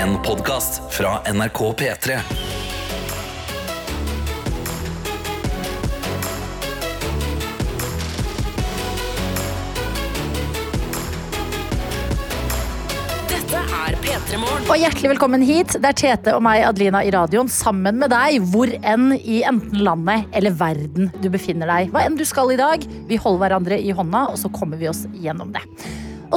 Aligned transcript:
En 0.00 0.16
podkast 0.22 0.94
fra 0.96 1.32
NRK 1.32 1.58
P3. 1.76 2.14
Dette 13.28 13.60
er 13.60 13.98
P3 14.00 14.40
Morgen. 14.40 14.64
Og 14.64 14.76
hjertelig 14.80 15.12
velkommen 15.12 15.44
hit. 15.44 15.76
Det 15.76 15.84
er 15.84 15.92
Tete 15.92 16.32
og 16.32 16.46
meg, 16.48 16.64
Adelina, 16.64 17.04
i 17.04 17.12
radioen 17.12 17.52
sammen 17.52 18.00
med 18.00 18.08
deg, 18.14 18.40
hvor 18.54 18.72
enn 18.80 19.10
i 19.20 19.42
enten 19.44 19.84
landet 19.84 20.32
eller 20.32 20.56
verden 20.56 21.12
du 21.20 21.28
befinner 21.28 21.68
deg. 21.68 21.92
Hva 21.92 22.08
enn 22.08 22.16
du 22.16 22.24
skal 22.24 22.56
i 22.56 22.62
dag. 22.62 22.88
Vi 23.10 23.20
holder 23.20 23.44
hverandre 23.44 23.76
i 23.76 23.92
hånda, 23.92 24.30
og 24.32 24.40
så 24.40 24.48
kommer 24.48 24.80
vi 24.80 24.88
oss 24.88 25.04
gjennom 25.20 25.52
det. 25.52 25.68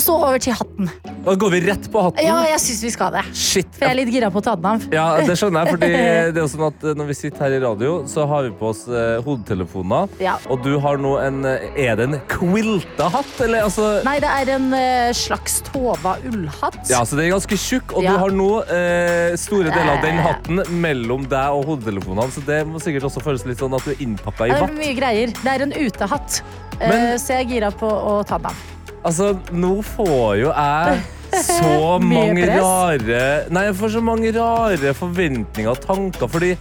Og 0.04 0.07
så 0.09 0.15
over 0.20 0.39
til 0.43 0.51
hatten. 0.59 0.89
Da 1.23 1.33
går 1.39 1.51
vi 1.54 1.59
rett 1.63 1.85
på 1.93 2.01
hatten. 2.03 2.25
Ja, 2.27 2.41
jeg 2.49 2.59
syns 2.59 2.81
vi 2.83 2.89
skal 2.91 3.13
det. 3.15 3.21
Shit. 3.31 3.70
For 3.77 3.85
jeg 3.88 3.93
er 3.93 3.97
litt 4.02 4.09
gira 4.11 4.27
på 4.34 4.41
å 4.41 4.44
ta 4.44 4.55
den 4.59 4.66
av. 4.67 4.84
Ja, 4.91 5.05
det 5.23 5.38
skjønner 5.39 5.63
jeg, 5.63 5.77
fordi 5.77 5.91
det 6.35 6.35
er 6.35 6.41
jo 6.41 6.48
sånn 6.52 6.66
at 6.67 6.84
når 6.99 7.07
vi 7.07 7.16
sitter 7.16 7.45
her 7.45 7.55
i 7.55 7.61
radio, 7.63 7.94
så 8.11 8.25
har 8.27 8.44
vi 8.44 8.52
på 8.59 8.67
oss 8.73 8.81
eh, 8.91 9.21
hodetelefoner. 9.23 10.11
Ja. 10.20 10.34
Og 10.52 10.59
du 10.66 10.73
har 10.84 10.99
nå 10.99 11.13
en 11.23 11.39
eh, 11.47 11.70
Er 11.85 11.95
det 12.02 12.09
en 12.09 12.17
quilta 12.27 13.08
hatt, 13.13 13.31
eller 13.45 13.63
altså 13.70 13.88
Nei, 14.03 14.17
det 14.25 14.34
er 14.41 14.52
en 14.58 14.67
eh, 14.75 15.13
slags 15.16 15.61
Tova 15.70 16.17
ullhatt. 16.27 16.81
Ja, 16.91 17.05
så 17.08 17.16
den 17.16 17.30
er 17.30 17.33
ganske 17.38 17.55
tjukk, 17.63 17.95
og 17.95 18.03
Ja. 18.03 18.17
du 18.17 18.23
har 18.25 18.35
nå 18.35 18.49
eh, 18.67 19.38
store 19.39 19.72
deler 19.72 19.94
av 19.95 20.03
den 20.03 20.20
Eh. 20.20 20.25
hatten 20.27 20.59
mellom 20.83 21.23
deg 21.31 21.55
og 21.55 21.63
hodetelefonene, 21.72 22.27
så 22.35 22.44
det 22.45 22.59
må 22.67 22.83
sikkert 22.83 23.08
også 23.08 23.23
føles 23.23 23.47
litt 23.47 23.63
sånn 23.63 23.73
at 23.80 23.88
du 23.88 23.95
er 23.95 24.03
innpappa 24.03 24.49
i 24.49 24.52
Det 24.52 24.59
er 24.59 24.67
vatt. 24.67 24.77
mye 24.83 24.99
greier. 24.99 25.33
Det 25.39 25.55
er 25.55 25.66
en 25.70 25.73
utehatt. 25.80 26.41
Eh, 26.81 26.89
Men- 26.89 27.17
så 27.23 27.38
jeg 27.39 27.45
er 27.47 27.52
gira 27.55 27.72
på 27.72 27.88
å 27.88 28.20
ta 28.27 28.38
den 28.38 28.52
av. 28.52 28.70
Altså, 29.03 29.34
nå 29.52 29.73
får 29.84 30.38
jo 30.39 30.52
jeg 30.53 31.02
så 31.44 31.98
mange 32.13 32.45
rare 32.48 33.23
Nei, 33.52 33.63
jeg 33.67 33.75
får 33.80 33.91
så 33.98 34.02
mange 34.05 34.31
rare 34.35 34.94
forventninger 34.95 35.71
og 35.73 35.81
tanker, 35.84 36.30
fordi 36.31 36.53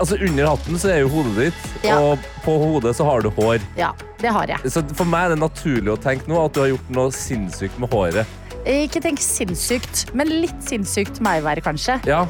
Altså, 0.00 0.16
under 0.24 0.46
hatten 0.48 0.78
så 0.80 0.88
er 0.94 1.02
jo 1.02 1.10
hodet 1.12 1.34
ditt, 1.50 1.64
Ja. 1.84 1.98
og 2.00 2.22
på 2.44 2.54
hodet 2.56 2.94
så 2.96 3.04
har 3.04 3.20
du 3.20 3.28
hår. 3.36 3.58
Ja, 3.76 3.90
det 4.22 4.30
har 4.32 4.48
jeg. 4.48 4.70
Så 4.72 4.80
for 4.96 5.04
meg 5.04 5.26
er 5.26 5.34
det 5.34 5.42
naturlig 5.42 5.92
å 5.92 5.98
tenke 6.00 6.24
nå 6.30 6.38
at 6.40 6.54
du 6.56 6.60
har 6.62 6.70
gjort 6.70 6.88
noe 6.96 7.12
sinnssykt 7.12 7.76
med 7.82 7.92
håret. 7.92 8.24
Ikke 8.64 9.02
tenk 9.04 9.20
sinnssykt, 9.20 10.06
men 10.16 10.32
litt 10.32 10.64
sinnssykt 10.64 11.20
må 11.20 11.34
jeg 11.36 11.44
være, 11.44 11.64
kanskje. 11.68 11.98
Ja, 12.08 12.22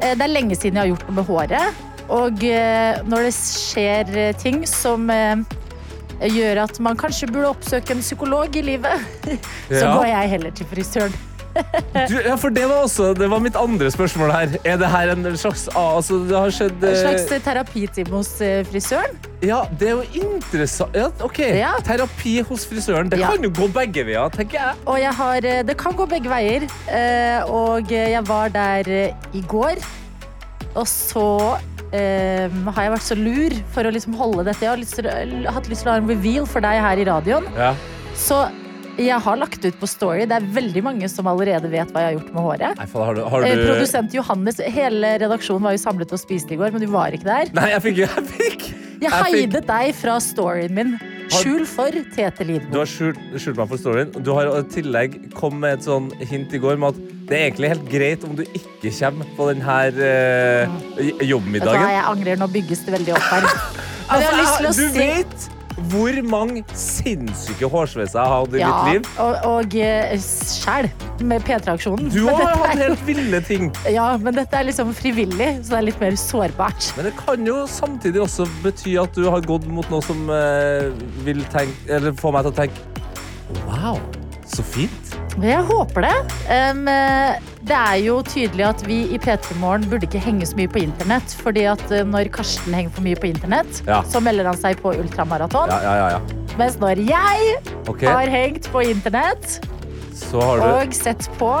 Eh, 0.00 0.14
Det 0.16 0.24
er 0.24 0.32
lenge 0.32 0.56
siden 0.56 0.78
jeg 0.80 0.86
har 0.86 0.90
gjort 0.94 1.04
noe 1.10 1.16
med 1.18 1.26
håret. 1.28 1.82
Og 2.08 2.44
eh, 2.48 3.02
når 3.04 3.26
det 3.28 3.34
skjer 3.36 4.16
eh, 4.16 4.32
ting 4.40 4.62
som 4.66 5.04
gjør 6.28 6.62
at 6.66 6.80
man 6.80 6.96
kanskje 7.00 7.26
burde 7.32 7.48
oppsøke 7.54 7.90
en 7.96 8.00
psykolog 8.04 8.56
i 8.56 8.62
livet, 8.62 9.00
så 9.70 9.80
Ja. 9.84 9.96
går 9.96 10.04
jeg 10.10 10.28
heller 10.36 10.50
til 10.50 10.66
frisøren. 10.66 11.14
du, 12.10 12.14
ja 12.22 12.36
for 12.38 12.48
det 12.54 12.62
var 12.70 12.84
også 12.84 13.08
Det 13.18 13.26
var 13.26 13.40
mitt 13.42 13.56
andre 13.58 13.88
spørsmål 13.90 14.30
her. 14.30 14.52
Er 14.64 14.76
det 14.78 14.86
her 14.86 15.10
en 15.10 15.24
slags 15.36 15.64
ah, 15.74 15.96
Altså, 15.96 16.20
det 16.28 16.36
har 16.38 16.52
skjedd 16.54 16.84
En 16.86 16.94
slags 17.00 17.24
eh, 17.34 17.40
terapitime 17.42 18.10
hos 18.14 18.30
eh, 18.40 18.60
frisøren. 18.70 19.16
Ja, 19.42 19.64
det 19.80 19.88
er 19.88 19.96
jo 19.98 20.04
interessant. 20.30 20.94
Ja, 20.94 21.08
OK. 21.26 21.40
Ja. 21.42 21.72
Terapi 21.82 22.36
hos 22.46 22.68
frisøren. 22.70 23.10
Det 23.10 23.18
kan 23.18 23.42
jo 23.42 23.50
gå 23.50 23.66
begge 23.74 24.04
veier, 24.06 24.30
tenker 24.30 24.60
jeg. 24.60 24.78
Og 24.86 25.00
jeg 25.02 25.10
har 25.24 25.48
eh, 25.50 25.62
Det 25.66 25.76
kan 25.82 25.98
gå 25.98 26.06
begge 26.06 26.30
veier. 26.30 26.68
eh, 26.86 27.42
Og 27.50 27.90
jeg 27.90 28.22
var 28.30 28.48
der 28.54 28.92
i 29.34 29.42
går. 29.50 29.82
Og 30.78 30.86
så 30.86 31.26
eh, 31.92 32.48
har 32.74 32.82
jeg 32.86 32.92
vært 32.94 33.06
så 33.08 33.16
lur 33.18 33.54
for 33.74 33.88
å 33.88 33.92
liksom 33.94 34.16
holde 34.18 34.44
dette. 34.48 34.64
Jeg 34.64 34.72
har 34.72 34.80
lyst 34.80 34.96
til, 34.98 35.10
hatt 35.50 35.68
lyst 35.70 35.84
til 35.84 35.90
å 35.90 35.96
ha 35.96 36.00
en 36.02 36.10
reveal 36.10 36.46
for 36.48 36.64
deg 36.64 36.80
her 36.84 37.02
i 37.02 37.06
radioen. 37.08 37.46
Ja. 37.58 37.74
Så 38.18 38.42
jeg 39.00 39.16
har 39.24 39.36
lagt 39.40 39.64
ut 39.64 39.76
på 39.80 39.88
Story. 39.88 40.26
Det 40.28 40.36
er 40.36 40.48
veldig 40.52 40.82
mange 40.84 41.08
som 41.08 41.28
allerede 41.30 41.70
vet 41.72 41.88
hva 41.94 42.02
jeg 42.02 42.10
har 42.10 42.16
gjort 42.18 42.32
med 42.34 42.44
håret. 42.44 42.80
Nei, 42.82 42.88
faen, 42.90 43.06
har 43.08 43.14
du, 43.16 43.22
har 43.32 43.46
Eh. 43.48 43.62
Produsent 43.70 44.12
Johannes, 44.18 44.58
hele 44.60 45.14
redaksjonen 45.22 45.62
var 45.64 45.72
jo 45.76 45.80
samlet 45.80 46.12
og 46.12 46.20
spiste 46.20 46.52
i 46.52 46.58
går, 46.60 46.74
men 46.74 46.82
du 46.84 46.90
var 46.92 47.14
ikke 47.16 47.24
der. 47.30 47.52
Nei, 47.56 47.70
jeg 47.72 47.82
fikk 47.86 48.02
Jeg 48.04 48.26
fikk 48.34 48.66
Jeg 49.00 49.08
Jeg 49.08 49.12
fikk- 49.12 49.34
heidet 49.38 49.66
deg 49.70 49.94
fra 49.96 50.18
storyen 50.20 50.74
min. 50.76 50.98
Skjul 51.30 51.62
for 51.68 51.94
Tete 52.14 52.46
Du 52.72 52.78
har 52.80 52.88
skjult, 52.90 53.20
skjult 53.38 53.58
meg 53.60 53.70
for 53.70 53.80
storyen. 53.80 54.10
Du 54.24 54.32
har 54.34 54.50
i 54.50 54.62
tillegg 54.72 55.16
kommet 55.36 55.60
med 55.60 55.78
et 55.78 55.86
sånn 55.86 56.10
hint 56.30 56.54
i 56.56 56.60
går 56.62 56.80
med 56.80 56.96
at 56.96 57.16
det 57.30 57.36
er 57.38 57.46
egentlig 57.46 57.70
helt 57.70 57.86
greit 57.92 58.26
om 58.26 58.34
du 58.38 58.42
ikke 58.48 58.90
kommer 58.90 59.30
på 59.36 59.46
denne 59.52 59.76
eh, 60.08 61.12
jobbmiddagen. 61.28 61.86
jeg 61.94 62.04
angrer. 62.10 62.40
Nå 62.40 62.50
bygges 62.50 62.82
det 62.86 62.96
veldig 62.98 63.14
opp 63.14 63.30
her. 63.30 63.48
Men 64.10 64.26
jeg 64.26 64.66
å 64.66 64.74
du 64.74 64.86
vet 64.96 65.50
hvor 65.88 66.20
mange 66.28 66.64
sinnssyke 66.76 67.68
hårsveiser 67.70 68.18
jeg 68.20 68.32
har 68.32 68.44
hatt 68.44 68.56
i 68.56 68.60
ja, 68.60 68.70
mitt 68.70 68.92
liv. 68.92 69.08
og, 69.22 69.48
og 69.48 69.76
eh, 69.80 70.14
sjæl, 70.20 70.90
med 71.20 71.44
P3-aksjonen. 71.46 72.10
Du 72.12 72.24
har 72.28 72.54
hatt 72.62 72.78
helt 72.80 73.06
ville 73.08 73.40
ting. 73.46 73.70
Ja, 74.00 74.12
men 74.20 74.36
dette 74.36 74.56
er 74.56 74.68
liksom 74.68 74.92
frivillig, 74.96 75.48
så 75.64 75.74
det 75.74 75.78
er 75.80 75.86
litt 75.88 76.02
mer 76.02 76.16
sårbart. 76.20 76.92
Men 76.96 77.08
det 77.08 77.14
kan 77.18 77.46
jo 77.46 77.64
samtidig 77.70 78.22
også 78.22 78.46
bety 78.64 78.94
at 79.00 79.16
du 79.16 79.26
har 79.30 79.44
gått 79.44 79.66
mot 79.70 79.88
noe 79.92 80.04
som 80.04 80.30
eh, 80.34 80.90
vil 81.26 81.42
tenke, 81.52 81.76
eller 81.90 82.16
få 82.16 82.32
meg 82.34 82.46
til 82.46 82.54
å 82.54 82.58
tenke 82.62 82.86
Wow, 83.66 83.98
så 84.50 84.64
fint. 84.66 85.14
Jeg 85.40 85.62
håper 85.68 86.04
det. 86.04 86.16
Um, 86.50 86.84
det 87.70 87.76
er 87.76 87.98
jo 88.02 88.18
tydelig 88.26 88.64
at 88.66 88.82
vi 88.88 89.02
i 89.14 89.18
P3 89.20 89.56
Morgen 89.60 89.86
burde 89.90 90.08
ikke 90.08 90.22
henge 90.24 90.48
så 90.48 90.58
mye 90.58 90.70
på 90.70 90.82
internett. 90.82 91.34
fordi 91.42 91.64
at 91.70 91.82
eh, 91.94 92.06
når 92.06 92.30
Karsten 92.34 92.74
henger 92.74 92.90
for 92.96 93.06
mye 93.06 93.18
på 93.20 93.30
internett, 93.30 93.82
Ja. 93.86 94.02
så 94.02 94.20
melder 94.20 94.48
han 94.50 94.58
seg 94.58 94.80
på 94.82 94.92
ultramaraton. 94.96 95.70
Ja, 95.70 95.80
ja, 95.84 95.94
ja. 95.96 96.08
ja. 96.16 96.56
Mens 96.58 96.80
når 96.82 96.98
jeg 97.06 97.60
okay. 97.86 98.08
har 98.08 98.28
hengt 98.32 98.66
på 98.72 98.82
internett 98.82 99.60
så 100.20 100.40
har 100.40 100.58
du 100.60 100.64
og 100.66 100.94
sett 100.94 101.30
på 101.38 101.52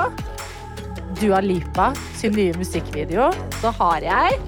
Dua 1.20 1.40
Lipa 1.44 1.90
sin 2.16 2.34
nye 2.36 2.54
musikkvideo, 2.58 3.30
så 3.60 3.72
har 3.78 4.04
jeg 4.04 4.40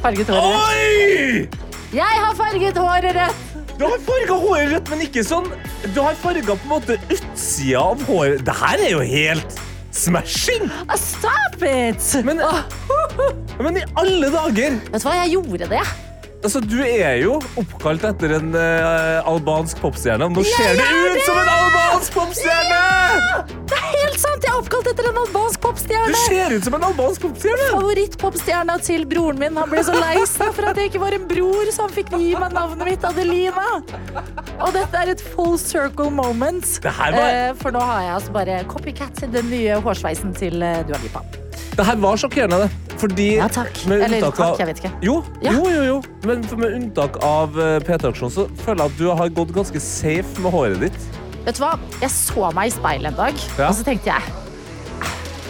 farget 0.00 0.32
håret. 0.32 0.58
Oi! 0.64 1.48
Jeg 1.94 2.24
har 2.24 2.34
farget 2.38 2.78
håret 2.78 3.16
rødt! 3.18 3.49
Du 3.80 3.86
har 3.88 4.00
farga 4.04 4.34
håret 4.36 4.72
rødt, 4.74 4.90
men 4.92 5.02
ikke 5.06 5.22
sånn 5.24 5.46
Du 5.94 6.02
har 6.04 6.16
farga 6.20 6.52
på 6.52 6.66
en 6.66 6.68
måte 6.68 6.98
utsida 7.08 7.80
av 7.80 8.02
håret. 8.04 8.42
Det 8.44 8.52
her 8.58 8.82
er 8.84 8.90
jo 8.92 9.00
helt 9.08 9.54
smashing! 9.96 10.66
Ah, 10.84 10.98
Stop 11.00 11.64
it! 11.64 12.04
Men, 12.26 12.42
men 13.64 13.80
i 13.80 13.86
alle 14.02 14.28
dager! 14.34 14.76
Vet 14.84 15.00
du 15.00 15.08
hva, 15.08 15.14
jeg 15.22 15.32
gjorde 15.38 15.70
det. 15.72 15.80
Altså, 16.44 16.60
Du 16.60 16.76
er 16.84 17.22
jo 17.22 17.38
oppkalt 17.60 18.04
etter 18.10 18.36
en 18.36 18.52
uh, 18.52 19.24
albansk 19.32 19.80
popstjerne. 19.80 20.28
Nå 20.28 20.44
ser 20.44 20.76
er 20.76 21.16
ut 21.16 21.24
som 21.24 21.40
en 21.40 21.52
albansk 21.56 22.20
popstjerne! 22.20 22.84
Det 23.64 23.79
oppkalt 24.60 24.86
etter 24.92 25.08
en 25.10 25.18
albansk 25.24 25.60
Du 25.60 25.66
popstjerne. 25.68 26.20
ser 26.28 26.54
ut 26.56 26.64
som 26.64 26.74
en 26.78 26.84
albansk 26.90 27.20
popstjerne! 27.26 27.66
Favorittpopstjerna 27.74 28.76
til 28.84 29.04
broren 29.10 29.38
min. 29.40 29.56
Han 29.56 29.70
ble 29.72 29.82
så 29.86 29.94
lei 29.98 30.24
seg 30.28 30.52
for 30.56 30.70
at 30.70 30.76
jeg 30.80 30.90
ikke 30.92 31.00
var 31.02 31.16
en 31.16 31.26
bror, 31.30 31.70
så 31.74 31.86
han 31.86 31.94
fikk 31.94 32.10
gi 32.16 32.32
meg 32.40 32.52
navnet 32.56 32.84
mitt 32.92 33.04
Adelina. 33.04 33.66
Og 34.60 34.72
dette 34.76 34.94
er 35.02 35.12
et 35.14 35.20
full 35.34 35.56
circle 35.58 36.10
moment. 36.10 36.66
Var- 36.84 37.18
Eh, 37.20 37.52
For 37.60 37.70
nå 37.72 37.80
har 37.80 38.00
jeg 38.02 38.14
altså 38.14 38.32
bare 38.32 38.64
copycat 38.68 39.20
den 39.32 39.50
nye 39.50 39.80
hårsveisen 39.82 40.34
til 40.36 40.62
eh, 40.62 40.82
Dua 40.88 40.98
Lipa. 41.02 41.20
Det 41.76 41.84
her 41.86 41.96
var 41.96 42.16
sjokkerende. 42.16 42.68
Fordi 43.00 43.36
Ja, 43.38 43.46
takk. 43.48 43.86
med 43.88 44.02
Eller 44.02 44.24
av- 44.26 44.34
takk, 44.36 44.58
jeg 44.58 44.66
vet 44.66 44.80
ikke. 44.82 44.90
Jo, 45.02 45.24
Ja. 45.42 45.52
jo, 45.52 45.64
jo, 45.70 45.82
jo. 45.82 46.02
Men 46.24 46.40
med 46.58 46.74
unntak 46.74 47.16
av 47.24 47.58
eh, 47.58 47.78
P3-aksjonen 47.80 48.30
så 48.34 48.48
føler 48.64 48.84
jeg 48.84 48.90
at 48.92 48.98
du 48.98 49.06
har 49.10 49.28
gått 49.30 49.52
ganske 49.54 49.80
safe 49.80 50.38
med 50.40 50.52
håret 50.52 50.80
ditt. 50.80 50.98
Vet 51.46 51.54
du 51.56 51.62
hva? 51.64 51.78
Jeg 52.02 52.10
så 52.10 52.52
meg 52.52 52.66
i 52.68 52.74
speilet 52.76 53.06
en 53.06 53.14
dag, 53.16 53.34
Ja. 53.58 53.68
og 53.68 53.74
så 53.74 53.84
tenkte 53.84 54.04
jeg 54.12 54.14
"Ah, 54.16 54.49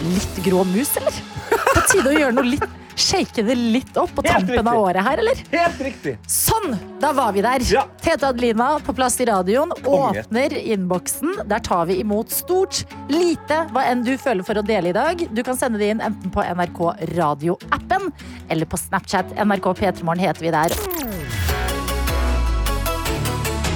Litt 0.01 0.43
grå 0.45 0.63
mus, 0.63 0.95
eller? 0.97 1.17
På 1.51 1.81
tide 1.91 2.09
å 2.09 2.19
gjøre 2.19 2.37
noe 2.37 2.53
litt 2.55 2.69
Shake 3.01 3.43
det 3.43 3.55
litt 3.55 3.97
opp 3.97 4.11
på 4.15 4.23
tampen 4.25 4.67
av 4.67 4.77
året 4.77 5.03
her, 5.03 5.21
eller? 5.23 5.39
Helt 5.51 5.79
riktig. 5.81 6.17
Sånn! 6.29 6.75
Da 7.01 7.11
var 7.15 7.31
vi 7.33 7.41
der. 7.41 7.63
Ja. 7.71 7.85
Tete 8.03 8.27
Adelina 8.29 8.73
på 8.83 8.93
plass 8.93 9.17
i 9.23 9.25
radioen. 9.29 9.71
Konge. 9.85 10.21
Åpner 10.25 10.53
innboksen. 10.59 11.37
Der 11.49 11.63
tar 11.65 11.87
vi 11.89 12.01
imot 12.03 12.31
stort, 12.35 12.83
lite, 13.09 13.63
hva 13.71 13.85
enn 13.89 14.03
du 14.05 14.13
føler 14.21 14.45
for 14.45 14.59
å 14.59 14.65
dele 14.65 14.91
i 14.91 14.95
dag. 14.95 15.23
Du 15.31 15.43
kan 15.47 15.57
sende 15.57 15.81
det 15.81 15.91
inn 15.95 16.03
enten 16.03 16.33
på 16.33 16.43
NRK 16.43 16.81
Radio-appen 17.15 18.11
eller 18.51 18.69
på 18.69 18.79
Snapchat. 18.79 19.33
NRK 19.39 19.71
P3morgen 19.81 20.25
heter 20.27 20.45
vi 20.45 20.53
der. 20.53 20.75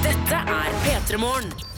Dette 0.05 0.43
er 0.59 0.75
P3 0.85 1.23
Morgen. 1.23 1.74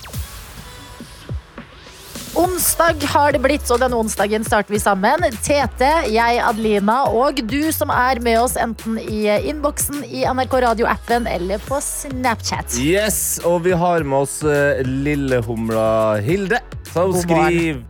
Onsdag 2.37 3.01
har 3.09 3.31
det 3.33 3.39
blitt, 3.41 3.65
og 3.73 3.79
den 3.81 3.95
onsdagen 3.97 4.43
starter 4.45 4.75
vi 4.75 4.77
sammen. 4.77 5.23
Tete, 5.41 5.87
jeg, 6.13 6.37
Adelina 6.45 6.99
og 7.09 7.39
du 7.49 7.71
som 7.73 7.89
er 7.89 8.21
med 8.21 8.37
oss 8.43 8.53
enten 8.61 8.99
i 9.01 9.23
innboksen 9.49 10.03
i 10.05 10.21
NRK 10.21 10.53
Radio-appen 10.67 11.25
eller 11.31 11.63
på 11.65 11.79
Snapchat. 11.81 12.77
Yes, 12.77 13.39
og 13.41 13.63
vi 13.65 13.73
har 13.73 14.05
med 14.05 14.27
oss 14.27 14.37
uh, 14.45 14.77
lillehumla 14.85 15.87
Hilde, 16.21 16.61
som 16.91 17.15
skriver 17.17 17.81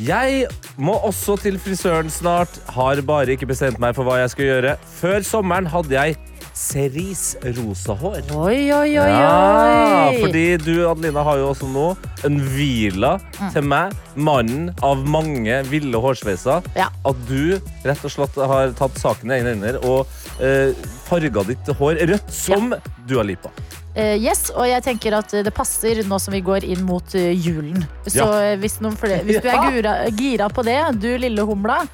Jeg 0.00 0.46
må 0.80 0.96
også 1.04 1.36
til 1.44 1.60
frisøren 1.60 2.08
snart. 2.08 2.56
Har 2.72 3.04
bare 3.04 3.36
ikke 3.36 3.52
bestemt 3.52 3.82
meg 3.84 3.92
for 3.98 4.08
hva 4.08 4.22
jeg 4.22 4.32
skal 4.32 4.48
gjøre. 4.48 4.78
Før 4.96 5.28
sommeren 5.28 5.68
hadde 5.68 5.92
jeg 5.92 6.16
cerise 6.54 7.36
rosa 7.56 7.92
hår. 7.98 8.20
Oi, 8.38 8.70
oi, 8.72 8.94
oi, 8.98 9.08
Ja, 9.10 10.08
oi. 10.08 10.20
fordi 10.22 10.44
du, 10.62 10.72
Adelina, 10.88 11.24
har 11.26 11.38
jo 11.42 11.48
også 11.50 11.66
nå 11.70 11.86
en 12.24 12.38
hvila 12.54 13.16
Mm. 13.40 13.52
til 13.52 13.62
meg, 13.62 13.92
mannen 14.16 14.70
av 14.82 15.02
mange 15.06 15.62
ville 15.66 15.98
hårsveiser. 15.98 16.62
Ja. 16.78 16.88
At 17.04 17.16
du 17.28 17.58
rett 17.84 18.04
og 18.04 18.10
slett 18.10 18.34
har 18.38 18.70
tatt 18.78 18.94
saken 19.02 19.30
i 19.30 19.40
egne 19.40 19.54
hender 19.56 19.80
og 19.84 20.06
eh, 20.40 20.72
farga 21.08 21.42
ditt 21.46 21.66
hår 21.78 21.98
rødt 22.06 22.30
som 22.32 22.72
Dua 23.06 23.22
Lipa. 23.26 23.50
Uh, 23.96 24.16
yes, 24.18 24.48
og 24.50 24.66
jeg 24.66 24.82
tenker 24.82 25.14
at 25.14 25.30
eh, 25.34 25.42
det 25.46 25.52
passer 25.54 26.00
nå 26.02 26.16
som 26.18 26.32
vi 26.34 26.40
går 26.42 26.64
inn 26.66 26.80
mot 26.82 27.14
eh, 27.14 27.30
julen. 27.30 27.84
Så 28.06 28.16
Ja. 28.24 28.40
eh, 28.42 28.56
hvis, 28.58 28.78
flere, 28.98 29.20
hvis 29.22 29.38
du 29.40 29.46
er 29.48 29.70
gira, 29.70 29.92
gira 30.10 30.48
på 30.50 30.64
det, 30.66 30.80
du 30.98 31.16
lille 31.16 31.42
humla, 31.46 31.82
eh, 31.82 31.88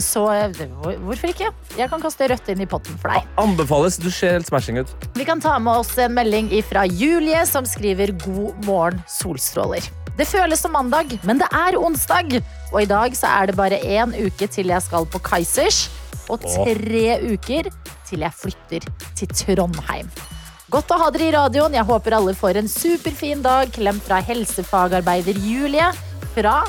så 0.00 0.24
eh, 0.32 0.62
hvorfor 1.02 1.32
ikke? 1.32 1.50
Jeg 1.78 1.90
kan 1.90 2.02
kaste 2.02 2.28
rødt 2.30 2.48
inn 2.52 2.62
i 2.64 2.68
potten 2.70 2.96
for 3.00 3.14
deg. 3.14 3.26
Anbefales. 3.40 3.98
Du 4.00 4.10
ser 4.10 4.38
helt 4.38 4.48
smashing 4.48 4.80
ut. 4.82 4.94
Vi 5.18 5.26
kan 5.28 5.42
ta 5.42 5.56
med 5.58 5.82
oss 5.82 5.92
en 5.98 6.14
melding 6.14 6.50
fra 6.68 6.86
Julie, 6.86 7.44
som 7.46 7.66
skriver 7.66 8.14
'God 8.24 8.64
morgen, 8.66 9.02
solstråler'. 9.08 9.90
Det 10.14 10.28
føles 10.30 10.60
som 10.62 10.72
mandag, 10.72 11.18
men 11.26 11.40
det 11.42 11.48
er 11.50 11.74
onsdag. 11.74 12.38
Og 12.72 12.82
i 12.82 12.86
dag 12.86 13.16
så 13.18 13.26
er 13.42 13.50
det 13.50 13.56
bare 13.58 13.80
én 13.82 14.14
uke 14.14 14.46
til 14.46 14.70
jeg 14.70 14.82
skal 14.82 15.06
på 15.10 15.18
Kaizers. 15.18 15.88
Og 16.30 16.40
tre 16.40 17.18
uker 17.34 17.68
til 18.06 18.22
jeg 18.22 18.32
flytter 18.32 18.86
til 19.18 19.34
Trondheim. 19.34 20.08
Godt 20.70 20.94
å 20.94 20.98
ha 21.02 21.10
dere 21.14 21.28
i 21.28 21.34
radioen. 21.34 21.74
Jeg 21.76 21.86
håper 21.86 22.16
alle 22.16 22.34
får 22.34 22.62
en 22.62 22.70
superfin 22.70 23.42
dag. 23.44 23.70
Klem 23.74 24.00
fra 24.02 24.22
helsefagarbeider 24.24 25.38
Julie 25.44 25.90
fra 26.34 26.62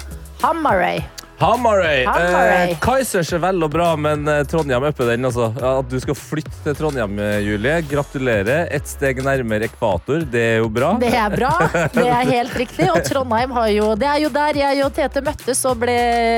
Hamarøy. 0.44 1.15
Hamarøy. 1.40 2.06
Hamarøy. 2.08 2.72
Eh, 2.72 2.76
Kaizers 2.84 3.32
er 3.36 3.42
vel 3.44 3.64
og 3.66 3.72
bra, 3.74 3.90
men 4.00 4.24
eh, 4.32 4.44
Trondheim 4.48 4.86
upper 4.88 5.10
den. 5.12 5.26
Altså. 5.28 5.50
At 5.60 5.90
du 5.92 5.98
skal 6.00 6.16
flytte 6.16 6.62
til 6.64 6.78
Trondheim, 6.80 7.18
eh, 7.20 7.40
Julie. 7.44 7.82
Gratulerer. 7.92 8.70
Ett 8.76 8.88
steg 8.88 9.20
nærmere 9.26 9.68
ekvator. 9.68 10.24
Det 10.32 10.46
er 10.56 10.62
jo 10.64 10.70
bra. 10.72 10.94
Det 11.02 11.12
er 11.12 11.36
bra. 11.36 11.52
Det 11.96 12.06
er 12.08 12.30
helt 12.32 12.56
riktig. 12.60 12.88
Og 12.94 13.02
Trondheim 13.08 13.52
har 13.56 13.68
jo 13.74 13.90
Det 14.00 14.08
er 14.08 14.22
jo 14.24 14.30
der 14.36 14.62
jeg 14.64 14.86
og 14.86 14.94
Tete 14.96 15.22
møttes 15.26 15.66
og 15.68 15.82
ble 15.84 15.98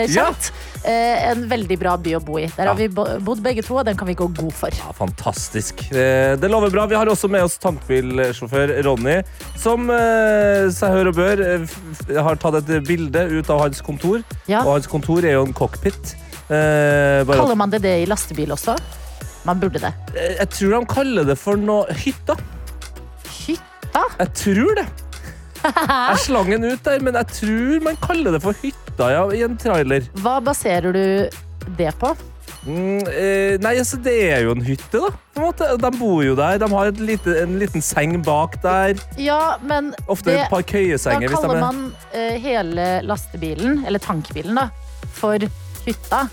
kjent. 0.09 0.49
Eh, 0.88 1.29
en 1.33 1.45
veldig 1.51 1.77
bra 1.81 1.94
by 1.99 2.15
å 2.17 2.21
bo 2.23 2.38
i. 2.41 2.47
Der 2.55 2.65
Ja. 2.69 2.73
har 2.73 2.79
vi 2.79 2.88
bodd 2.89 3.41
begge 3.44 3.61
to, 3.65 3.77
og 3.77 3.85
den 3.85 3.97
kan 3.99 4.07
vi 4.09 4.15
gå 4.17 4.27
god 4.38 4.53
for. 4.55 4.73
Ja, 4.81 4.94
fantastisk. 4.97 5.85
Eh, 5.91 6.35
Det 6.39 6.49
lover 6.49 6.71
bra. 6.73 6.85
Vi 6.89 6.95
har 6.97 7.05
også 7.11 7.29
med 7.29 7.44
oss 7.45 7.57
tankbilsjåfør 7.61 8.73
Ronny, 8.85 9.19
som 9.59 9.89
eh, 9.94 10.69
seg 10.73 10.95
hør 10.95 11.09
og 11.11 11.17
bør 11.19 11.44
eh, 11.45 11.77
har 12.23 12.39
tatt 12.41 12.61
et 12.63 12.88
bilde 12.88 13.25
ut 13.38 13.49
av 13.53 13.65
hans 13.67 13.81
kontor. 13.85 14.23
Ja. 14.47 14.61
Og 14.63 14.77
hans 14.77 14.87
kontor 14.92 15.25
er 15.25 15.38
jo 15.38 15.45
en 15.48 15.56
cockpit. 15.56 16.16
Eh, 16.48 17.24
bare, 17.28 17.39
Kaller 17.42 17.60
man 17.60 17.74
det 17.74 17.81
det 17.84 17.95
i 18.04 18.07
lastebil 18.10 18.54
også? 18.56 18.78
Man 19.48 19.60
burde 19.60 19.81
det. 19.84 19.92
Eh, 20.16 20.38
jeg 20.42 20.50
tror 20.56 20.78
de 20.78 20.94
kaller 20.94 21.28
det 21.28 21.38
for 21.39 21.60
noe 21.60 21.98
hytta. 22.04 22.38
Hytta? 23.44 24.06
Jeg 24.19 24.34
tror 24.44 24.80
det. 24.81 24.88
Jeg 25.68 26.19
slang 26.24 26.51
den 26.54 26.68
ut 26.69 26.84
der, 26.86 27.01
men 27.04 27.18
jeg 27.18 27.28
tror 27.34 27.84
man 27.84 27.98
kaller 28.04 28.38
det 28.38 28.42
for 28.44 28.56
hytta 28.62 29.12
ja, 29.12 29.24
i 29.36 29.44
en 29.45 29.57
trailer. 29.60 30.06
Hva 30.22 30.38
baserer 30.44 30.95
du 30.95 31.72
det 31.80 31.92
på? 32.00 32.13
Mm, 32.68 33.00
eh, 33.08 33.58
nei, 33.64 33.75
altså, 33.80 33.98
det 34.04 34.14
er 34.34 34.42
jo 34.44 34.52
en 34.58 34.62
hytte, 34.68 35.00
da. 35.00 35.10
På 35.34 35.40
en 35.40 35.46
måte. 35.48 35.69
De 35.80 35.92
bor 35.98 36.24
jo 36.25 36.34
der. 36.36 36.58
De 36.60 36.68
har 36.74 36.90
et 36.92 37.00
lite, 37.00 37.36
en 37.44 37.56
liten 37.62 37.81
seng 37.86 38.18
bak 38.25 38.58
der. 38.64 39.00
Ja, 39.18 39.56
men 39.64 39.94
Ofte 40.08 40.34
det, 40.34 40.42
et 40.44 40.50
par 40.52 40.62
da 40.66 40.68
køyesenger. 40.74 41.28
hvis 41.30 41.38
de 41.38 41.48
kaller 41.48 41.62
er- 41.62 41.72
man 41.72 41.94
eh, 42.14 42.36
hele 42.44 42.88
lastebilen, 43.08 43.86
eller 43.88 44.00
tankbilen, 44.04 44.56
da, 44.60 44.68
for 45.16 45.38
hytta. 45.88 46.25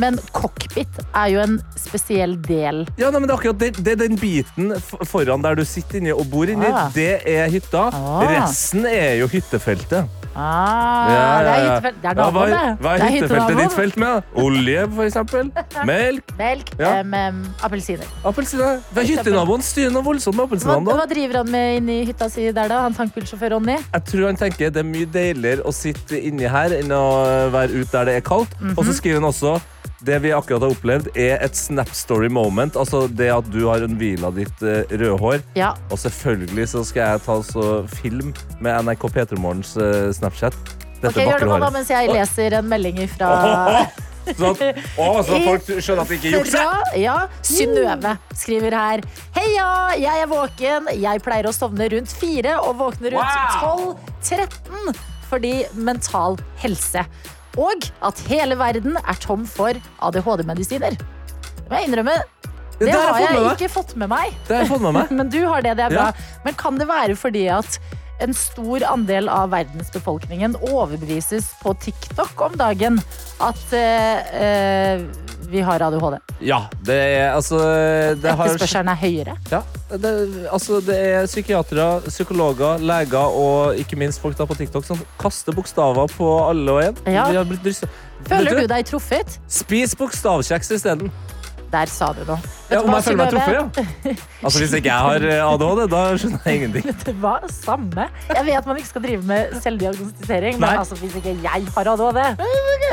Men 0.00 0.16
cockpit 0.36 1.00
er 1.12 1.30
jo 1.34 1.42
en 1.44 1.58
spesiell 1.78 2.36
del. 2.46 2.84
Ja, 3.00 3.10
nei, 3.12 3.20
men 3.20 3.28
det, 3.28 3.34
er 3.34 3.38
akkurat 3.40 3.60
det, 3.60 3.72
det 3.84 3.96
er 3.96 4.00
den 4.06 4.16
biten 4.20 4.72
foran 5.08 5.44
der 5.44 5.58
du 5.60 5.64
sitter 5.68 6.00
inni 6.00 6.14
og 6.14 6.24
bor 6.32 6.48
inni. 6.48 6.68
Ah. 6.70 6.88
Det 6.94 7.20
er 7.28 7.50
hytta. 7.52 7.88
Ah. 7.92 8.24
Resten 8.30 8.86
er 8.88 9.18
jo 9.20 9.28
hyttefeltet. 9.32 10.08
Ah, 10.30 11.10
Ja, 11.10 11.14
ja, 11.42 11.54
ja. 11.58 11.72
Det 11.82 11.90
er 11.90 12.14
hva, 12.14 12.26
naboen, 12.30 12.52
det. 12.54 12.76
hva 12.84 12.92
er 12.94 13.02
hyttefeltet 13.16 13.56
ditt 13.58 13.72
felt 13.74 13.96
med? 13.98 14.28
Olje, 14.38 14.84
for 14.94 15.02
eksempel. 15.08 15.48
Melk. 15.90 16.30
Melk. 16.38 16.70
Med 17.10 17.40
appelsiner. 17.66 18.06
Appelsiner. 18.24 18.78
Hva 18.94 19.02
er 19.02 19.10
hyttenaboen 19.10 19.64
styrer 19.66 19.90
noe 19.94 20.06
voldsomt 20.06 20.38
med 20.38 20.46
appelsinene, 20.46 20.86
da? 20.86 20.96
hva 21.00 21.08
driver 21.10 21.40
han 21.42 21.50
med 21.50 21.80
inni 21.80 21.98
hytta 22.08 22.30
si 22.30 22.46
der, 22.46 22.70
da? 22.70 22.78
Han 22.86 22.94
tankbilsjåfør 22.96 23.56
Ronny? 23.56 23.76
Jeg 23.90 24.06
tror 24.12 24.28
han 24.30 24.38
tenker 24.38 24.70
det 24.70 24.84
er 24.84 24.88
mye 24.92 25.10
deiligere 25.18 25.66
å 25.66 25.74
sitte 25.74 26.22
inni 26.30 26.46
her 26.48 26.78
enn 26.78 26.94
å 26.94 27.04
være 27.52 27.82
ute 27.82 27.90
der 27.98 28.12
det 28.12 28.16
er 28.22 28.26
kaldt. 28.30 28.54
Mhm. 28.62 28.78
Og 28.78 28.86
så 28.86 28.96
skriver 29.02 29.18
han 29.20 29.28
også 29.32 29.58
det 30.06 30.18
vi 30.24 30.32
akkurat 30.32 30.64
har 30.64 30.74
opplevd, 30.74 31.10
er 31.18 31.40
et 31.44 31.56
snap 31.56 31.90
story 31.96 32.30
moment. 32.32 32.76
Altså 32.80 33.04
det 33.08 33.30
at 33.34 33.48
du 33.52 33.62
har 33.68 33.84
unnhvila 33.84 34.32
ditt 34.36 34.64
uh, 34.64 34.82
røde 34.90 35.16
hår. 35.20 35.40
Ja. 35.58 35.74
Og 35.92 36.00
selvfølgelig 36.00 36.68
så 36.72 36.84
skal 36.88 37.14
jeg 37.14 37.24
ta 37.26 37.40
så 37.46 37.66
film 38.00 38.34
med 38.60 38.86
NRK 38.86 39.08
P3 39.16 39.40
Morgens 39.40 39.74
uh, 39.80 40.08
Snapchat. 40.16 40.56
Dette 41.00 41.14
Ok, 41.14 41.24
Gjør 41.24 41.42
det 41.44 41.48
nå, 41.48 41.58
da, 41.62 41.72
mens 41.72 41.90
jeg 41.92 42.12
leser 42.12 42.60
en 42.60 42.68
melding 42.68 43.00
fra 43.08 43.34
Sånn 44.36 44.52
at, 44.52 44.80
å, 45.00 45.06
så 45.24 45.38
folk 45.42 45.64
skjønner 45.70 46.02
at 46.04 46.10
vi 46.10 46.18
ikke 46.20 46.32
jukser. 46.34 46.82
Ja, 47.00 47.16
Synnøve 47.46 48.12
skriver 48.36 48.76
her. 48.76 49.02
Heia, 49.34 49.68
jeg 49.98 50.26
er 50.26 50.28
våken. 50.30 50.90
Jeg 51.00 51.22
pleier 51.24 51.48
å 51.48 51.54
sovne 51.56 51.88
rundt 51.90 52.12
fire 52.20 52.58
og 52.60 52.76
våkne 52.82 53.14
rundt 53.16 53.56
12-13 54.20 55.00
fordi 55.30 55.54
mental 55.78 56.36
helse. 56.60 57.04
Og 57.58 57.88
at 58.06 58.20
hele 58.30 58.58
verden 58.60 58.98
er 59.00 59.18
tom 59.22 59.46
for 59.48 59.74
ADHD-medisiner. 60.06 60.94
Det 61.00 61.66
må 61.70 61.80
jeg 61.80 61.90
innrømme. 61.90 62.18
Det 62.80 62.88
Det 62.88 62.96
har 62.96 63.18
jeg 63.20 63.34
jeg 63.36 63.56
ikke 63.56 63.72
fått 63.74 63.96
med 64.00 64.08
meg. 64.08 64.36
Det 64.46 64.54
har 64.56 64.62
jeg 64.64 64.70
fått 64.70 64.84
med 64.86 64.94
meg. 64.96 65.10
Men 65.18 65.32
du 65.32 65.40
har 65.44 65.64
det, 65.66 65.74
det 65.76 65.88
er 65.88 65.96
bra. 65.96 66.06
Ja. 66.14 66.38
Men 66.46 66.54
kan 66.60 66.78
det 66.80 66.86
være 66.88 67.16
fordi 67.18 67.46
at 67.52 67.80
en 68.20 68.34
stor 68.36 68.84
andel 68.90 69.28
av 69.32 69.50
verdensbefolkningen 69.54 70.56
overbevises 70.70 71.50
på 71.62 71.74
TikTok 71.82 72.40
om 72.46 72.56
dagen 72.60 73.00
at 73.40 73.74
eh, 73.76 74.40
eh, 74.42 75.04
vi 75.50 75.62
har 75.66 75.82
ADHD? 75.82 76.18
Ja, 76.46 76.60
det 76.86 76.94
er 76.94 77.32
altså 77.34 77.58
det 78.20 78.34
har, 78.36 78.46
Etterspørselen 78.46 78.92
er 78.92 79.00
høyere. 79.00 79.36
ja, 79.50 79.62
det, 79.90 80.12
altså, 80.52 80.78
det 80.84 80.98
er 80.98 81.26
psykiatere, 81.26 81.88
psykologer, 82.06 82.78
leger 82.78 83.40
og 83.40 83.80
ikke 83.80 83.98
minst 83.98 84.22
folk 84.22 84.38
på 84.38 84.58
TikTok 84.60 84.86
som 84.86 85.00
kaster 85.20 85.56
bokstaver 85.56 86.12
på 86.14 86.30
alle 86.44 86.76
og 86.76 86.84
en. 86.84 87.02
Ja. 87.10 87.26
Føler 88.28 88.62
du 88.62 88.66
deg 88.68 88.86
truffet? 88.86 89.40
Spis 89.48 89.96
bokstavkjeks 89.96 90.70
isteden. 90.76 91.10
Der 91.70 91.86
sa 91.90 92.08
du 92.10 92.24
noe. 92.26 92.38
Ja, 92.70 92.80
om 92.82 92.90
jeg 92.96 93.04
føler 93.06 93.18
meg 93.20 93.30
truffet, 93.30 93.54
ja. 93.54 94.14
Altså, 94.42 94.60
hvis 94.62 94.72
ikke 94.78 94.88
jeg 94.90 95.04
har 95.06 95.24
eh, 95.26 95.42
ADHD, 95.44 95.82
da 95.90 96.00
skjønner 96.18 96.46
jeg 96.46 96.58
ingenting. 96.58 96.88
Det 97.06 97.14
var 97.22 97.46
samme. 97.50 98.06
Jeg 98.30 98.46
vet 98.48 98.66
man 98.70 98.80
ikke 98.80 98.88
skal 98.88 99.04
drive 99.04 99.26
med 99.28 99.54
selvdiagnostisering, 99.62 100.58
men 100.58 100.68
altså, 100.72 100.98
hvis 100.98 101.14
ikke 101.20 101.36
jeg 101.44 101.68
har 101.76 101.90
ADHD 101.94 102.20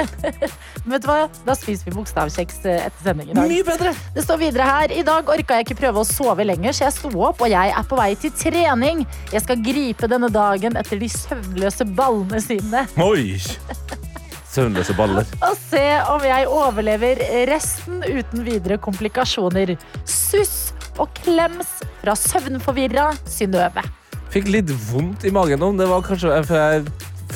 Men 0.85 0.93
vet 0.93 1.05
du 1.05 1.10
hva? 1.10 1.17
Da 1.48 1.55
spiser 1.57 1.89
vi 1.89 1.96
bokstavkjeks 1.98 2.60
eh, 2.69 2.86
etter 2.88 3.10
sending 3.10 3.31
i 3.31 3.38
dag. 3.38 3.50
Mye 3.50 3.65
bedre! 3.67 3.93
Det 4.15 4.25
står 4.25 4.41
videre 4.46 4.69
her. 4.69 4.93
I 4.93 5.05
dag 5.07 5.34
orka 5.34 5.57
jeg 5.57 5.67
ikke 5.67 5.79
prøve 5.81 6.03
å 6.03 6.07
sove 6.07 6.46
lenger, 6.46 6.77
så 6.77 6.88
jeg 6.88 6.98
sto 7.00 7.13
opp, 7.17 7.41
og 7.41 7.53
jeg 7.53 7.74
er 7.74 7.89
på 7.89 7.98
vei 8.00 8.12
til 8.22 8.34
trening. 8.38 9.05
Jeg 9.34 9.46
skal 9.46 9.62
gripe 9.65 10.10
denne 10.10 10.29
dagen 10.34 10.77
etter 10.77 11.01
de 11.01 11.10
søvnløse 11.12 11.89
ballene 11.98 12.41
sine 12.43 12.86
Oi! 13.01 13.38
Søvnløse 14.58 14.96
baller. 14.98 15.28
og 15.46 15.58
se 15.70 15.84
om 16.10 16.24
jeg 16.26 16.48
overlever 16.50 17.20
resten 17.50 18.02
uten 18.08 18.44
videre 18.48 18.80
komplikasjoner. 18.82 19.76
Suss 20.10 20.72
og 20.98 21.12
klems 21.22 21.76
fra 22.02 22.16
søvnforvirra 22.18 23.12
Synnøve. 23.30 23.84
Fikk 24.34 24.50
litt 24.52 24.72
vondt 24.90 25.24
i 25.30 25.32
magen 25.32 25.62
nå. 25.62 25.70
Det 25.78 25.86
var 25.88 26.02
kanskje 26.06 26.40
for 26.48 26.58
jeg 26.58 26.88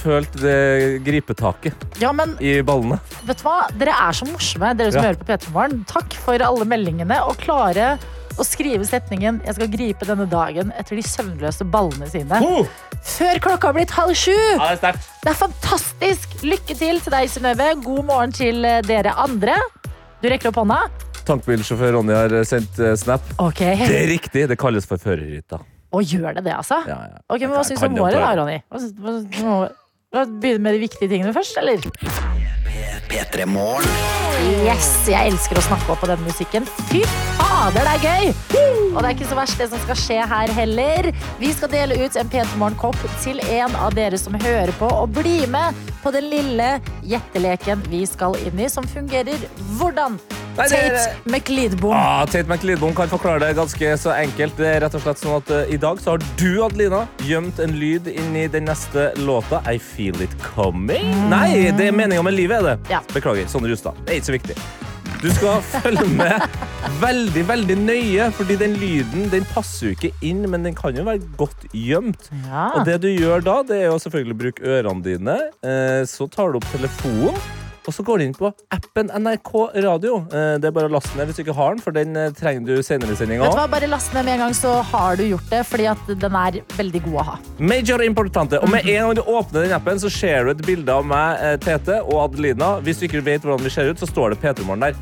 følte 0.02 0.40
det 0.42 1.02
gripetaket 1.06 2.00
Ja, 2.02 2.10
men 2.16 2.34
i 2.42 2.56
ballene. 2.66 2.98
vet 3.28 3.38
du 3.38 3.44
hva? 3.46 3.58
Dere 3.78 3.94
er 4.08 4.16
så 4.18 4.26
morsomme, 4.26 4.72
dere 4.80 4.92
som 4.96 5.04
Ja. 5.04 5.12
hører 5.12 5.20
på 5.22 5.28
P3 5.30 5.52
Morgen. 5.54 5.84
Takk 5.86 6.14
for 6.26 6.42
alle 6.42 6.66
meldingene, 6.66 7.20
og 7.28 7.38
klare 7.38 8.00
å 8.42 8.46
skrive 8.48 8.86
setningen 8.88 9.42
'Jeg 9.46 9.58
skal 9.58 9.70
gripe 9.72 10.08
denne 10.08 10.26
dagen 10.30 10.74
etter 10.78 10.98
de 10.98 11.06
søvnløse 11.06 11.68
ballene 11.70 12.10
sine'. 12.10 12.42
Oh! 12.42 12.66
Før 13.02 13.40
klokka 13.42 13.70
har 13.70 13.78
blitt 13.78 13.94
halv 13.94 14.18
sju! 14.18 14.38
Ja, 14.58 14.74
det 14.76 14.92
er. 14.92 15.00
Det 15.22 15.32
er 15.32 15.38
fantastisk! 15.38 16.36
Lykke 16.46 16.78
til 16.78 17.02
til 17.02 17.14
deg, 17.14 17.30
Synnøve. 17.30 17.70
God 17.84 18.04
morgen 18.10 18.34
til 18.36 18.66
eh, 18.66 18.82
dere 18.86 19.14
andre. 19.18 19.58
Du 20.22 20.30
rekker 20.30 20.52
opp 20.52 20.62
hånda. 20.62 20.82
Tankbilsjåfør 21.26 21.98
Ronny 21.98 22.14
har 22.18 22.34
sendt 22.50 22.80
eh, 22.82 22.96
snap. 22.98 23.26
Okay. 23.38 23.78
Det 23.78 24.00
er 24.04 24.10
riktig, 24.10 24.48
det 24.50 24.58
kalles 24.62 24.90
for 24.90 25.02
førerhytta. 25.02 25.62
Og 25.92 26.08
gjør 26.08 26.38
det 26.40 26.46
det, 26.48 26.56
altså? 26.56 26.82
Ja, 26.88 27.00
ja. 27.12 27.22
Ok, 27.28 27.42
men 27.46 27.58
Hva 27.58 27.66
syns 27.68 27.82
du 27.84 27.90
om 27.90 28.00
året, 28.06 28.22
da. 28.22 28.34
Ronny? 28.40 28.62
Begynne 30.42 30.64
med 30.66 30.76
de 30.76 30.86
viktige 30.88 31.10
tingene 31.12 31.34
først, 31.36 31.58
eller? 31.62 31.84
P3 33.12 33.46
Morgen. 33.46 33.88
Yes, 34.64 34.88
jeg 35.10 35.34
elsker 35.34 35.60
å 35.60 35.64
snakke 35.66 35.92
opp 35.92 36.00
på 36.00 36.08
den 36.08 36.22
musikken. 36.24 36.64
Fy 36.88 37.02
fader, 37.36 37.84
det 37.84 37.92
er 37.92 38.06
gøy! 38.06 38.30
Og 38.92 39.02
det 39.02 39.10
er 39.10 39.16
ikke 39.18 39.28
så 39.28 39.38
verst 39.38 39.60
det 39.60 39.68
som 39.74 39.82
skal 39.84 40.00
skje 40.00 40.20
her 40.32 40.54
heller. 40.56 41.10
Vi 41.42 41.52
skal 41.52 41.74
dele 41.74 41.98
ut 42.00 42.16
en 42.16 42.32
P3 42.32 42.46
Morgen-kopp 42.62 43.00
til 43.24 43.44
en 43.52 43.76
av 43.84 43.98
dere 43.98 44.20
som 44.20 44.38
hører 44.40 44.72
på, 44.80 44.88
og 44.88 45.12
bli 45.20 45.42
med 45.52 45.76
på 46.02 46.14
den 46.16 46.32
lille 46.32 46.78
gjetteleken 47.04 47.84
vi 47.92 48.06
skal 48.08 48.40
inn 48.46 48.64
i, 48.64 48.72
som 48.72 48.88
fungerer 48.88 49.44
hvordan? 49.76 50.16
Nei, 50.58 50.68
Tate 50.68 51.16
McLeodbom. 51.32 51.94
Ah, 51.96 52.26
Tate 52.26 52.48
McLeodbom 52.50 52.94
kan 52.96 53.10
forklare 53.10 53.40
det 53.46 53.54
ganske 53.58 53.94
så 53.98 54.12
enkelt. 54.14 54.58
Det 54.60 54.68
er 54.68 54.82
rett 54.84 54.96
og 54.98 55.04
slett 55.06 55.22
sånn 55.22 55.38
at 55.40 55.52
uh, 55.54 55.62
I 55.72 55.78
dag 55.80 56.02
så 56.04 56.16
har 56.16 56.26
du, 56.38 56.50
Adelina, 56.66 57.06
gjemt 57.26 57.62
en 57.64 57.74
lyd 57.80 58.10
inni 58.12 58.48
den 58.52 58.68
neste 58.70 59.10
låta. 59.24 59.62
I 59.72 59.80
feel 59.80 60.20
it 60.22 60.34
coming. 60.44 61.08
Nei, 61.32 61.72
det 61.78 61.88
er 61.90 61.96
meninga 61.96 62.24
med 62.28 62.36
livet, 62.36 62.60
er 62.60 62.74
det. 62.74 62.92
Ja. 62.98 63.00
Beklager. 63.16 63.48
Sondre 63.52 63.72
Justad. 63.74 63.98
Det 64.06 64.14
er 64.18 64.20
ikke 64.22 64.32
så 64.32 64.36
viktig. 64.38 64.58
Du 65.22 65.30
skal 65.38 65.62
følge 65.78 66.06
med 66.18 66.46
veldig 67.00 67.44
veldig 67.48 67.76
nøye, 67.86 68.28
fordi 68.36 68.56
den 68.60 68.76
lyden 68.82 69.28
den 69.32 69.48
passer 69.54 69.92
jo 69.92 69.96
ikke 69.96 70.12
inn, 70.26 70.44
men 70.52 70.66
den 70.68 70.76
kan 70.78 70.98
jo 70.98 71.06
være 71.08 71.24
godt 71.40 71.64
gjemt. 71.78 72.28
Ja. 72.50 72.68
Og 72.76 72.86
det 72.90 73.00
du 73.06 73.10
gjør 73.14 73.44
da, 73.46 73.60
det 73.72 73.80
er 73.86 73.90
jo 73.92 74.00
selvfølgelig 74.04 74.36
å 74.38 74.42
bruke 74.44 74.78
ørene 74.78 75.06
dine. 75.06 75.38
Eh, 75.64 76.02
Så 76.10 76.28
tar 76.34 76.52
du 76.52 76.60
opp 76.60 76.68
telefonen, 76.74 77.38
og 77.88 77.94
så 77.96 78.04
går 78.06 78.20
du 78.22 78.24
inn 78.28 78.36
på 78.38 78.52
appen 78.76 79.10
NRK 79.10 79.52
Radio. 79.86 80.18
Eh, 80.30 80.58
Det 80.62 80.70
er 80.70 80.76
bare 80.76 80.90
å 80.90 80.94
laste 80.94 81.16
ned 81.18 81.30
hvis 81.30 81.40
du 81.40 81.44
ikke 81.46 81.56
har 81.58 81.74
den, 81.76 81.82
for 81.82 81.96
den 81.96 82.16
eh, 82.16 82.30
trenger 82.38 82.68
du 82.68 82.84
senere 82.86 83.16
i 83.16 83.20
sendinga 83.20 83.48
òg. 83.50 83.62
Bare 83.72 83.88
last 83.90 84.14
ned 84.14 84.26
med 84.28 84.36
en 84.38 84.44
gang, 84.46 84.54
så 84.58 84.76
har 84.92 85.16
du 85.18 85.24
gjort 85.26 85.50
det. 85.50 85.64
Fordi 85.70 85.88
at 85.92 86.12
den 86.22 86.36
er 86.38 86.60
veldig 86.78 87.04
god 87.08 87.18
å 87.22 87.26
ha. 87.32 87.38
Major 87.60 88.04
importante. 88.06 88.60
Og 88.62 88.70
med 88.70 88.86
en 88.86 89.08
gang 89.08 89.16
du 89.18 89.24
åpner 89.24 89.66
den 89.66 89.74
appen, 89.78 90.00
så 90.02 90.12
ser 90.14 90.46
du 90.46 90.52
et 90.56 90.66
bilde 90.68 90.94
av 90.94 91.06
meg, 91.08 91.42
eh, 91.42 91.58
Tete 91.58 92.02
og 92.04 92.20
Adelina. 92.28 92.76
Hvis 92.86 93.00
du 93.02 93.08
ikke 93.08 93.24
vet 93.26 93.42
hvordan 93.42 93.64
vi 93.66 93.74
ser 93.74 93.90
ut, 93.90 93.98
så 94.02 94.10
står 94.10 94.36
det 94.36 94.42
P3 94.44 94.66
Morgen 94.68 94.86
der. 94.90 94.96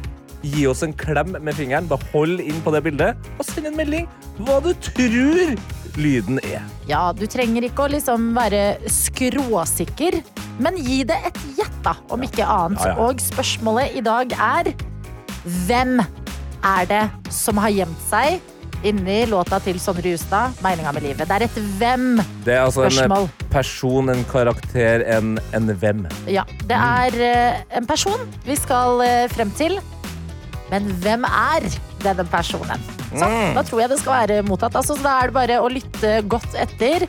Gi 0.44 0.66
oss 0.68 0.84
en 0.84 0.94
klem 0.96 1.34
med 1.44 1.54
fingeren, 1.58 1.88
bare 1.90 2.00
hold 2.14 2.40
inn 2.40 2.62
på 2.64 2.72
det 2.72 2.84
bildet, 2.86 3.18
og 3.38 3.46
send 3.46 3.68
en 3.68 3.76
melding 3.76 4.06
hva 4.40 4.60
du 4.64 4.72
tror 4.80 5.56
lyden 6.00 6.40
er. 6.48 6.62
Ja, 6.88 7.12
Du 7.12 7.26
trenger 7.28 7.66
ikke 7.68 7.88
å 7.88 7.92
liksom 7.92 8.30
være 8.38 8.78
skråsikker, 8.88 10.22
men 10.64 10.78
gi 10.80 11.02
det 11.08 11.18
et 11.28 11.40
gjett, 11.58 11.76
da, 11.84 11.96
om 12.12 12.24
ikke 12.24 12.46
annet. 12.48 12.80
Ja, 12.86 12.94
ja. 12.96 13.10
Og 13.10 13.20
spørsmålet 13.24 13.98
i 14.00 14.04
dag 14.06 14.32
er 14.36 14.72
hvem 15.68 16.00
er 16.64 16.88
det 16.90 17.04
som 17.32 17.60
har 17.60 17.72
gjemt 17.72 18.00
seg 18.10 18.40
inni 18.88 19.26
låta 19.28 19.60
til 19.60 19.76
Sondre 19.80 20.08
Justad, 20.14 20.56
'Meninga 20.64 20.94
med 20.96 21.04
livet'? 21.04 21.28
Det 21.28 21.36
er 21.36 21.44
et 21.50 21.58
hvem-spørsmål. 21.80 22.44
Det 22.46 22.54
er 22.54 22.62
altså 22.64 22.84
en 22.86 22.92
Spørsmål. 22.92 23.24
eh, 23.28 23.46
person, 23.52 24.10
en 24.10 24.24
karakter, 24.32 25.04
en, 25.18 25.40
en 25.54 25.68
hvem. 25.76 26.06
Ja, 26.32 26.44
det 26.64 26.78
er 26.80 27.12
eh, 27.20 27.78
en 27.78 27.86
person 27.88 28.20
vi 28.46 28.56
skal 28.56 29.02
eh, 29.04 29.28
frem 29.36 29.52
til. 29.52 29.80
Men 30.70 30.86
hvem 31.04 31.26
er 31.26 31.66
denne 32.04 32.26
personen? 32.30 32.80
Så, 33.10 33.26
Mm. 33.26 33.56
Da 33.58 33.64
tror 33.66 33.80
jeg 33.82 33.90
det 33.90 34.00
skal 34.00 34.14
være 34.28 34.44
mottatt. 34.46 34.76
Altså, 34.78 34.94
da 35.02 35.16
er 35.24 35.28
det 35.32 35.34
bare 35.34 35.56
å 35.64 35.70
lytte 35.72 36.12
godt 36.30 36.54
etter. 36.62 37.08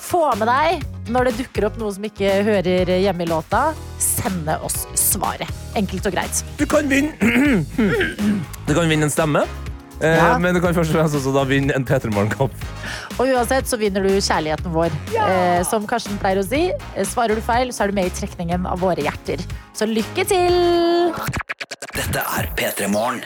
Få 0.00 0.30
med 0.38 0.46
deg 0.48 0.84
når 1.10 1.24
det 1.28 1.32
dukker 1.40 1.66
opp 1.66 1.76
noe 1.80 1.90
som 1.92 2.04
ikke 2.06 2.30
hører 2.46 2.86
hjemme 3.02 3.22
i 3.26 3.26
låta. 3.26 3.74
Sende 3.98 4.54
oss 4.64 4.86
svaret. 4.94 5.50
Enkelt 5.76 6.06
og 6.06 6.14
greit. 6.14 6.44
Du 6.56 6.64
kan 6.70 6.86
vinne 6.88 7.10
Du 8.68 8.72
kan 8.76 8.86
vinne 8.88 9.08
en 9.08 9.10
stemme. 9.12 9.42
Eh, 10.00 10.16
Ja. 10.16 10.38
Men 10.38 10.54
du 10.54 10.60
kan 10.62 10.72
først 10.72 10.94
og 10.94 11.00
fremst 11.00 11.18
også 11.18 11.34
da 11.34 11.42
vinne 11.44 11.74
en 11.76 11.84
P3 11.84 12.08
Morgen-kopp. 12.14 12.54
Og 13.18 13.26
uansett 13.26 13.68
så 13.68 13.76
vinner 13.76 14.06
du 14.06 14.14
kjærligheten 14.16 14.72
vår. 14.72 14.94
Eh, 15.18 15.60
som 15.68 15.84
Karsten 15.86 16.16
pleier 16.22 16.40
å 16.40 16.46
si, 16.46 16.70
eh, 16.70 17.04
svarer 17.04 17.34
du 17.36 17.42
feil, 17.44 17.68
så 17.74 17.84
er 17.84 17.92
du 17.92 17.98
med 18.00 18.06
i 18.06 18.14
trekningen 18.22 18.64
av 18.70 18.80
våre 18.80 19.02
hjerter. 19.04 19.42
Så 19.74 19.84
lykke 19.90 20.24
til! 20.30 21.39
Dette 22.10 22.26
er 22.34 22.46
P3 22.58 22.88
Morgen. 22.90 23.20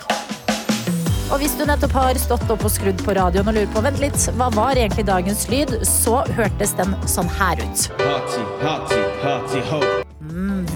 Og 1.32 1.38
hvis 1.40 1.54
du 1.56 1.62
nettopp 1.64 1.94
har 1.96 2.18
stått 2.20 2.42
opp 2.52 2.66
og 2.68 2.68
skrudd 2.68 2.98
på 3.00 3.14
radioen 3.16 3.48
og 3.48 3.56
lurer 3.56 3.70
på 3.72 3.80
vent 3.80 4.02
litt, 4.02 4.18
hva 4.36 4.50
var 4.52 4.76
egentlig 4.76 5.06
dagens 5.08 5.46
lyd, 5.48 5.72
så 5.88 6.18
hørtes 6.36 6.74
den 6.76 6.92
sånn 7.08 7.30
her 7.38 7.62
ut. 7.64 7.86
Party, 8.02 8.44
party, 8.60 9.00
party, 9.22 9.62
ho. 9.70 9.80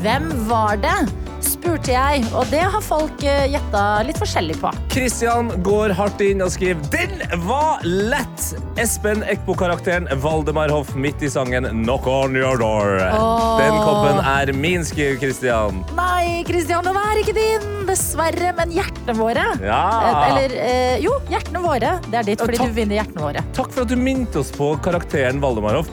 Hvem 0.00 0.30
var 0.48 0.80
det? 0.80 0.96
Spurte 1.44 1.92
jeg, 1.92 2.24
og 2.36 2.46
det 2.52 2.62
har 2.62 2.82
folk 2.84 3.22
eh, 3.26 3.46
gjetta 3.52 3.82
litt 4.06 4.18
forskjellig 4.20 4.56
på. 4.60 4.72
Kristian 4.92 5.50
går 5.66 5.94
hardt 5.98 6.20
inn 6.24 6.42
og 6.44 6.50
skriver 6.54 6.82
Den 6.92 7.44
var 7.46 7.84
lett! 7.84 8.54
Espen 8.78 9.22
Eckbo-karakteren 9.26 10.08
Valdemar 10.22 10.70
Hoff 10.72 10.94
midt 10.98 11.22
i 11.22 11.30
sangen 11.30 11.66
Knock 11.84 12.06
on 12.10 12.36
your 12.38 12.58
door. 12.60 12.98
Oh. 13.12 13.58
Den 13.60 13.76
koppen 13.82 14.20
er 14.22 14.52
min, 14.56 14.84
skriver 14.86 15.20
Kristian. 15.22 15.82
Nei, 15.98 16.42
Kristian, 16.48 16.86
den 16.86 16.98
er 16.98 17.22
ikke 17.22 17.36
din! 17.36 17.68
Dessverre, 17.88 18.52
men 18.58 18.74
hjertene 18.74 19.14
våre. 19.16 19.46
Ja. 19.64 19.82
Eh, 20.08 20.26
Eller 20.28 20.56
eh, 20.64 20.96
jo, 21.04 21.14
hjertene 21.32 21.62
våre. 21.64 21.94
Det 22.08 22.20
er 22.20 22.28
ditt, 22.32 22.42
fordi 22.42 22.60
takk. 22.60 22.74
du 22.74 22.80
vinner 22.82 23.00
hjertene 23.00 23.24
våre. 23.24 23.44
Takk 23.56 23.72
for 23.72 23.86
at 23.86 23.92
du 23.92 23.96
minte 23.96 24.42
oss 24.42 24.52
på 24.54 24.74
karakteren 24.84 25.40
Valdemar 25.44 25.80
Hoff. 25.80 25.88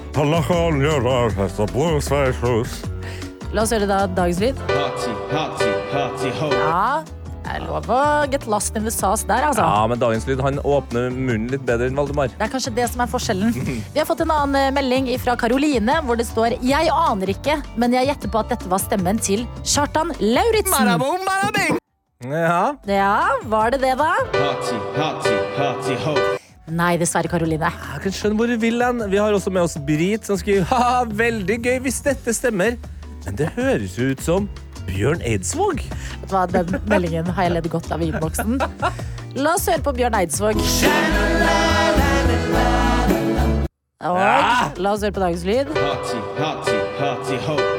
La 3.56 3.64
oss 3.64 3.72
høre 3.72 3.86
da 3.88 4.02
dagens 4.12 4.42
lyd. 4.44 4.58
Ja, 6.60 7.04
det 7.46 7.54
er 7.54 7.62
lov 7.64 7.86
å 7.88 8.00
get 8.28 8.44
lost 8.52 8.76
in 8.76 8.84
the 8.84 8.92
sauce 8.92 9.24
der, 9.30 9.46
altså. 9.48 9.64
Ja, 9.64 9.86
men 9.88 10.02
dagens 10.02 10.26
lyd 10.28 10.42
han 10.44 10.60
åpner 10.60 11.08
munnen 11.14 11.48
litt 11.54 11.64
bedre 11.64 11.88
enn 11.88 11.96
Valdemar. 11.96 12.34
Det 12.34 12.44
er 12.44 12.52
kanskje 12.52 12.74
det 12.76 12.90
som 12.92 13.06
er 13.06 13.12
forskjellen. 13.14 13.56
Vi 13.94 14.02
har 14.02 14.08
fått 14.10 14.26
en 14.26 14.34
annen 14.36 14.58
eh, 14.60 14.74
melding 14.76 15.08
fra 15.24 15.38
Karoline, 15.40 16.02
hvor 16.04 16.20
det 16.20 16.26
står 16.28 16.58
Jeg 16.68 16.92
aner 16.92 17.32
ikke, 17.32 17.56
men 17.80 17.96
jeg 17.96 18.10
gjetter 18.10 18.34
på 18.34 18.42
at 18.44 18.52
dette 18.52 18.68
var 18.74 18.82
stemmen 18.84 19.22
til 19.24 19.46
Kjartan 19.64 20.12
Lauritzen. 20.20 20.92
Ja. 22.26 22.60
Ja, 22.90 23.14
var 23.48 23.72
det 23.72 23.80
det, 23.86 23.94
da? 24.02 24.10
Hati, 24.36 24.82
hati, 24.98 25.38
hati, 25.56 25.96
ho. 26.04 26.18
Nei, 26.76 26.96
dessverre, 27.00 27.30
Karoline. 27.32 27.70
Jeg 27.70 28.04
kan 28.04 28.18
skjønne 28.20 28.42
hvor 28.42 28.52
du 28.52 28.58
vil 28.60 28.84
hen. 28.84 29.06
Vi 29.12 29.22
har 29.22 29.32
også 29.38 29.54
med 29.54 29.64
oss 29.64 29.78
Brit, 29.88 30.28
som 30.28 30.36
skriver 30.42 30.68
ha, 30.74 31.06
veldig 31.08 31.60
gøy 31.62 31.80
hvis 31.88 32.02
dette 32.04 32.36
stemmer. 32.36 32.76
Men 33.26 33.38
det 33.40 33.50
høres 33.56 33.98
jo 33.98 34.12
ut 34.14 34.22
som 34.22 34.50
Bjørn 34.86 35.24
Eidsvåg. 35.26 35.82
Vet 35.82 36.30
du 36.30 36.36
hva, 36.36 36.46
Den 36.50 36.78
meldingen 36.90 37.30
har 37.34 37.48
jeg 37.48 37.56
ledd 37.58 37.70
godt 37.74 37.90
av 37.94 38.04
i 38.06 38.12
innboksen. 38.12 38.60
La 39.36 39.56
oss 39.58 39.66
høre 39.70 39.82
på 39.84 39.96
Bjørn 39.98 40.18
Eidsvåg. 40.22 40.62
Og 44.06 44.20
la 44.78 44.92
oss 44.92 45.02
høre 45.02 45.16
på 45.16 45.24
dagens 45.24 45.44
lyd. 45.48 45.74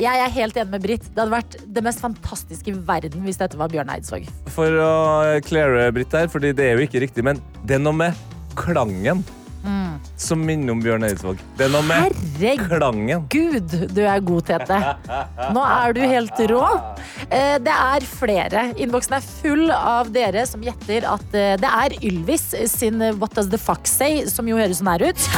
Jeg 0.03 0.23
er 0.25 0.35
helt 0.35 0.59
enig 0.59 0.73
med 0.75 0.83
Britt. 0.83 1.07
Det 1.07 1.23
hadde 1.23 1.33
vært 1.37 1.57
det 1.79 1.87
mest 1.87 2.03
fantastiske 2.03 2.75
i 2.75 2.77
verden 2.91 3.23
hvis 3.25 3.39
dette 3.41 3.59
var 3.61 3.71
Bjørn 3.73 3.93
Eidsvåg. 3.95 4.27
For 4.53 4.83
å 4.83 4.93
cleare 5.47 5.89
Britt 5.95 6.11
der, 6.13 6.27
fordi 6.33 6.51
det 6.57 6.73
er 6.73 6.81
jo 6.81 6.89
ikke 6.89 7.07
riktig, 7.07 7.25
men 7.27 7.41
det 7.65 7.79
er 7.79 7.85
noe 7.87 7.97
med 7.97 8.19
klangen 8.59 9.23
som 10.17 10.41
minner 10.47 10.73
om 10.73 10.81
Bjørn 10.81 11.05
Eidsvåg. 11.09 11.41
Det 11.59 11.67
er 11.67 11.73
noe 11.75 11.85
med 11.87 12.07
Herregud! 12.07 12.67
klangen. 12.71 13.27
Gud, 13.33 13.75
du 13.95 14.01
er 14.09 14.21
god, 14.25 14.47
Tete. 14.49 14.79
Nå 15.53 15.65
er 15.69 15.93
du 15.97 16.01
helt 16.05 16.41
rå. 16.51 16.63
Eh, 17.31 17.57
Det 17.67 17.73
er 17.77 18.07
flere. 18.09 18.67
Innboksen 18.81 19.17
er 19.19 19.25
full 19.27 19.71
av 19.77 20.11
dere 20.15 20.47
som 20.49 20.63
gjetter 20.65 21.05
at 21.09 21.35
eh, 21.37 21.57
det 21.61 21.69
er 21.71 21.97
Ylvis 22.03 22.49
sin 22.73 23.01
What 23.21 23.35
Does 23.37 23.49
The 23.53 23.59
Fuck 23.61 23.87
Say, 23.91 24.25
som 24.33 24.49
jo 24.49 24.57
høres 24.61 24.81
sånn 24.81 24.93
her 24.95 25.09
ut. 25.11 25.29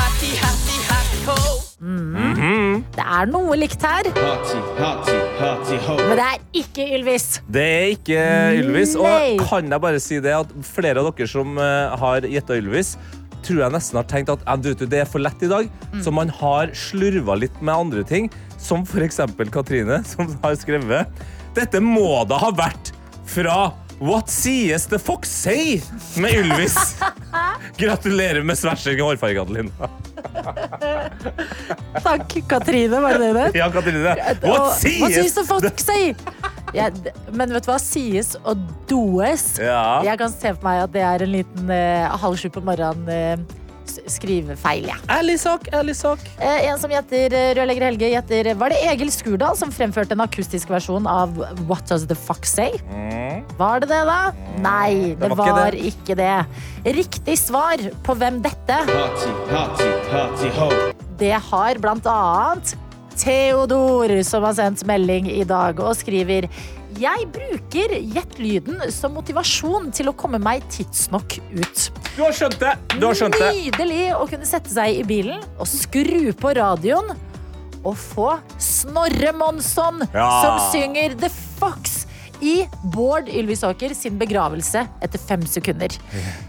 Mm. 1.79 2.83
Det 2.97 3.05
er 3.05 3.29
noe 3.31 3.55
likt 3.59 3.83
her, 3.85 4.09
Party, 4.17 4.59
party, 4.79 5.15
party, 5.39 5.77
men 6.01 6.17
det 6.19 6.25
er 6.25 6.41
ikke 6.63 6.87
Ylvis. 6.97 7.27
Det 7.47 7.63
er 7.65 7.87
ikke 7.95 8.23
Ylvis. 8.63 8.95
Nei. 8.99 9.37
Og 9.37 9.45
kan 9.51 9.69
jeg 9.71 9.83
bare 9.85 10.01
si 10.03 10.19
det 10.25 10.35
at 10.35 10.51
flere 10.67 11.03
av 11.05 11.11
dere 11.13 11.29
som 11.31 11.55
eh, 11.63 11.95
har 12.03 12.27
gjetta 12.27 12.57
Ylvis, 12.59 12.97
tror 13.47 13.65
jeg 13.65 13.75
nesten 13.75 14.01
har 14.01 14.07
tenkt 14.11 14.33
at 14.33 14.63
du, 14.63 14.71
det 14.75 15.03
er 15.03 15.09
for 15.09 15.23
lett 15.23 15.43
i 15.45 15.51
dag. 15.51 15.69
Så 16.05 16.13
man 16.15 16.33
har 16.41 16.73
slurva 16.77 17.39
litt 17.39 17.59
med 17.63 17.75
andre 17.75 18.05
ting, 18.07 18.31
som 18.59 18.85
f.eks. 18.87 19.21
Katrine, 19.55 20.03
som 20.13 20.31
har 20.43 20.57
skrevet 20.59 21.27
Dette 21.57 21.81
må 21.83 22.23
da 22.29 22.39
ha 22.39 22.53
vært 22.55 22.93
fra 23.29 23.73
What 23.99 24.31
Sies 24.31 24.87
The 24.87 24.99
Fox 24.99 25.31
Say 25.31 25.81
med 26.17 26.31
Ylvis. 26.31 26.77
Gratulerer 27.79 28.43
med 28.47 28.59
svæsjing 28.59 29.01
og 29.03 29.11
hårfarge, 29.13 29.43
Adelina. 29.43 29.89
Takk, 32.05 32.37
Katrine, 32.49 33.01
var 33.03 33.19
det 33.19 33.33
det? 33.35 33.49
Ja, 33.59 33.67
Katrine. 33.75 34.15
What 34.45 34.79
sies 34.79 35.15
Sies 35.17 35.35
det 35.35 35.45
folk 35.49 35.83
sier? 35.83 36.15
Ja, 36.77 36.91
men 37.33 37.51
vet 37.57 37.67
du 37.67 37.73
hva? 37.73 37.79
Sies 37.83 38.37
og 38.45 38.63
does. 38.91 39.57
Ja. 39.59 39.99
Jeg 40.07 40.21
kan 40.21 40.31
se 40.35 40.55
for 40.55 40.69
meg 40.69 40.85
at 40.87 40.95
det 40.95 41.03
er 41.09 41.25
en 41.27 41.35
liten 41.35 41.73
eh, 41.73 42.19
halv 42.23 42.39
sju 42.39 42.51
på 42.55 42.63
morgenen 42.63 43.09
eh, 43.11 43.58
skrivefeil. 44.07 44.87
Ja. 44.91 44.97
Ærlig 45.19 45.39
sak, 45.43 45.69
ærlig 45.75 45.97
sak. 45.99 46.23
Eh, 46.39 46.69
en 46.69 46.81
som 46.81 46.93
gjetter 46.93 47.35
eh, 47.35 47.51
Rørlegger 47.59 47.89
Helge, 47.89 48.11
gjetter 48.13 48.53
Var 48.59 48.75
det 48.75 48.81
Egil 48.93 49.13
Skurdal 49.15 49.59
som 49.59 49.73
fremførte 49.75 50.17
en 50.17 50.25
akustisk 50.25 50.71
versjon 50.73 51.07
av 51.11 51.35
What 51.69 51.89
Does 51.91 52.07
The 52.09 52.17
Fuck 52.19 52.49
Say? 52.49 52.79
Var 53.59 53.85
det 53.85 53.91
det, 53.91 54.03
da? 54.09 54.19
Nei, 54.63 55.15
det, 55.15 55.29
det 55.29 55.39
var 55.39 55.75
ikke 55.77 55.79
det. 55.79 55.93
ikke 55.93 56.19
det. 56.19 56.97
Riktig 56.99 57.39
svar 57.41 57.83
på 58.07 58.19
hvem 58.19 58.43
dette, 58.45 58.83
Party, 58.89 59.33
party, 59.51 59.89
party, 60.11 60.53
ho. 60.59 60.69
det 61.19 61.35
har 61.51 61.81
blant 61.83 62.07
annet 62.09 62.77
Theodor, 63.19 64.13
som 64.23 64.45
har 64.47 64.55
sendt 64.55 64.85
melding 64.87 65.27
i 65.33 65.43
dag 65.49 65.81
og 65.83 65.97
skriver 65.99 66.47
jeg 67.01 67.29
bruker 67.35 67.95
gjett 67.99 68.39
lyden 68.41 68.81
som 68.95 69.15
motivasjon 69.17 69.91
til 69.95 70.11
å 70.11 70.17
komme 70.19 70.41
meg 70.43 70.65
tidsnok 70.73 71.39
ut. 71.55 71.85
Du 72.17 72.23
har 72.25 72.35
skjønt 72.35 72.59
det. 72.61 72.75
Du 72.99 73.07
har 73.07 73.15
skjønt 73.19 73.39
det. 73.39 73.53
Nydelig 73.55 74.03
å 74.19 74.25
kunne 74.31 74.49
sette 74.49 74.73
seg 74.73 75.01
i 75.01 75.07
bilen 75.07 75.43
og 75.59 75.69
skru 75.71 76.33
på 76.39 76.53
radioen 76.59 77.15
og 77.87 77.95
få 77.95 78.33
Snorre 78.61 79.33
Monsson 79.39 80.03
Ja. 80.15 80.29
som 80.43 80.73
synger 80.75 81.15
The 81.21 81.31
Fox 81.61 82.05
i 82.43 82.69
Bård 82.95 83.29
Ylvisåker 83.29 83.95
sin 83.95 84.19
begravelse 84.19 84.85
etter 85.03 85.19
fem 85.19 85.43
sekunder. 85.47 85.91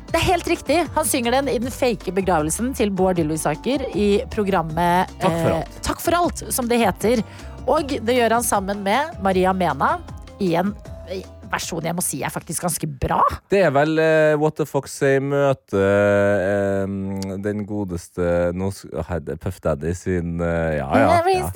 Det 0.10 0.18
er 0.18 0.26
helt 0.26 0.48
riktig. 0.50 0.84
Han 0.96 1.06
synger 1.06 1.32
den 1.38 1.50
i 1.50 1.58
den 1.62 1.72
fake 1.74 2.12
begravelsen 2.14 2.74
til 2.78 2.92
Bård 2.94 3.22
Ylvisåker 3.22 3.88
i 3.98 4.10
programmet 4.34 5.10
Takk 5.22 5.34
for 5.38 5.50
eh, 5.50 5.58
alt. 5.62 5.80
Takk 5.86 6.02
for 6.02 6.18
alt, 6.18 6.44
som 6.54 6.70
det 6.70 6.82
heter. 6.82 7.24
Og 7.70 7.94
det 8.02 8.16
gjør 8.18 8.38
han 8.40 8.46
sammen 8.46 8.82
med 8.86 9.18
Maria 9.26 9.54
Mena 9.54 10.00
i 10.40 10.54
en 10.60 10.74
versjon 11.50 11.82
jeg 11.82 11.96
må 11.98 12.04
si 12.06 12.20
er 12.22 12.30
faktisk 12.30 12.62
ganske 12.62 12.86
bra. 13.02 13.18
Det 13.50 13.64
er 13.66 13.72
vel 13.74 13.98
uh, 13.98 14.36
What 14.38 14.60
the 14.60 14.68
Fox 14.70 14.94
Say 15.00 15.18
møter 15.24 15.82
eh, 15.82 16.84
den 17.42 17.64
godeste 17.66 18.22
er 18.22 19.38
Puff 19.42 19.58
Daddy 19.64 19.96
sin 19.98 20.38
uh, 20.42 20.46
Ja, 20.78 20.86
ja. 20.94 21.08
Every 21.18 21.40
ja. 21.40 21.48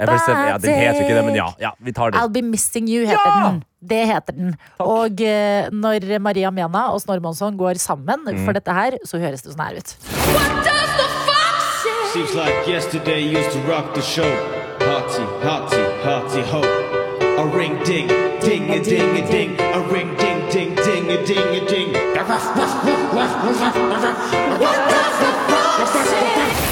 Every 0.00 0.18
step, 0.18 0.40
ja, 0.50 0.56
Den 0.58 0.74
heter 0.80 0.98
jo 0.98 1.06
ikke 1.06 1.14
det, 1.20 1.24
men 1.28 1.38
ja. 1.38 1.46
ja 1.62 1.70
vi 1.78 1.94
tar 1.94 2.10
I'll. 2.10 2.32
Be 2.34 2.42
Missing 2.42 2.88
You 2.90 3.06
heter 3.06 3.22
Ja! 3.22 3.50
den. 3.52 3.62
Det 3.86 4.00
heter 4.08 4.34
den. 4.34 4.56
Og 4.82 5.20
eh, 5.22 5.68
når 5.70 6.18
Maria 6.18 6.50
Mena 6.50 6.88
og 6.90 6.98
Snorre 7.04 7.22
Monsson 7.22 7.54
går 7.56 7.78
sammen 7.78 8.24
Mm. 8.26 8.42
for 8.44 8.52
dette 8.56 8.72
her, 8.74 8.96
så 9.06 9.20
høres 9.22 9.42
det 9.46 9.52
sånn 9.54 9.62
her 9.62 9.78
ut. 9.78 9.94
What 10.34 10.58
does 10.66 10.90
the 10.98 11.06
fox 11.28 11.84
say? 11.84 11.94
Seems 12.16 12.34
like 12.34 12.66
yesterday 12.66 13.22
used 13.22 13.52
to 13.54 13.62
rock 13.70 13.94
the 13.94 14.02
show. 14.02 14.26
Hearty, 14.82 15.22
hearty, 15.46 15.82
hearty 16.02 16.42
ho. 16.50 16.85
A 17.38 17.44
ring 17.44 17.76
ding, 17.84 18.08
ding 18.40 18.70
a 18.70 18.82
ding 18.82 19.16
a 19.16 19.30
ding. 19.30 19.60
A 19.60 19.80
ring 19.92 20.16
ding, 20.16 20.48
ding, 20.48 20.74
ding 20.74 21.10
a 21.10 21.24
ding 21.26 21.38
a 21.38 21.66
ding. 21.68 21.92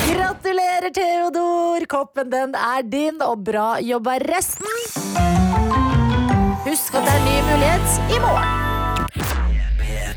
Gratulerer, 0.08 0.90
Theodor! 0.90 1.86
Koppen 1.86 2.30
den 2.30 2.54
er 2.54 2.82
din, 2.82 3.20
og 3.20 3.44
bra 3.44 3.78
jobba 3.80 4.18
resten. 4.24 4.66
Husk 6.64 6.94
at 6.94 7.04
det 7.04 7.12
er 7.12 7.24
ny 7.28 7.36
mulighet 7.50 8.16
i 8.16 8.20
morgen. 8.24 8.73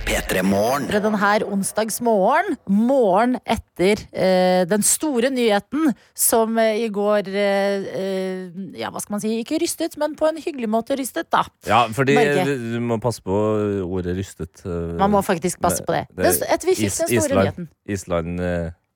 P3 0.08 0.42
Morgen. 0.48 0.86
Den 0.92 1.16
her 1.20 1.44
onsdagsmorgen, 1.52 2.54
morgen 2.72 3.36
etter 3.44 4.00
eh, 4.16 4.62
den 4.70 4.84
store 4.88 5.30
nyheten 5.34 5.90
som 6.18 6.56
eh, 6.62 6.80
i 6.86 6.88
går 6.96 7.28
eh, 7.28 7.90
eh, 7.92 8.62
Ja, 8.80 8.92
hva 8.94 9.02
skal 9.04 9.18
man 9.18 9.24
si? 9.24 9.34
Ikke 9.42 9.60
rystet, 9.62 9.98
men 10.00 10.16
på 10.20 10.30
en 10.30 10.40
hyggelig 10.40 10.70
måte 10.72 10.96
rystet, 11.00 11.28
da. 11.34 11.44
Ja, 11.68 11.82
fordi 11.94 12.16
Norge. 12.16 12.56
du 12.56 12.80
må 12.88 13.00
passe 13.04 13.24
på 13.26 13.36
ordet 13.84 14.16
rystet. 14.22 14.64
eh, 14.64 14.96
Man 15.02 15.12
må 15.18 15.24
faktisk 15.28 15.60
passe 15.64 15.84
på 15.84 15.98
det. 15.98 16.06
det- 16.16 16.40
Det- 16.40 16.52
Etter 16.56 16.68
vi 16.72 16.76
fikk 16.80 16.88
Is- 16.88 16.98
den 17.04 17.08
store 17.08 17.26
Island, 17.26 17.44
nyheten. 17.44 17.70
Island 17.88 18.40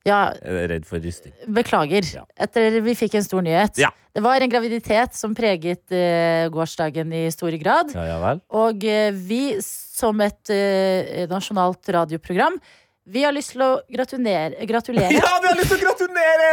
eh, 0.10 0.42
jeg 0.42 0.64
er 0.64 0.70
redd 0.74 0.88
for 0.90 1.04
rysting. 1.04 1.34
Beklager. 1.46 2.08
Ja. 2.18 2.26
Etter 2.42 2.80
vi 2.82 2.96
fikk 2.98 3.20
en 3.20 3.26
stor 3.26 3.46
nyhet. 3.46 3.78
Ja. 3.82 3.92
Det 4.12 4.24
var 4.26 4.44
en 4.44 4.52
graviditet 4.52 5.16
som 5.16 5.36
preget 5.38 5.84
uh, 5.94 6.50
gårsdagen 6.52 7.14
i 7.16 7.24
stor 7.32 7.56
grad. 7.62 7.94
Ja, 7.96 8.08
ja. 8.10 8.34
Og 8.60 8.84
uh, 8.84 9.22
vi, 9.30 9.44
som 9.62 10.20
et 10.26 10.52
uh, 10.52 11.28
nasjonalt 11.32 11.94
radioprogram, 11.96 12.58
vi 13.12 13.24
har 13.26 13.34
lyst 13.34 13.56
til 13.56 13.64
å 13.66 13.72
gratulere. 13.90 14.66
gratulere. 14.70 15.14
Ja, 15.16 15.32
vi 15.42 15.50
har 15.50 15.58
lyst 15.58 15.72
til 15.74 15.80
å 15.80 15.86
gratulere! 15.86 16.52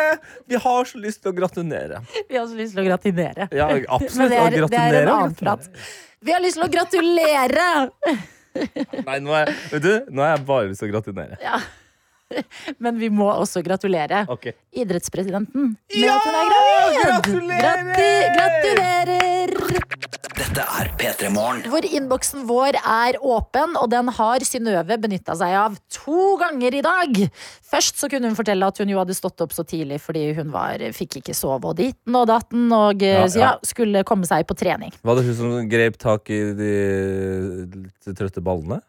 Vi 0.48 0.60
har 0.64 0.88
så 0.88 1.00
lyst 1.02 1.22
til 1.22 1.32
å 1.32 1.34
gratulere. 1.36 2.00
Vi 2.28 2.38
har 2.38 2.46
så 2.48 2.56
lyst 2.56 2.74
til 2.74 2.82
å 2.82 2.86
gratinere. 2.86 3.48
Ja, 3.52 3.68
absolutt. 3.98 4.32
det 4.32 4.38
er, 4.40 4.56
det 4.64 4.80
er 4.80 5.00
en 5.02 5.12
annen 5.12 5.36
prat. 5.38 5.68
Vi 6.24 6.34
har 6.34 6.40
lyst 6.42 6.58
til 6.58 6.64
å 6.64 6.70
gratulere! 6.72 7.68
Nei, 9.04 9.18
nå 9.22 9.36
er, 9.36 9.52
vet 9.74 9.84
du, 9.84 9.92
nå 10.08 10.24
har 10.24 10.34
jeg 10.34 10.46
bare 10.48 10.70
lyst 10.72 10.82
til 10.82 10.88
å 10.88 10.96
gratulere. 10.96 11.38
Ja. 11.44 11.60
Men 12.84 12.98
vi 13.00 13.08
må 13.12 13.28
også 13.32 13.62
gratulere 13.64 14.24
okay. 14.32 14.52
idrettspresidenten 14.76 15.74
med 15.74 16.02
Ja! 16.02 16.18
at 16.18 17.26
hun 17.30 17.48
er 17.50 17.62
gravid. 17.62 17.62
Gratulerer! 17.62 17.62
Grati 17.62 18.10
gratulerer! 18.36 19.54
Dette 20.38 20.62
er 20.80 20.88
P3 20.98 21.28
Morgen. 21.34 21.64
Hvor 21.70 21.84
innboksen 21.84 22.44
vår 22.48 22.76
er 22.78 23.16
åpen, 23.26 23.74
og 23.80 23.88
den 23.90 24.10
har 24.14 24.44
Synnøve 24.46 24.96
benytta 25.02 25.34
seg 25.38 25.54
av 25.58 25.74
to 25.92 26.36
ganger 26.40 26.76
i 26.78 26.82
dag. 26.84 27.18
Først 27.68 27.98
så 28.00 28.08
kunne 28.12 28.30
hun 28.30 28.38
fortelle 28.38 28.68
at 28.70 28.78
hun 28.80 28.92
jo 28.92 29.00
hadde 29.00 29.16
stått 29.18 29.42
opp 29.44 29.54
så 29.56 29.64
tidlig 29.68 29.98
fordi 30.04 30.28
hun 30.38 30.52
var, 30.54 30.82
fikk 30.94 31.18
ikke 31.22 31.34
sove 31.36 31.72
og 31.72 31.78
ditten 31.80 32.16
og 32.18 32.28
datten, 32.30 32.68
og 32.74 33.02
Ja, 33.02 33.24
ja, 33.26 33.42
ja. 33.42 33.50
skulle 33.66 34.04
komme 34.08 34.28
seg 34.30 34.46
på 34.48 34.56
trening. 34.58 34.94
Var 35.02 35.18
det 35.18 35.26
hun 35.26 35.36
som 35.40 35.58
grep 35.70 35.98
tak 36.00 36.30
i 36.34 36.40
de 36.58 36.72
de 38.06 38.14
trøtte 38.16 38.42
ballene? 38.44 38.80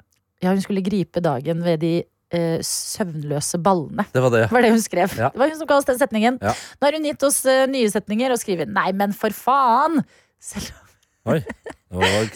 Ja, 0.44 0.54
hun 0.54 0.62
skulle 0.64 0.84
gripe 0.86 1.20
dagen 1.24 1.66
ved 1.66 1.82
de 1.84 1.94
eh, 2.36 2.60
søvnløse 2.66 3.60
ballene. 3.64 4.06
Det 4.14 4.24
var 4.24 4.36
det. 4.36 4.44
var 4.56 4.66
det 4.66 4.74
hun 4.76 4.84
skrev. 4.84 5.16
Ja. 5.18 5.32
Det 5.34 5.42
var 5.42 5.54
hun 5.54 5.62
som 5.62 5.70
ga 5.70 5.80
oss 5.80 5.90
den 5.90 6.02
setningen. 6.02 6.42
Ja. 6.44 6.54
Nå 6.80 6.90
har 6.90 7.00
hun 7.00 7.10
gitt 7.10 7.26
oss 7.28 7.42
uh, 7.48 7.64
nye 7.72 7.90
setninger 7.92 8.36
og 8.36 8.42
skriver 8.42 8.70
'nei, 8.70 8.92
men 8.98 9.16
for 9.16 9.36
faen'. 9.36 10.04
Selv, 10.50 10.72
Oi, 11.28 11.42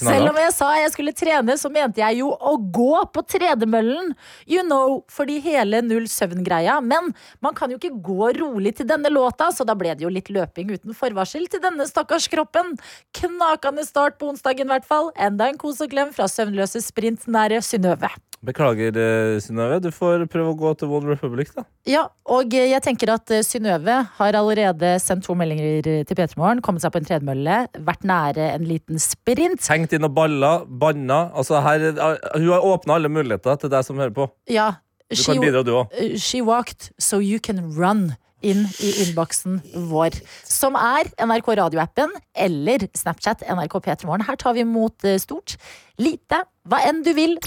selv 0.02 0.28
om 0.28 0.38
jeg 0.38 0.52
sa 0.54 0.68
jeg 0.76 0.90
skulle 0.92 1.14
trene, 1.16 1.56
så 1.58 1.70
mente 1.72 2.02
jeg 2.02 2.20
jo 2.20 2.32
å 2.34 2.52
gå 2.76 3.00
på 3.16 3.24
tredemøllen. 3.32 4.12
You 4.50 4.66
know, 4.66 5.00
fordi 5.14 5.40
hele 5.46 5.80
null 5.86 6.10
søvn-greia. 6.12 6.80
Men 6.84 7.14
man 7.42 7.56
kan 7.58 7.72
jo 7.72 7.80
ikke 7.80 7.94
gå 8.06 8.34
rolig 8.38 8.76
til 8.78 8.90
denne 8.90 9.10
låta, 9.14 9.52
så 9.56 9.66
da 9.66 9.78
ble 9.78 9.96
det 9.96 10.06
jo 10.06 10.12
litt 10.14 10.30
løping 10.34 10.74
uten 10.76 10.98
forvarsel 10.98 11.48
til 11.50 11.64
denne 11.64 11.88
stakkars 11.90 12.28
kroppen. 12.34 12.76
Knakende 13.18 13.88
start 13.88 14.20
på 14.20 14.34
onsdagen, 14.34 14.68
i 14.68 14.76
hvert 14.76 14.90
fall. 14.90 15.14
Enda 15.16 15.48
en 15.50 15.62
kos 15.62 15.82
og 15.82 15.94
klem 15.94 16.14
fra 16.14 16.28
søvnløse 16.30 16.84
sprint 16.84 17.30
nære 17.32 17.64
Synnøve. 17.64 18.12
Beklager, 18.44 18.92
eh, 19.00 19.38
Synnøve. 19.40 19.78
Du 19.80 19.88
får 19.96 20.26
prøve 20.28 20.52
å 20.52 20.58
gå 20.60 20.74
til 20.76 20.92
One 20.92 21.14
Republic, 21.14 21.54
da. 21.56 21.64
Ja, 21.88 22.02
og 22.28 22.52
eh, 22.54 22.66
jeg 22.74 22.84
tenker 22.84 23.14
at 23.14 23.32
eh, 23.32 23.44
Synnøve 23.46 24.02
har 24.18 24.36
allerede 24.36 24.98
sendt 25.00 25.24
to 25.24 25.36
meldinger 25.40 25.80
til 26.04 26.18
P3 26.20 26.36
Morgen, 26.42 26.60
kommet 26.66 26.84
seg 26.84 26.92
på 26.92 27.00
en 27.00 27.08
tredemølle, 27.08 27.62
vært 27.88 28.04
nære 28.10 28.50
en 28.58 28.66
liten 28.68 29.00
sprint. 29.00 29.64
Hengt 29.72 29.96
inn 29.96 30.04
og 30.04 30.12
balla, 30.18 30.58
banna. 30.68 31.30
Altså, 31.32 31.62
her, 31.64 31.88
hun 32.36 32.50
har 32.52 32.68
åpna 32.74 32.98
alle 33.00 33.12
muligheter 33.16 33.62
til 33.64 33.72
deg 33.72 33.88
som 33.88 34.02
hører 34.04 34.16
på. 34.18 34.28
Ja, 34.52 34.74
Du 35.14 35.16
she, 35.22 35.34
kan 35.36 35.44
bidra, 35.44 35.64
du 35.64 35.72
òg. 35.78 35.96
she 36.20 36.42
walked 36.42 36.92
so 37.00 37.20
you 37.24 37.40
can 37.40 37.60
run 37.78 38.16
inn 38.44 38.66
i 38.84 38.90
innboksen 39.06 39.62
vår, 39.92 40.18
som 40.44 40.76
er 40.76 41.08
NRK 41.22 41.54
radioappen 41.62 42.12
eller 42.36 42.90
Snapchat 42.98 43.46
NRK 43.48 43.78
P3 43.86 44.10
Morgen. 44.10 44.26
Her 44.28 44.36
tar 44.42 44.58
vi 44.58 44.66
imot 44.66 45.06
stort, 45.24 45.56
lite, 46.02 46.44
hva 46.68 46.82
enn 46.90 47.04
du 47.08 47.14
vil. 47.16 47.38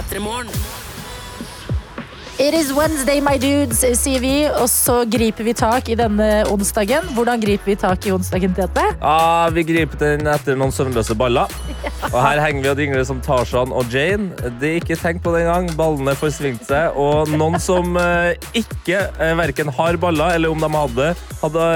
P3 0.00 0.18
Morgen. 0.20 0.69
It 2.40 2.54
is 2.54 2.70
Wednesday, 2.72 3.20
my 3.20 3.34
dudes, 3.36 3.82
sier 4.00 4.22
vi, 4.22 4.46
og 4.48 4.64
så 4.72 5.02
griper 5.04 5.44
vi 5.44 5.52
tak 5.52 5.90
i 5.92 5.96
denne 5.98 6.28
onsdagen. 6.48 7.10
Hvordan 7.12 7.42
griper 7.42 7.68
vi 7.68 7.74
tak 7.76 8.06
i 8.08 8.14
onsdagen, 8.14 8.54
Tete? 8.56 8.80
Ah, 9.04 9.50
vi 9.52 9.60
griper 9.68 10.00
den 10.00 10.24
etter 10.32 10.56
noen 10.56 10.72
søvnløse 10.72 11.12
baller. 11.20 11.52
Og 12.08 12.16
her 12.16 12.40
henger 12.40 12.64
vi 12.64 12.70
og 12.70 12.78
dingler 12.78 13.04
som 13.04 13.20
Tarzan 13.20 13.74
og 13.76 13.92
Jane. 13.92 14.30
Det 14.56 14.70
er 14.70 14.78
ikke 14.80 14.96
tenkt 14.96 15.20
på 15.26 15.34
den 15.34 15.50
gang. 15.50 15.68
Ballene 15.76 16.14
forsvingte 16.16 16.64
seg. 16.64 16.96
Og 16.96 17.28
noen 17.36 17.60
som 17.60 17.92
eh, 18.00 18.32
ikke 18.56 19.02
uh, 19.20 19.34
verken 19.42 19.68
har 19.76 20.00
baller, 20.00 20.38
eller 20.38 20.54
om 20.54 20.64
de 20.64 20.72
hadde, 20.78 21.10
hadde, 21.42 21.68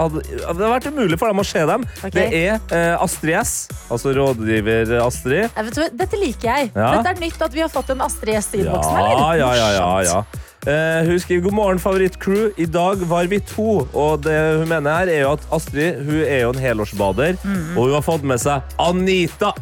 hadde 0.00 0.24
hadde 0.48 0.72
vært 0.74 0.90
umulig 0.90 1.20
for 1.22 1.30
dem 1.30 1.44
å 1.44 1.46
se 1.46 1.62
dem. 1.70 1.86
Ok. 2.02 2.10
Det 2.18 2.26
er 2.40 2.58
eh, 2.74 2.96
Astrid 3.06 3.38
S, 3.38 3.54
altså 3.86 4.16
rådgiver 4.18 4.96
Astrid. 5.04 5.46
Jeg 5.46 5.70
vet, 5.70 5.78
du 5.78 5.82
hva, 5.84 5.88
dette 6.02 6.22
liker 6.26 6.50
jeg. 6.50 6.74
Ja. 6.74 6.90
Dette 6.98 7.14
er 7.14 7.22
nytt 7.22 7.48
at 7.48 7.54
vi 7.54 7.62
har 7.62 7.70
fått 7.70 7.94
en 7.94 8.02
Astrid 8.10 8.34
S 8.42 8.50
i 8.50 8.64
Ja, 8.64 8.66
innboksen. 8.66 8.98
eller? 8.98 9.38
ja, 9.38 9.54
ja, 9.62 9.72
ja, 9.78 9.88
Morsomt. 9.88 10.07
Ja. 10.08 10.22
Uh, 10.68 11.06
hun 11.06 11.20
skriver 11.22 11.44
god 11.46 11.54
morgen, 11.54 11.78
favorittcrew. 11.80 12.48
I 12.60 12.66
dag 12.66 13.00
var 13.08 13.28
vi 13.30 13.38
to. 13.40 13.86
Og 13.94 14.24
det 14.24 14.34
hun 14.58 14.68
mener 14.68 14.98
her 14.98 15.08
er 15.12 15.20
jo 15.22 15.30
at 15.36 15.46
Astrid 15.54 16.00
hun 16.04 16.18
er 16.24 16.42
jo 16.42 16.50
en 16.52 16.58
helårsbader, 16.60 17.38
Mhm. 17.44 17.76
og 17.78 17.86
hun 17.86 17.94
har 17.94 18.04
fått 18.04 18.26
med 18.26 18.42
seg 18.42 18.74
Anita. 18.78 19.52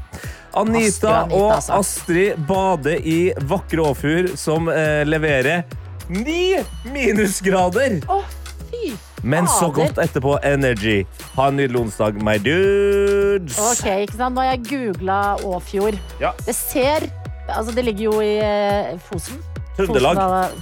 Anita 0.57 0.81
Astrid 0.81 1.05
og 1.05 1.17
Anita, 1.21 1.37
og 1.37 1.51
altså. 1.53 1.73
Astrid 1.83 2.47
bader 2.49 2.97
i 3.05 3.19
vakre 3.45 3.85
Åfjord, 3.93 4.33
som 4.41 4.69
uh, 4.73 5.03
leverer 5.05 5.65
ni 6.09 6.57
minusgrader. 6.95 8.01
Å, 8.09 8.23
fy 8.71 8.95
Men 9.27 9.47
så 9.51 9.69
godt 9.75 9.99
etterpå 9.99 10.37
energy. 10.47 11.01
Ha 11.37 11.49
en 11.51 11.57
nydelig 11.59 11.81
onsdag, 11.81 12.19
my 12.23 12.37
dudes. 12.39 13.57
Ok, 13.59 13.85
ikke 14.07 14.17
sant? 14.17 14.37
Nå 14.37 14.43
har 14.45 14.53
jeg 14.55 14.65
googla 14.71 15.21
Åfjord. 15.45 15.99
Ja. 16.23 16.33
Det 16.47 16.55
ser 16.57 17.09
Altså, 17.47 17.71
det 17.77 17.85
ligger 17.87 18.09
jo 18.09 18.15
i 18.27 18.33
eh, 18.43 18.97
Fosen. 19.07 19.37
Trøndelag. 19.77 20.19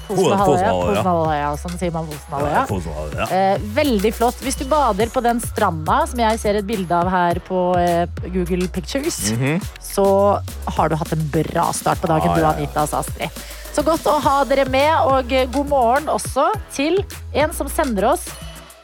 Fosenhalvøya. 0.09 1.49
Sånn 1.61 1.77
sier 1.79 1.93
man 1.95 2.09
Fosenhalvøya. 2.11 3.15
Ja. 3.19 3.27
Eh, 3.55 3.59
veldig 3.77 4.13
flott. 4.17 4.41
Hvis 4.45 4.59
du 4.59 4.65
bader 4.71 5.11
på 5.15 5.23
den 5.25 5.41
stranda 5.45 6.01
som 6.11 6.19
jeg 6.25 6.41
ser 6.43 6.59
et 6.61 6.67
bilde 6.69 6.91
av 6.95 7.11
her 7.13 7.41
på 7.47 7.61
eh, 7.81 8.07
Google 8.35 8.69
Pictures, 8.69 9.21
Mhm. 9.35 9.61
så 9.81 10.41
har 10.77 10.89
du 10.89 10.97
hatt 10.97 11.13
en 11.13 11.27
bra 11.33 11.71
start 11.73 12.01
på 12.03 12.09
dagen, 12.11 12.29
ah, 12.31 12.37
du. 12.37 12.45
Anita 12.45 12.83
og 12.83 12.95
Astrid. 13.01 13.31
Så 13.75 13.83
godt 13.83 14.05
å 14.07 14.21
ha 14.23 14.45
dere 14.45 14.69
med, 14.71 14.93
og 15.07 15.33
eh, 15.33 15.47
god 15.47 15.69
morgen 15.69 16.07
også 16.07 16.51
til 16.75 17.05
en 17.35 17.53
som 17.53 17.69
sender 17.69 18.05
oss 18.13 18.29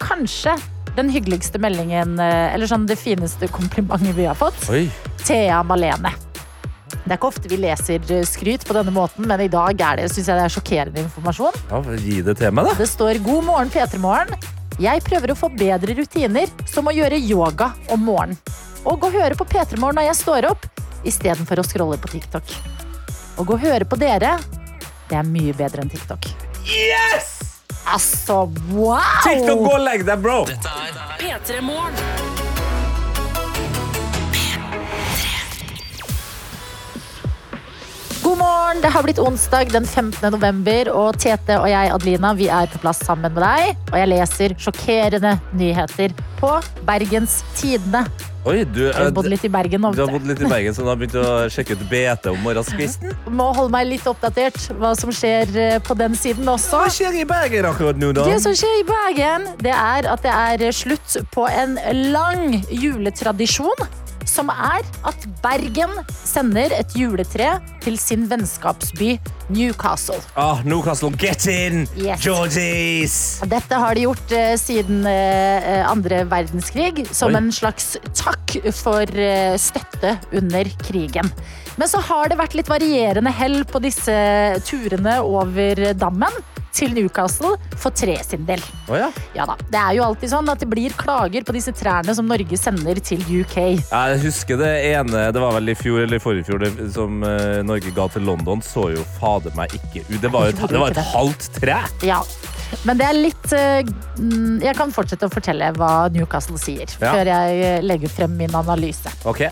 kanskje 0.01 0.57
den 0.97 1.09
hyggeligste 1.11 1.59
meldingen, 1.63 2.19
eh, 2.19 2.55
eller 2.55 2.67
sånn 2.67 2.87
det 2.87 2.99
fineste 2.99 3.47
komplimentet 3.49 4.15
vi 4.15 4.25
har 4.27 4.35
fått. 4.35 4.69
Oi. 4.71 4.89
Thea 5.25 5.63
Malene. 5.63 6.11
Det 7.05 7.15
er 7.15 7.17
ikke 7.17 7.31
ofte 7.31 7.51
vi 7.51 7.59
leser 7.61 8.13
eh, 8.13 8.25
skryt 8.29 8.65
på 8.69 8.77
denne 8.77 8.93
måten, 8.95 9.27
men 9.29 9.41
i 9.41 9.51
dag 9.51 9.81
er 9.81 10.01
det, 10.03 10.09
synes 10.13 10.29
jeg 10.29 10.37
det 10.39 10.47
er 10.47 10.55
sjokkerende 10.55 11.05
informasjon. 11.07 11.61
Ja, 11.71 11.83
gi 11.97 12.21
det 12.27 12.37
til 12.39 12.53
meg, 12.55 12.69
da. 12.69 12.75
Det 12.79 12.89
står 12.91 13.21
'God 13.25 13.47
morgen, 13.49 13.73
P3morgen'. 13.73 14.51
Jeg 14.81 15.03
prøver 15.05 15.35
å 15.35 15.37
få 15.37 15.51
bedre 15.53 15.93
rutiner, 15.99 16.49
som 16.69 16.89
å 16.89 16.95
gjøre 16.97 17.19
yoga 17.21 17.75
om 17.93 18.01
morgenen. 18.09 18.39
Og 18.89 19.03
å 19.05 19.11
høre 19.13 19.37
på 19.37 19.45
P3 19.45 19.77
Morgen 19.77 19.99
når 20.01 20.07
jeg 20.09 20.19
står 20.23 20.47
opp, 20.49 20.65
istedenfor 21.05 21.61
å 21.61 21.65
scrolle 21.67 21.99
på 22.01 22.09
TikTok. 22.15 22.55
Å 23.37 23.45
gå 23.45 23.59
og 23.59 23.61
høre 23.61 23.85
på 23.85 23.99
dere, 24.01 24.39
det 25.11 25.19
er 25.21 25.27
mye 25.29 25.53
bedre 25.57 25.85
enn 25.85 25.93
TikTok. 25.93 26.31
Yes! 26.65 27.37
Altså, 27.91 28.47
wow! 28.73 29.21
TikTok, 29.25 29.67
gå 29.67 29.75
og 29.75 29.85
legg 29.85 30.07
deg, 30.09 30.23
bro! 30.25 30.45
Dette 30.49 30.73
er 30.87 30.97
P3 31.21 32.50
God 38.31 38.39
morgen! 38.39 38.79
Det 38.83 38.89
har 38.95 39.03
blitt 39.03 39.19
onsdag 39.19 39.73
den 39.73 39.87
15. 39.87 40.31
november, 40.31 40.89
og 40.95 41.17
Tete 41.19 41.57
og 41.59 41.67
jeg, 41.67 41.91
Adelina, 41.91 42.31
vi 42.39 42.47
er 42.47 42.69
på 42.71 42.79
plass 42.79 43.01
sammen 43.03 43.33
med 43.35 43.43
deg. 43.43 43.81
Og 43.91 43.97
jeg 43.99 44.11
leser 44.13 44.53
sjokkerende 44.55 45.33
nyheter 45.59 46.15
på 46.39 46.51
Bergens 46.87 47.41
Tidende. 47.59 48.05
Oi, 48.47 48.61
du, 48.63 48.85
Jeg 48.87 48.95
har 48.95 49.11
bodd 49.17 49.27
litt 49.33 49.43
i 49.45 49.51
Bergen 49.51 49.83
nå. 49.83 49.91
du 49.97 50.05
har 50.05 50.13
bodd 50.15 50.29
litt 50.31 50.45
i 50.45 50.47
Bergen, 50.49 50.77
så 50.77 50.87
du 50.87 50.93
har 50.93 51.01
begynt 51.01 51.17
å 51.19 51.49
sjekke 51.51 51.75
ut 51.75 51.83
BT 51.91 52.31
om 52.31 52.39
morgenskvisten? 52.47 53.17
Må 53.41 53.49
holde 53.57 53.75
meg 53.75 53.89
litt 53.91 54.07
oppdatert 54.07 54.61
hva 54.79 54.93
som 55.01 55.11
skjer 55.11 55.51
eh, 55.59 55.81
på 55.83 55.97
den 55.99 56.15
siden 56.15 56.47
også. 56.55 56.85
Hva 56.85 56.93
skjer 56.95 57.19
i 57.25 57.27
Bergen 57.27 57.67
akkurat 57.73 57.99
nå, 57.99 58.13
da? 58.15 58.29
Det 58.31 58.39
som 58.47 58.55
skjer 58.55 58.79
i 58.85 58.87
Bergen, 58.87 59.49
det 59.59 59.75
er 59.75 60.07
at 60.15 60.23
det 60.23 60.37
er 60.37 60.71
slutt 60.71 61.19
på 61.35 61.51
en 61.51 61.75
lang 62.15 62.61
juletradisjon. 62.71 63.91
Som 64.31 64.51
er 64.53 64.87
at 65.09 65.25
Bergen 65.43 65.97
sender 66.15 66.71
et 66.77 66.93
juletre 66.95 67.57
til 67.83 67.97
sin 67.99 68.29
vennskapsby 68.31 69.17
Newcastle. 69.51 70.21
Oh, 70.39 70.61
Newcastle, 70.63 71.11
get 71.19 71.47
in! 71.51 71.89
Yes. 71.99 72.23
Georgies! 72.23 73.17
Dette 73.51 73.81
har 73.83 73.99
de 73.99 74.05
gjort 74.07 74.37
uh, 74.37 74.53
siden 74.61 75.03
andre 75.11 76.23
verdenskrig, 76.31 77.09
som 77.11 77.35
Oi. 77.35 77.41
en 77.41 77.51
slags 77.55 77.97
takk 78.15 78.61
for 78.77 79.03
uh, 79.19 79.57
støtte 79.59 80.15
under 80.39 80.71
krigen. 80.85 81.33
Men 81.81 81.89
så 81.89 82.01
har 82.05 82.29
det 82.29 82.37
vært 82.37 82.55
litt 82.59 82.69
varierende 82.69 83.31
hell 83.33 83.63
på 83.65 83.81
disse 83.81 84.13
turene 84.69 85.15
over 85.25 85.79
dammen 85.97 86.35
til 86.77 86.93
Newcastle 86.95 87.55
for 87.81 87.95
tre 87.97 88.19
sin 88.23 88.45
del. 88.47 88.61
Oh, 88.91 88.99
ja. 88.99 89.09
Ja 89.35 89.47
da, 89.49 89.57
Det 89.73 89.81
er 89.81 89.97
jo 89.97 90.05
alltid 90.05 90.33
sånn 90.35 90.53
at 90.53 90.61
det 90.61 90.69
blir 90.71 90.93
klager 91.01 91.47
på 91.47 91.55
disse 91.57 91.73
trærne 91.77 92.13
som 92.17 92.29
Norge 92.29 92.59
sender 92.61 93.01
til 93.05 93.25
UK. 93.25 93.57
Jeg 93.81 94.21
husker 94.27 94.61
det 94.61 94.71
ene, 94.93 95.25
det 95.33 95.43
var 95.43 95.57
vel 95.57 95.73
i 95.73 95.79
fjor 95.79 96.05
eller 96.05 96.23
forrige 96.23 96.51
fjor, 96.51 96.63
det, 96.63 96.91
som 96.95 97.25
uh, 97.25 97.63
Norge 97.67 97.97
ga 97.97 98.11
til 98.13 98.29
London, 98.29 98.61
så 98.65 98.91
jo 98.95 99.09
fader 99.17 99.57
meg 99.57 99.73
ikke 99.81 100.05
ut. 100.05 100.21
Det 100.21 100.33
var 100.37 100.51
jo 100.51 100.55
et, 100.55 100.65
det 100.77 100.85
var 100.85 100.95
et 100.95 101.13
halvt 101.15 101.51
tre! 101.59 101.81
Ja. 102.07 102.21
Men 102.87 103.01
det 103.01 103.03
er 103.03 103.17
litt 103.17 103.49
mm, 103.51 104.61
Jeg 104.63 104.77
kan 104.79 104.93
fortsette 104.95 105.27
å 105.27 105.33
fortelle 105.33 105.73
hva 105.75 106.07
Newcastle 106.15 106.61
sier, 106.61 106.93
før 107.01 107.27
jeg 107.33 107.63
eh, 107.67 107.81
legger 107.83 108.13
frem 108.21 108.37
min 108.39 108.55
analyse. 108.55 109.11
Ok. 109.27 109.49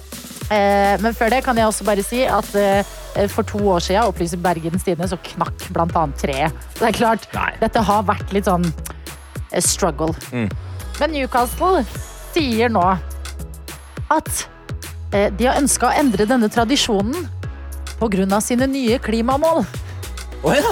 Eh, 0.48 0.94
men 1.04 1.12
før 1.16 1.28
det 1.32 1.42
kan 1.44 1.58
jeg 1.60 1.68
også 1.68 1.84
bare 1.84 2.04
si 2.06 2.22
at 2.24 2.48
eh, 2.56 3.26
for 3.28 3.44
to 3.48 3.60
år 3.74 3.84
siden 3.84 4.08
opplyser 4.08 4.40
Bergens 4.40 4.86
Tidende, 4.86 5.08
så 5.10 5.18
knakk 5.34 5.66
annet 6.00 6.16
treet. 6.22 6.62
Så 6.74 6.84
det 6.86 6.88
er 6.92 6.98
klart, 6.98 7.26
Nei. 7.36 7.50
dette 7.60 7.82
har 7.84 8.06
vært 8.08 8.32
litt 8.32 8.48
sånn 8.48 8.64
eh, 9.52 9.60
struggle. 9.64 10.14
Mm. 10.32 10.48
Men 11.00 11.12
Newcastle 11.14 11.84
sier 12.32 12.72
nå 12.72 12.84
at 14.08 14.46
de 15.08 15.46
har 15.46 15.56
ønska 15.56 15.88
å 15.88 15.96
endre 15.96 16.26
denne 16.28 16.48
tradisjonen 16.52 17.28
pga. 18.00 18.40
sine 18.44 18.66
nye 18.68 18.98
klimamål 19.00 19.64
Oh, 20.44 20.52
ja. 20.54 20.70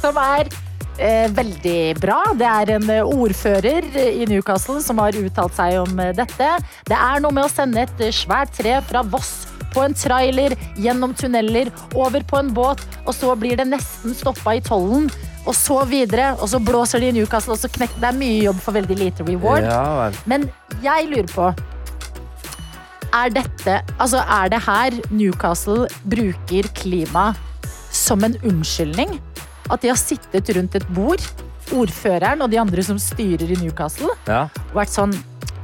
som 0.00 0.16
er 0.18 0.48
veldig 0.98 1.96
bra. 2.00 2.20
Det 2.38 2.46
er 2.46 2.74
en 2.76 2.90
eh, 2.92 3.14
ordfører 3.16 3.88
eh, 3.96 4.20
i 4.22 4.28
Newcastle 4.30 4.80
som 4.82 5.00
har 5.02 5.16
uttalt 5.18 5.56
seg 5.56 5.80
om 5.82 5.98
eh, 6.00 6.14
dette. 6.16 6.50
Det 6.86 6.96
er 6.96 7.22
noe 7.24 7.34
med 7.34 7.48
å 7.48 7.52
sende 7.52 7.82
et 7.82 8.04
eh, 8.04 8.14
svært 8.14 8.54
tre 8.54 8.78
fra 8.86 9.02
Voss 9.02 9.46
på 9.74 9.82
en 9.82 9.94
trailer, 9.98 10.54
gjennom 10.78 11.14
tunneler, 11.18 11.72
over 11.98 12.22
på 12.22 12.38
en 12.38 12.52
båt, 12.54 12.82
og 13.04 13.14
så 13.16 13.32
blir 13.34 13.58
det 13.58 13.66
nesten 13.72 14.14
stoppa 14.14 14.54
i 14.54 14.62
tollen. 14.62 15.08
Og 15.44 15.52
så 15.58 15.82
videre, 15.84 16.30
og 16.38 16.48
så 16.48 16.60
blåser 16.62 17.02
de 17.02 17.10
i 17.10 17.16
Newcastle, 17.18 17.56
og 17.56 17.60
så 17.60 17.68
knekker 17.68 17.98
det 18.00 18.12
er 18.12 18.16
mye 18.16 18.38
jobb 18.46 18.62
for 18.64 18.78
veldig 18.78 18.96
lite 18.96 19.26
reward. 19.26 19.66
Ja. 19.66 20.12
Men 20.30 20.46
jeg 20.84 21.10
lurer 21.10 21.28
på 21.34 21.50
Er 23.14 23.30
dette 23.30 23.76
Altså, 24.00 24.22
er 24.22 24.48
det 24.50 24.62
her 24.64 24.96
Newcastle 25.10 25.84
bruker 26.10 26.70
klima 26.74 27.32
som 27.92 28.24
en 28.24 28.38
unnskyldning? 28.42 29.18
At 29.70 29.80
de 29.82 29.88
har 29.88 29.96
sittet 29.96 30.50
rundt 30.56 30.74
et 30.76 30.86
bord, 30.94 31.22
ordføreren 31.72 32.42
og 32.44 32.50
de 32.52 32.58
andre 32.60 32.82
som 32.84 32.98
styrer 33.00 33.48
i 33.50 33.56
Newcastle, 33.62 34.10
Ja. 34.28 34.42
og 34.72 34.74
vært 34.82 34.92
sånn 34.92 35.14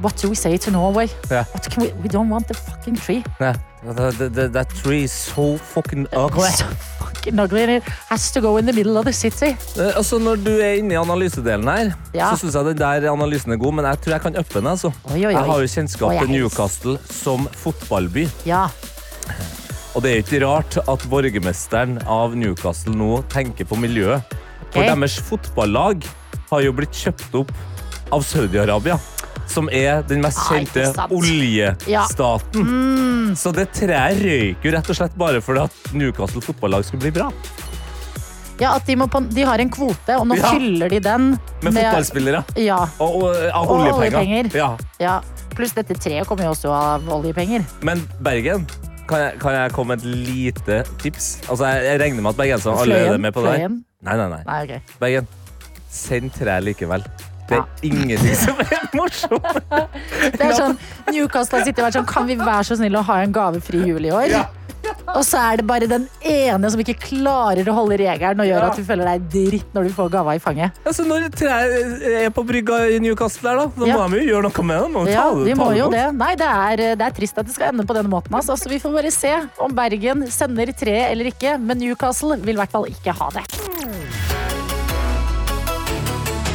What 0.01 0.17
do 0.17 0.29
we 0.29 0.35
say 0.35 0.57
to 0.57 0.71
Norway? 0.71 1.05
Yeah. 1.29 1.45
We, 1.77 1.91
we 2.01 2.09
don't 2.09 2.27
want 2.33 2.47
the 2.47 2.55
fucking 2.55 2.95
tree. 2.97 3.23
Yeah. 3.39 3.53
The, 3.85 4.09
the, 4.17 4.29
the, 4.29 4.47
that 4.49 4.69
tree 4.81 5.03
is 5.03 5.11
so 5.11 5.57
fucking 5.57 6.07
ugly. 6.11 6.49
So 6.49 6.65
fucking 6.97 7.37
ugly. 7.39 7.61
It 7.75 7.83
has 8.09 8.31
to 8.31 8.41
go 8.41 8.57
in 8.57 8.65
the 8.65 8.73
middle 8.73 8.97
of 8.97 9.05
the 9.05 9.13
city. 9.13 9.51
Uh, 9.77 9.91
Altså, 9.95 10.17
når 10.17 10.35
du 10.41 10.49
er 10.57 10.79
inne 10.79 10.95
i 10.95 10.97
analysedelen 10.97 11.67
her, 11.69 11.91
Ja. 12.15 12.31
så 12.33 12.39
syns 12.41 12.55
jeg 12.57 12.65
den 12.71 12.77
der 12.81 13.11
analysen 13.13 13.51
er 13.53 13.57
god, 13.61 13.73
men 13.77 13.85
jeg 13.85 14.01
tror 14.01 14.11
jeg 14.17 14.21
kan 14.21 14.37
uppe 14.41 14.57
den. 14.59 14.67
Altså. 14.73 14.91
Oi, 15.03 15.19
oi, 15.19 15.25
oi. 15.25 15.31
Jeg 15.33 15.45
har 15.51 15.59
jo 15.61 15.67
kjennskap 15.75 16.17
til 16.17 16.29
Newcastle 16.33 16.97
som 17.11 17.45
fotballby. 17.53 18.25
Ja. 18.45 18.65
Og 19.95 20.03
det 20.05 20.11
er 20.13 20.21
ikke 20.23 20.39
rart 20.45 20.77
at 20.87 21.05
borgermesteren 21.11 21.97
av 22.07 22.35
Newcastle 22.39 22.93
nå 22.95 23.21
tenker 23.31 23.67
på 23.67 23.75
miljøet. 23.79 24.23
For 24.71 24.79
Ok. 24.85 24.87
deres 24.87 25.17
fotballag 25.27 26.05
har 26.51 26.61
jo 26.63 26.71
blitt 26.71 26.95
kjøpt 26.95 27.33
opp 27.41 27.51
av 28.11 28.23
Saudi-Arabia. 28.23 28.97
Som 29.51 29.67
er 29.69 30.01
den 30.07 30.21
mest 30.23 30.39
kjente 30.47 30.85
ah, 30.95 31.09
oljestaten. 31.11 32.63
Mm. 32.63 33.33
Så 33.35 33.51
det 33.55 33.67
treet 33.75 34.21
røyk 34.23 34.63
jo 34.63 34.71
rett 34.71 34.89
og 34.93 34.95
slett 34.95 35.17
bare 35.19 35.41
fordi 35.43 35.65
at 35.65 35.91
Newcastle 35.93 36.41
fotballag 36.45 36.85
skulle 36.87 37.01
bli 37.09 37.11
bra. 37.19 37.27
ja, 38.61 38.75
at 38.77 38.85
de, 38.85 38.95
må 38.95 39.07
de 39.33 39.41
har 39.43 39.57
en 39.59 39.69
kvote, 39.73 40.15
og 40.19 40.27
nå 40.29 40.35
Ja. 40.37 40.51
fyller 40.53 40.87
de 40.89 40.99
den 40.99 41.31
Med 41.63 41.73
fotballspillere. 41.73 42.43
Ja. 42.61 42.87
Og, 42.99 43.23
og 43.23 43.35
av 43.51 43.67
Og 43.71 43.79
oljepenger. 43.79 44.17
oljepenger. 44.21 44.55
Ja. 44.55 44.77
Ja, 44.99 45.21
pluss 45.55 45.73
dette 45.73 45.95
treet 45.97 46.27
kommer 46.27 46.43
jo 46.45 46.51
også 46.53 46.69
av 46.71 47.01
oljepenger. 47.09 47.65
Men 47.81 48.07
Bergen, 48.21 48.67
kan 49.11 49.19
jeg, 49.25 49.39
kan 49.43 49.55
jeg 49.57 49.71
komme 49.75 49.95
med 49.95 50.05
et 50.05 50.27
lite 50.31 50.77
tips? 51.03 51.27
Altså, 51.49 51.67
jeg, 51.67 51.83
jeg 51.91 51.99
regner 52.05 52.21
med 52.25 52.31
at 52.33 52.39
bergenserne 52.39 52.85
allerede 52.85 53.17
er 53.19 53.25
med 53.27 53.35
på 53.35 53.43
det. 53.45 53.57
her. 53.65 53.75
Nei, 54.01 54.15
nei, 54.17 54.29
nei. 54.31 54.41
Nei, 54.47 54.61
okay. 54.63 54.79
Bergen, 55.03 55.27
send 55.91 56.31
tre 56.39 56.55
likevel. 56.65 57.03
Det 57.51 57.57
Ja. 57.57 57.65
er 57.67 57.83
ingenting 57.83 58.35
som 58.39 58.59
er 58.63 58.85
morsomt. 58.95 59.43
Det 60.31 60.45
er 60.45 60.53
sånn, 60.55 60.77
Newcastle 61.11 61.59
har 61.59 61.65
sittet 61.67 61.81
og 61.83 61.89
vært 61.89 61.97
sånn, 61.99 62.07
kan 62.07 62.29
vi 62.29 62.37
være 62.39 62.63
så 62.69 62.77
snille 62.79 63.01
å 63.01 63.03
ha 63.09 63.17
en 63.25 63.33
gavefri 63.35 63.81
jul 63.89 64.07
i 64.07 64.13
år? 64.15 64.29
Ja. 64.31 64.45
Og 65.15 65.23
så 65.25 65.37
er 65.41 65.57
det 65.57 65.65
bare 65.67 65.87
den 65.89 66.07
ene 66.23 66.69
som 66.71 66.79
ikke 66.79 66.95
klarer 67.01 67.67
å 67.67 67.73
holde 67.75 67.97
regelen 67.99 68.39
og 68.39 68.47
gjør 68.47 68.61
Ja. 68.61 68.69
at 68.69 68.77
du 68.77 68.83
føler 68.83 69.05
deg 69.05 69.29
dritt 69.33 69.73
når 69.73 69.83
du 69.83 69.89
får 69.97 70.09
gava 70.13 70.35
i 70.35 70.39
fanget. 70.39 70.71
Altså, 70.85 71.03
når 71.05 71.29
treet 71.33 72.03
er 72.25 72.29
på 72.29 72.45
brygga 72.47 72.77
i 72.95 72.99
Newcastle, 72.99 73.49
der, 73.49 73.55
da, 73.57 73.65
da 73.81 73.85
Ja. 73.87 73.97
må 73.97 74.09
de 74.11 74.21
jo 74.23 74.35
gjøre 74.35 74.43
noe 74.47 74.63
med 74.63 75.05
ta 75.07 75.11
Ja, 75.11 75.33
det- 75.33 75.45
de 75.45 75.53
ta 75.55 75.63
må 75.63 75.77
jo 75.77 75.89
det. 75.89 76.13
Nei, 76.15 76.35
det 76.35 76.47
er, 76.47 76.75
det 76.95 77.01
er 77.01 77.11
trist 77.11 77.37
at 77.37 77.45
det 77.45 77.53
skal 77.55 77.69
ende 77.73 77.85
på 77.85 77.93
denne 77.93 78.09
måten. 78.09 78.31
Altså. 78.33 78.55
Så 78.57 78.69
vi 78.69 78.79
får 78.79 78.93
bare 78.93 79.11
se 79.11 79.33
om 79.59 79.71
Bergen 79.73 80.27
sender 80.31 80.67
treet 80.73 81.11
eller 81.11 81.25
ikke. 81.25 81.59
Men 81.59 81.79
Newcastle 81.79 82.37
vil 82.37 82.55
i 82.55 82.59
hvert 82.59 82.71
fall 82.71 82.85
ikke 82.85 83.11
ha 83.13 83.29
det. 83.31 83.43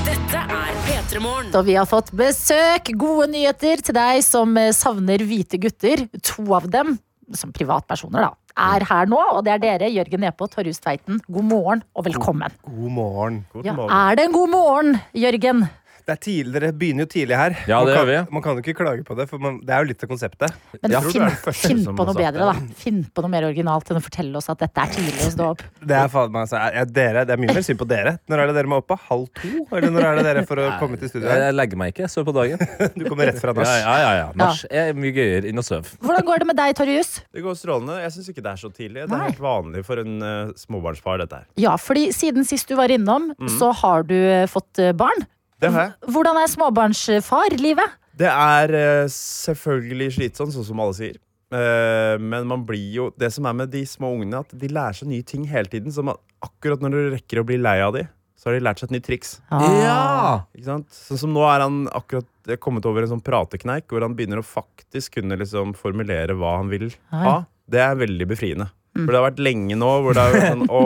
Dette 0.07 0.39
er 0.39 0.73
P3 0.87 1.53
Så 1.53 1.63
vi 1.65 1.75
har 1.75 1.87
fått 1.87 2.11
besøk. 2.17 2.91
Gode 2.99 3.29
nyheter 3.33 3.83
til 3.83 3.95
deg 3.97 4.23
som 4.25 4.57
eh, 4.61 4.71
savner 4.77 5.19
hvite 5.27 5.59
gutter. 5.61 6.07
To 6.31 6.55
av 6.55 6.69
dem, 6.71 6.99
som 7.35 7.53
privatpersoner, 7.53 8.23
da, 8.29 8.31
er 8.77 8.85
her 8.89 9.07
nå. 9.11 9.19
Og 9.37 9.45
det 9.45 9.53
er 9.57 9.59
dere, 9.65 9.91
Jørgen 9.93 10.25
Epo, 10.29 10.47
Torjus 10.47 10.79
Tveiten. 10.81 11.19
God 11.27 11.45
morgen 11.49 11.83
og 11.95 12.05
velkommen. 12.07 12.53
God 12.63 12.91
morgen. 12.91 13.41
God 13.53 13.65
Ja, 13.67 13.73
morgen. 13.75 13.91
er 13.97 14.15
det 14.17 14.25
en 14.29 14.33
god 14.33 14.49
morgen, 14.53 15.01
Jørgen? 15.15 15.67
Det 16.07 16.15
er 16.15 16.19
tidlig, 16.23 16.53
Dere 16.55 16.69
begynner 16.71 17.03
jo 17.03 17.09
tidlig 17.11 17.35
her. 17.35 17.55
Ja, 17.67 17.81
man, 17.81 17.89
det 17.89 17.95
kan, 17.97 18.05
gjør 18.07 18.07
vi. 18.13 18.19
man 18.37 18.43
kan 18.45 18.55
jo 18.59 18.63
ikke 18.63 18.75
klage 18.79 19.03
på 19.09 19.15
det, 19.19 19.25
for 19.27 19.43
man, 19.43 19.57
det 19.67 19.73
er 19.75 19.83
jo 19.83 19.89
litt 19.91 20.05
av 20.07 20.11
konseptet. 20.13 20.53
Men 20.79 20.93
Jeg 20.95 21.11
finn, 21.11 21.25
første 21.43 21.71
finn 21.73 21.81
på 21.99 22.05
noe 22.07 22.15
bedre, 22.15 22.47
da. 22.47 22.75
Finn 22.79 23.01
på 23.11 23.25
noe 23.25 23.33
mer 23.33 23.47
originalt 23.49 23.91
enn 23.91 23.99
å 23.99 24.03
fortelle 24.05 24.39
oss 24.39 24.47
at 24.53 24.61
dette 24.63 24.85
er 24.85 24.93
tidlig 24.95 25.25
å 25.27 25.31
stå 25.35 25.49
opp. 25.57 25.65
Det 25.83 25.97
er, 25.99 26.07
faen 26.13 26.39
altså, 26.39 26.61
jeg, 26.77 26.89
dere, 26.95 27.25
det 27.27 27.35
er 27.35 27.43
mye 27.43 27.57
mer 27.59 27.67
synd 27.67 27.81
på 27.83 27.89
dere. 27.91 28.13
Når 28.31 28.43
er 28.45 28.53
det 28.53 28.57
dere 28.61 28.71
må 28.71 28.79
opp? 28.85 28.95
Halv 29.09 29.27
to? 29.41 29.51
Eller 29.75 29.91
når 29.97 30.07
er 30.13 30.21
det 30.21 30.25
dere 30.29 30.47
for 30.47 30.63
å 30.63 30.69
komme 30.79 31.01
til 31.03 31.11
studio? 31.11 31.27
Jeg, 31.27 31.43
Jeg 31.49 31.59
legger 31.59 31.83
meg 31.83 31.91
ikke. 31.95 32.05
jeg 32.07 32.15
Sover 32.15 32.31
på 32.31 32.37
dagen. 32.39 32.65
Du 32.97 33.05
kommer 33.11 33.27
rett 33.33 33.43
fra 33.43 33.51
Ja, 33.51 33.59
nach. 33.67 33.75
ja, 33.83 33.97
ja, 34.07 34.15
ja. 34.23 34.31
Nach 34.39 34.63
er 34.71 34.95
mye 34.95 35.11
gøyere 35.19 35.51
enn 35.51 35.59
å 35.59 35.67
sove. 35.67 35.91
Hvordan 36.07 36.27
går 36.31 36.43
det 36.45 36.51
med 36.53 36.61
deg, 36.63 36.77
Torjus? 36.79 37.13
Det 37.35 37.43
går 37.45 37.59
strålende. 37.59 37.99
Jeg 38.07 38.15
syns 38.15 38.31
ikke 38.31 38.47
det 38.47 38.53
er 38.55 38.63
så 38.63 38.71
tidlig. 38.71 39.09
Det 39.11 39.19
er 39.19 39.27
helt 39.27 39.43
vanlig 39.43 39.83
for 39.91 40.01
en 40.07 40.17
uh, 40.23 40.55
småbarnsfar, 40.63 41.19
dette 41.25 41.43
her. 41.43 41.51
Ja, 41.67 41.75
fordi 41.81 42.09
siden 42.15 42.47
sist 42.47 42.71
du 42.71 42.79
var 42.79 42.95
innom, 42.95 43.33
så 43.59 43.73
har 43.83 44.07
du 44.07 44.15
eh, 44.17 44.47
fått 44.51 44.79
eh, 44.83 44.95
barn. 44.97 45.27
Det 45.63 45.71
har 45.73 45.87
jeg. 45.87 45.95
Hvordan 46.13 46.41
er 46.41 46.51
småbarnsfar-livet? 46.53 47.95
Det 48.17 48.29
er 48.33 48.75
eh, 48.77 49.07
selvfølgelig 49.13 50.11
slitsomt, 50.17 50.55
sånn 50.55 50.67
som 50.69 50.83
alle 50.85 50.97
sier. 50.97 51.17
Eh, 51.55 52.17
men 52.19 52.49
man 52.51 52.65
blir 52.67 52.89
jo 52.91 53.05
Det 53.15 53.29
som 53.31 53.47
er 53.47 53.55
med 53.55 53.71
de 53.71 53.85
små 53.87 54.11
ungene, 54.17 54.41
at 54.43 54.51
de 54.51 54.69
lærer 54.73 54.97
seg 54.99 55.11
nye 55.13 55.27
ting 55.27 55.47
hele 55.49 55.71
tiden. 55.73 55.93
Så 55.95 56.05
man, 56.05 56.19
akkurat 56.45 56.83
når 56.85 56.95
du 56.97 57.03
rekker 57.17 57.43
å 57.43 57.47
bli 57.49 57.59
lei 57.61 57.79
av 57.85 57.95
de, 57.97 58.07
så 58.37 58.51
har 58.51 58.57
de 58.59 58.65
lært 58.67 58.81
seg 58.83 58.91
et 58.91 58.97
nytt 58.99 59.07
triks. 59.09 59.37
Ja! 59.51 60.47
Ikke 60.55 60.69
sant? 60.69 60.89
Sånn 60.93 61.23
som 61.25 61.33
nå 61.35 61.45
er 61.49 61.65
han 61.65 61.85
akkurat 61.97 62.59
kommet 62.63 62.87
over 62.87 63.03
en 63.03 63.15
sånn 63.17 63.25
pratekneik 63.25 63.89
hvor 63.91 64.05
han 64.05 64.15
begynner 64.19 64.43
å 64.43 64.47
faktisk 64.47 65.17
kunne 65.17 65.39
liksom 65.41 65.73
formulere 65.79 66.37
hva 66.37 66.59
han 66.61 66.69
vil 66.71 66.91
ha. 67.15 67.41
Det 67.67 67.81
er 67.83 67.97
veldig 67.99 68.29
befriende. 68.31 68.69
For 68.97 69.13
det 69.13 69.19
har 69.21 69.27
vært 69.31 69.43
lenge 69.45 69.77
nå 69.79 69.91
hvor 70.05 70.17
det 70.17 70.23
har 70.25 70.35
vært 70.35 70.47
sånn 70.53 70.65
Å, 70.79 70.83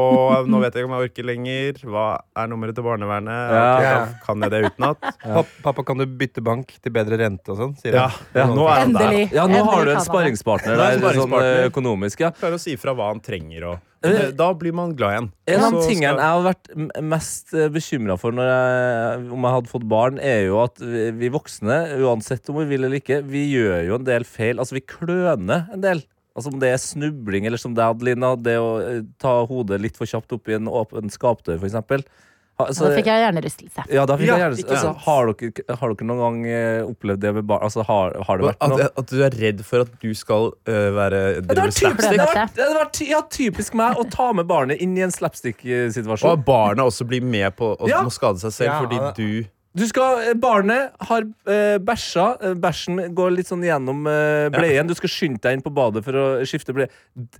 nå 0.51 0.61
vet 0.63 0.75
jeg 0.75 0.85
ikke 0.85 0.91
om 0.91 0.97
jeg 0.99 1.11
orker 1.11 1.29
lenger. 1.31 1.83
Hva 1.91 2.07
er 2.43 2.51
nummeret 2.53 2.79
til 2.79 2.87
barnevernet? 2.87 3.53
Ja. 3.57 3.67
Ok, 4.01 4.17
kan 4.27 4.47
jeg 4.47 4.55
det 4.55 4.63
utenat. 4.71 5.05
Pappa, 5.21 5.45
pappa, 5.69 5.85
kan 5.91 6.01
du 6.03 6.07
bytte 6.07 6.43
bank 6.45 6.75
til 6.83 6.93
bedre 6.97 7.21
rente 7.21 7.53
og 7.55 7.61
sånn? 7.61 7.77
Ja, 7.87 8.09
ja, 8.35 8.47
nå 8.51 8.67
er 8.71 8.83
han 8.87 8.97
der. 8.97 9.19
Ja, 9.35 9.47
nå 9.51 9.63
har 9.69 9.87
du 9.87 9.93
en 9.95 10.03
sparringspartner 10.05 10.75
er 10.79 10.99
der, 11.01 11.21
sånn 11.21 11.37
eh, 11.41 11.69
økonomisk, 11.69 12.25
ja. 12.27 12.33
Klarer 12.41 12.59
å 12.59 12.63
si 12.63 12.75
fra 12.81 12.97
hva 12.97 13.13
han 13.15 13.23
trenger. 13.25 13.71
Og, 13.75 13.87
Eh, 14.01 14.31
da 14.33 14.47
blir 14.57 14.73
man 14.73 14.95
glad 14.97 15.11
igjen. 15.13 15.27
En 15.53 15.61
av 15.67 15.75
tingene 15.85 16.15
skal- 16.17 16.21
jeg 16.23 16.33
har 16.33 16.45
vært 16.47 17.03
mest 17.05 17.51
bekymra 17.75 18.15
for 18.19 18.33
når 18.33 18.47
jeg, 18.49 19.27
om 19.37 19.43
jeg 19.45 19.53
hadde 19.59 19.69
fått 19.69 19.85
barn, 19.93 20.17
er 20.25 20.47
jo 20.47 20.63
at 20.63 20.81
vi 20.81 21.11
vi 21.21 21.29
voksne, 21.29 21.77
uansett 22.01 22.49
om 22.49 22.57
vi 22.63 22.65
vil 22.71 22.87
eller 22.89 22.97
ikke, 22.97 23.19
vi 23.29 23.43
gjør 23.53 23.85
jo 23.91 23.99
en 23.99 24.07
del 24.09 24.25
feil. 24.25 24.57
Altså, 24.57 24.79
vi 24.79 24.81
kløner 24.89 25.69
en 25.75 25.85
del. 25.85 26.01
Altså 26.37 26.53
Om 26.53 26.61
det 26.63 26.69
er 26.73 26.77
snubling, 26.79 27.47
eller 27.47 27.59
som 27.59 27.75
det, 27.75 27.83
Adelina, 27.85 28.37
det 28.39 28.57
å 28.63 28.69
eh, 28.81 29.01
ta 29.19 29.45
hodet 29.47 29.81
litt 29.83 29.97
for 29.99 30.07
kjapt 30.07 30.33
opp 30.33 30.49
i 30.49 30.55
en 30.55 30.69
åpen 30.71 31.11
skapdør, 31.11 31.59
for 31.59 31.67
eksempel. 31.67 32.05
Ha- 32.61 32.67
Da 32.77 32.91
fikk 32.93 33.07
jeg 33.09 33.23
hjernerystelse. 33.25 33.85
ja, 33.89 34.03
da 34.07 34.17
fikk 34.21 34.27
Ja, 34.29 34.37
jeg 34.37 34.43
gjerne 34.45 34.59
ikke 34.61 34.75
altså, 34.77 34.91
sant. 34.93 34.99
har, 35.07 35.31
dere, 35.33 35.77
har 35.81 35.95
dere 35.95 36.07
noen 36.07 36.21
gang 36.21 36.39
eh, 36.47 36.83
opplevd 36.85 37.21
det 37.25 37.31
med 37.35 37.47
barn? 37.49 37.63
Altså, 37.65 37.83
har, 37.89 38.15
har 38.29 38.37
det 38.39 38.47
vært 38.51 38.61
At, 38.61 38.69
noe? 38.75 38.89
at 39.01 39.07
du 39.09 39.23
er 39.25 39.31
redd 39.43 39.63
for 39.65 39.81
at 39.87 39.95
du 40.03 40.11
skal 40.15 40.51
øh, 40.69 40.89
være 40.95 41.21
Det 41.41 41.47
drive 41.49 41.65
var, 41.65 41.71
typisk, 41.73 42.11
det, 42.11 42.19
var, 42.21 42.51
det 42.61 42.69
var 42.77 42.91
ty, 42.93 43.05
ja, 43.11 43.21
typisk 43.33 43.75
meg 43.81 43.97
å 43.97 44.05
ta 44.13 44.33
med 44.37 44.47
barnet 44.47 44.77
inn 44.85 44.93
i 44.97 45.01
en 45.01 45.09
Og 45.09 45.17
slapstick-situasjon. 45.19 46.37
at 46.37 46.45
barna 46.45 46.85
også 46.85 47.09
blir 47.09 47.23
med 47.25 47.57
på 47.57 47.73
å 47.81 47.89
Ja. 47.89 48.05
skade 48.13 48.39
seg 48.45 48.53
selv 48.53 48.71
Ja, 48.71 48.81
fordi 48.85 49.01
det- 49.01 49.17
du 49.17 49.49
Du 49.77 49.85
skal, 49.87 50.23
eh, 50.27 50.37
Barnet 50.39 50.97
har 51.09 51.27
eh, 51.47 51.77
bæsja. 51.79 52.27
Eh, 52.43 52.55
Bæsjen 52.59 53.03
går 53.15 53.37
litt 53.37 53.51
sånn 53.51 53.63
gjennom 53.63 54.03
eh, 54.11 54.49
bleien. 54.55 54.89
Du 54.89 54.97
skal 54.99 55.13
skynde 55.13 55.43
deg 55.45 55.59
inn 55.59 55.67
på 55.67 55.73
badet 55.75 56.03
for 56.07 56.19
å 56.19 56.25
skifte 56.49 56.75
bleie. 56.75 56.91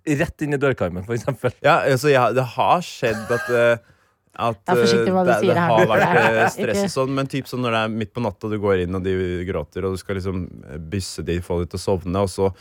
Rett 0.07 0.47
inn 0.47 0.55
i 0.55 0.61
dørkarmen, 0.61 1.07
for 1.09 1.19
eksempel. 1.19 1.57
Ja, 1.65 1.81
altså, 1.83 2.13
jeg, 2.13 2.39
det 2.39 2.47
har 2.55 2.87
skjedd 2.87 3.35
at 3.35 3.51
uh, 3.51 3.97
at 4.39 4.61
hva 4.65 4.75
du 4.79 5.31
det, 5.31 5.39
det 5.43 5.57
har 5.59 5.89
vært 5.91 6.05
eh, 6.21 6.45
stress 6.55 6.85
og 6.87 6.93
sånn, 6.95 7.15
men 7.17 7.31
typ 7.31 7.49
sånn 7.51 7.65
når 7.65 7.75
det 7.75 7.81
er 7.83 7.97
midt 8.03 8.13
på 8.15 8.23
natta, 8.25 8.51
du 8.51 8.57
går 8.63 8.85
inn 8.85 8.97
og 8.97 9.05
de 9.05 9.15
gråter, 9.49 9.87
og 9.87 9.97
du 9.97 10.01
skal 10.01 10.21
liksom 10.21 10.45
eh, 10.69 10.79
bysse 10.93 11.25
de, 11.27 11.41
få 11.45 11.61
de 11.63 11.71
til 11.73 11.81
å 11.81 11.83
sovne, 11.83 12.23
og 12.23 12.31
så 12.31 12.53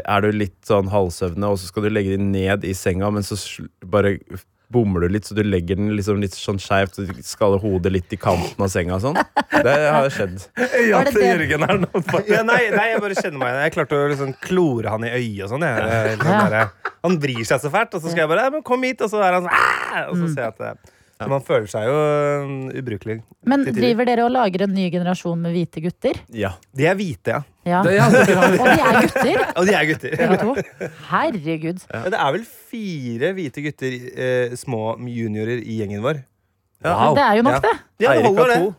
er 0.00 0.22
du 0.22 0.38
litt 0.38 0.60
sånn 0.68 0.90
halvsøvne, 0.92 1.50
og 1.50 1.58
så 1.58 1.70
skal 1.70 1.86
du 1.86 1.90
legge 1.90 2.14
de 2.14 2.22
ned 2.22 2.66
i 2.66 2.76
senga, 2.78 3.10
men 3.10 3.26
så 3.26 3.36
bare 3.90 4.16
bommer 4.74 5.04
du 5.04 5.14
litt, 5.14 5.28
så 5.28 5.36
du 5.38 5.42
legger 5.46 5.78
den 5.78 5.92
liksom 5.96 6.20
litt 6.22 6.34
sånn 6.36 6.58
skeivt, 6.62 6.96
så 6.98 7.04
du 7.06 7.22
skaller 7.26 7.62
hodet 7.62 7.92
litt 7.94 8.14
i 8.14 8.18
kanten 8.20 8.64
av 8.66 8.72
senga 8.72 8.96
og 8.98 9.04
sånn. 9.04 9.20
Det 9.64 9.74
har 9.94 10.08
skjedd. 10.12 10.48
Ja, 10.90 11.02
det 11.06 11.14
til 11.14 11.22
det- 11.22 11.30
Jørgen 11.30 11.66
her 11.68 11.78
nå. 11.84 12.02
Ja, 12.28 12.42
nei, 12.46 12.60
nei, 12.74 12.88
jeg 12.92 13.02
bare 13.04 13.18
kjenner 13.18 13.38
meg 13.40 13.52
igjen. 13.52 13.62
Jeg 13.68 13.76
klarte 13.78 14.00
å 14.00 14.08
liksom 14.12 14.34
klore 14.44 14.92
han 14.94 15.06
i 15.06 15.12
øyet 15.14 15.46
og 15.46 15.54
sånn. 15.54 15.64
jeg. 15.68 16.18
Ja. 16.24 16.66
Han 17.04 17.18
vrir 17.22 17.44
seg 17.46 17.62
så 17.62 17.70
fælt, 17.72 17.94
og 17.94 18.02
så 18.02 18.10
skal 18.10 18.24
jeg 18.24 18.32
bare 18.34 18.50
men 18.50 18.62
'Kom 18.62 18.82
hit', 18.82 19.00
og 19.04 19.10
så 19.10 19.22
er 19.22 19.32
han 19.38 19.46
sånn 19.46 20.10
Og 20.10 20.16
så 20.16 20.34
ser 20.34 20.42
jeg 20.42 20.52
at 20.54 20.58
det, 20.58 20.92
så 21.20 21.28
Man 21.28 21.40
føler 21.40 21.68
seg 21.70 21.86
jo 21.86 21.94
um, 21.94 22.70
ubrukelig. 22.74 23.22
Men 23.46 23.64
driver 23.64 24.04
dere 24.04 24.24
og 24.26 24.32
lager 24.34 24.64
en 24.66 24.74
ny 24.74 24.90
generasjon 24.90 25.38
med 25.40 25.54
hvite 25.54 25.82
gutter? 25.84 26.18
Ja. 26.32 26.54
De 26.74 26.86
er 26.90 26.96
hvite, 26.98 27.36
ja. 27.38 27.42
Ja. 27.64 27.82
Det, 27.82 27.94
ja, 27.96 28.08
det 28.12 28.20
Og 28.20 28.66
de 28.68 28.74
er 28.84 29.00
gutter, 29.00 29.42
Og 29.58 29.66
de 29.66 29.74
er 29.74 29.88
gutter. 29.88 30.16
begge 30.20 30.38
to. 30.42 30.54
Herregud. 31.08 31.82
Ja. 31.90 32.02
det 32.12 32.20
er 32.20 32.32
vel 32.38 32.44
fire 32.70 33.32
hvite 33.38 33.64
gutter, 33.64 33.98
eh, 34.14 34.56
små 34.60 34.94
juniorer, 35.00 35.62
i 35.64 35.80
gjengen 35.80 36.02
vår. 36.04 36.22
Wow. 36.84 37.14
Det 37.16 37.24
er 37.24 37.36
jo 37.40 37.42
nok, 37.46 37.54
Ja. 37.54 37.60
det. 37.64 37.76
Ja, 38.04 38.08
det 38.10 38.16
Eirik 38.18 38.26
holder, 38.26 38.42
har 38.42 38.48
det. 38.52 38.62
to. 38.64 38.74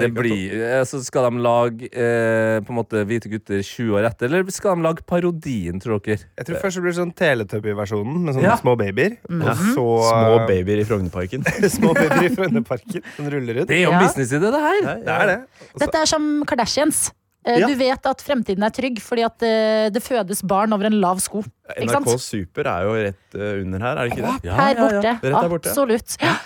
Det 0.00 0.06
blir, 0.14 0.52
eh, 0.64 0.84
så 0.88 1.00
skal 1.04 1.26
de 1.28 1.40
lage 1.44 1.88
eh, 1.92 2.60
på 2.64 2.70
en 2.72 2.76
måte 2.78 3.02
Hvite 3.04 3.28
gutter 3.28 3.58
20 3.60 3.98
år 3.98 4.06
etter, 4.08 4.30
eller 4.30 4.46
skal 4.54 4.78
de 4.78 4.82
lage 4.86 5.02
parodien, 5.04 5.80
tror 5.82 5.98
dere? 6.00 6.22
Jeg 6.38 6.46
tror 6.46 6.56
først 6.62 6.78
det 6.78 6.84
blir 6.86 6.94
sånn 6.96 7.10
Teletubby-versjonen 7.18 8.22
med 8.24 8.34
sånne 8.38 8.46
Ja. 8.48 8.56
små 8.62 8.76
babyer. 8.80 9.18
Og 9.28 9.50
så 9.74 9.84
Små 10.08 10.46
babyer 10.48 10.80
i 10.80 10.86
Frognerparken. 10.88 11.44
små 11.76 11.92
babyer 11.98 12.30
i 12.30 12.34
Frognerparken 12.38 13.02
som 13.18 13.28
ruller 13.28 13.58
rundt. 13.60 13.68
Det 13.68 13.76
er 13.76 13.82
jo 13.84 13.90
Ja. 13.90 13.98
en 13.98 14.06
businessidé, 14.06 14.48
det 14.54 14.62
her. 14.64 14.80
Det 15.04 15.08
er 15.18 15.26
det. 15.26 15.38
Også, 15.74 15.78
Dette 15.84 15.98
er 16.00 16.06
som 16.06 16.44
Kardashians. 16.46 17.10
Eh, 17.46 17.58
Ja. 17.60 17.66
Du 17.70 17.74
vet 17.74 18.04
at 18.06 18.20
fremtiden 18.20 18.62
er 18.66 18.72
trygg 18.74 18.98
fordi 19.00 19.24
at 19.24 19.42
eh, 19.46 19.88
det 19.92 20.02
fødes 20.04 20.42
barn 20.44 20.72
over 20.76 20.84
en 20.90 20.98
lav 21.00 21.20
sko. 21.24 21.40
Ikke 21.72 21.88
sant? 21.94 22.06
NRK 22.06 22.20
Super 22.20 22.68
er 22.68 22.84
jo 22.84 22.96
rett 22.98 23.34
eh, 23.38 23.62
under 23.62 23.80
her, 23.86 23.96
er 23.96 24.08
det 24.08 24.12
ikke 24.12 24.26
det? 24.26 24.34
Ja, 24.50 24.54
Her 24.58 24.74
ja, 24.74 24.74
ja. 24.74 24.82
borte. 24.84 25.14
Rett 25.24 25.40
der 25.40 25.48
borte. 25.54 25.70
Absolutt. 25.70 26.16
Ja. 26.20 26.36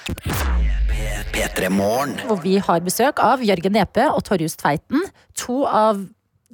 P3 1.35 1.69
Og 2.31 2.43
vi 2.45 2.59
har 2.63 2.81
besøk 2.87 3.19
av 3.19 3.43
Jørgen 3.43 3.75
Nepe 3.75 4.07
og 4.13 4.23
Torjus 4.29 4.55
Tveiten. 4.61 5.03
To 5.43 5.65
av 5.67 6.05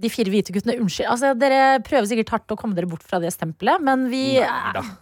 de 0.00 0.10
fire 0.12 0.32
hvite 0.32 0.54
guttene. 0.54 0.78
Unnskyld. 0.80 1.08
Altså, 1.12 1.32
dere 1.38 1.78
prøver 1.86 2.08
sikkert 2.10 2.32
hardt 2.34 2.54
å 2.54 2.58
komme 2.58 2.76
dere 2.78 2.88
bort 2.90 3.04
fra 3.06 3.20
det 3.22 3.32
stempelet, 3.34 3.82
men 3.84 4.08
vi, 4.12 4.24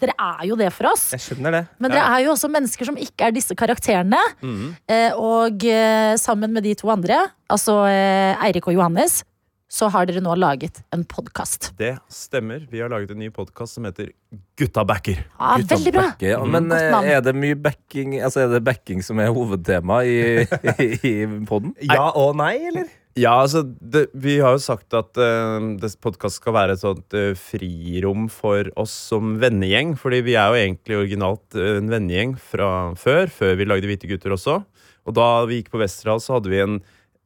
dere 0.03 0.17
er 0.19 0.45
jo 0.51 0.59
det 0.59 0.73
for 0.75 0.91
oss. 0.93 1.09
Jeg 1.17 1.25
skjønner 1.25 1.59
det. 1.59 1.65
Men 1.79 1.95
dere 1.95 2.05
er 2.17 2.27
jo 2.27 2.35
også 2.35 2.51
mennesker 2.53 2.91
som 2.91 2.99
ikke 3.01 3.31
er 3.31 3.37
disse 3.37 3.57
karakterene. 3.59 4.21
Mm. 4.43 4.69
Eh, 4.91 5.11
og 5.17 5.65
eh, 5.69 6.15
sammen 6.21 6.55
med 6.55 6.67
de 6.67 6.77
to 6.79 6.91
andre, 6.93 7.25
altså 7.51 7.81
eh, 7.89 8.37
Eirik 8.49 8.69
og 8.71 8.77
Johannes, 8.79 9.23
så 9.69 9.91
har 9.93 10.07
dere 10.09 10.23
nå 10.25 10.33
laget 10.41 10.81
en 10.97 11.03
podkast. 11.05 11.75
Det 11.77 11.93
stemmer. 12.13 12.63
Vi 12.71 12.81
har 12.81 12.89
laget 12.89 13.13
en 13.13 13.21
ny 13.21 13.29
podkast 13.35 13.77
som 13.77 13.85
heter 13.85 14.15
Gutta 14.57 14.85
backer. 14.89 15.21
Ja, 15.37 15.59
Gutta 15.61 15.77
veldig 15.77 15.93
bra. 15.93 16.05
backer, 16.09 16.31
ja. 16.33 16.39
Men 16.49 16.71
Godt 16.73 17.05
eh, 17.05 17.11
er 17.19 17.21
det 17.27 17.35
mye 17.37 17.59
backing 17.69 18.17
Altså 18.25 18.47
er 18.47 18.55
det 18.55 18.63
backing 18.65 19.05
som 19.05 19.21
er 19.21 19.29
hovedtema 19.33 20.01
i, 20.09 20.17
i, 20.85 20.89
i 21.05 21.15
poden? 21.49 21.75
Ja 21.85 22.09
og 22.17 22.35
nei, 22.41 22.55
eller? 22.71 22.89
Ja, 23.19 23.35
altså, 23.43 23.65
det, 23.65 24.07
Vi 24.15 24.39
har 24.43 24.55
jo 24.55 24.63
sagt 24.63 24.95
at 24.97 25.19
uh, 25.19 25.89
podkast 26.05 26.39
skal 26.39 26.55
være 26.55 26.77
et 26.77 26.83
sånt 26.83 27.17
uh, 27.17 27.33
frirom 27.39 28.29
for 28.33 28.69
oss 28.79 28.95
som 29.11 29.37
vennegjeng. 29.43 29.97
Fordi 29.99 30.21
vi 30.27 30.37
er 30.39 30.53
jo 30.53 30.61
egentlig 30.61 30.99
originalt 31.01 31.59
uh, 31.59 31.79
en 31.79 31.91
vennegjeng 31.93 32.37
fra 32.39 32.71
før, 32.99 33.33
før 33.33 33.57
vi 33.59 33.69
lagde 33.69 33.91
Hvite 33.91 34.11
gutter 34.11 34.37
også. 34.37 34.61
Og 35.09 35.17
da 35.17 35.29
vi 35.49 35.61
gikk 35.61 35.73
på 35.73 35.81
Westerdal, 35.83 36.23
så 36.23 36.37
hadde 36.37 36.53
vi 36.53 36.63
en 36.63 36.79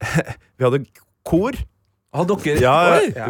Vi 0.58 0.64
hadde 0.64 0.84
kor. 1.26 1.58
Har 2.12 2.28
dere 2.28 2.58
Ja, 2.60 2.78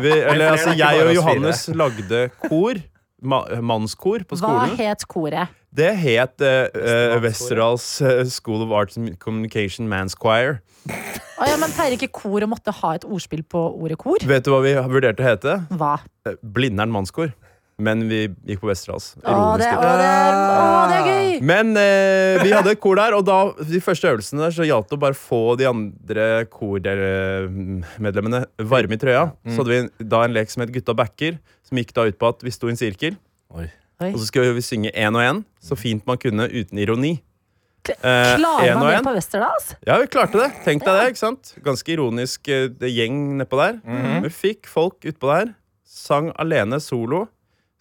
vi, 0.03 0.11
eller 0.11 0.46
er 0.46 0.55
altså, 0.57 0.77
jeg 0.79 1.03
og 1.07 1.12
Johannes 1.14 1.66
lagde 1.79 2.27
kor. 2.46 2.81
Ma 3.22 3.44
mannskor 3.62 4.25
på 4.27 4.38
skolen. 4.40 4.72
Hva 4.75 4.88
het 4.90 5.05
koret? 5.07 5.62
Det 5.72 5.88
het 5.96 6.42
uh, 6.44 7.16
Westerdals 7.24 7.87
eh, 8.04 8.26
School 8.28 8.61
of 8.61 8.72
Arts 8.76 8.98
and 9.00 9.16
Communication 9.22 9.88
Man's 9.88 10.12
Choir. 10.12 10.61
Å 10.85 11.46
ja, 11.48 11.56
men 11.56 11.72
Pleier 11.72 11.96
ikke 11.96 12.11
kor 12.12 12.44
å 12.44 12.48
måtte 12.50 12.74
ha 12.82 12.90
et 12.98 13.06
ordspill 13.08 13.40
på 13.48 13.58
ordet 13.80 13.96
kor? 14.00 14.20
Vet 14.28 14.44
du 14.44 14.50
hva 14.52 14.61
vi 14.64 14.74
vurderte 14.92 15.24
å 15.24 15.26
hete? 15.30 15.54
Hva? 15.80 15.94
Blindern 16.44 16.92
mannskor. 16.92 17.32
Men 17.82 18.04
vi 18.11 18.28
gikk 18.44 18.61
på 18.61 18.68
Westerdals. 18.68 19.16
Å, 19.24 19.56
det, 19.58 19.70
å, 19.72 19.80
det, 19.96 20.04
er, 20.04 20.32
å, 20.37 20.85
det 20.90 20.96
er 20.98 21.06
gøy! 21.08 21.40
Men 21.48 21.72
eh, 21.80 22.37
vi 22.44 22.52
hadde 22.52 22.76
et 22.76 22.82
kor 22.82 23.00
der, 23.00 23.16
og 23.16 23.24
da, 23.26 23.38
de 23.64 23.80
første 23.82 24.12
øvelsene 24.12 24.44
der 24.44 24.52
så 24.54 24.68
gjaldt 24.68 24.92
det 24.92 24.96
å 25.00 25.04
bare 25.08 25.16
få 25.18 25.56
de 25.58 25.66
andre 25.72 26.44
kormedlemmene 26.52 28.44
varme 28.61 28.94
i 28.94 29.00
trøya. 29.00 29.24
Så 29.48 29.64
hadde 29.64 29.72
vi 29.72 29.80
da 30.12 30.18
en 30.28 30.37
lek 30.37 30.52
som 30.52 30.61
het 30.66 30.74
Gutta 30.76 30.92
backer, 31.00 31.40
som 31.64 31.80
gikk 31.80 31.96
da 31.96 32.04
ut 32.12 32.20
på 32.20 32.28
at 32.28 32.44
vi 32.44 32.52
sto 32.52 32.68
i 32.68 32.76
en 32.76 32.82
sirkel. 32.85 33.16
Oi. 33.56 33.72
Oi. 34.03 34.12
Og 34.12 34.19
så 34.23 34.27
skulle 34.31 34.55
vi 34.57 34.65
synge 34.67 34.91
én 34.95 35.15
og 35.15 35.23
én, 35.25 35.45
så 35.62 35.79
fint 35.79 36.05
man 36.09 36.19
kunne 36.19 36.49
uten 36.51 36.79
ironi. 36.83 37.15
Eh, 37.83 38.37
Klarer 38.38 38.77
man 38.79 38.87
det 38.93 39.01
på 39.03 39.12
Westerdals? 39.17 39.73
Ja, 39.87 39.97
vi 39.99 40.07
klarte 40.07 40.38
det. 40.38 40.51
Tenk 40.62 40.85
deg 40.87 40.95
det. 41.01 41.07
ikke 41.15 41.19
sant? 41.23 41.55
Ganske 41.67 41.91
ironisk 41.97 42.47
eh, 42.55 42.69
gjeng 42.87 43.17
nedpå 43.41 43.59
der. 43.59 43.81
Vi 44.23 44.31
fikk 44.31 44.69
folk 44.71 45.03
utpå 45.11 45.33
der. 45.33 45.55
Sang 45.83 46.31
alene 46.41 46.79
solo 46.81 47.25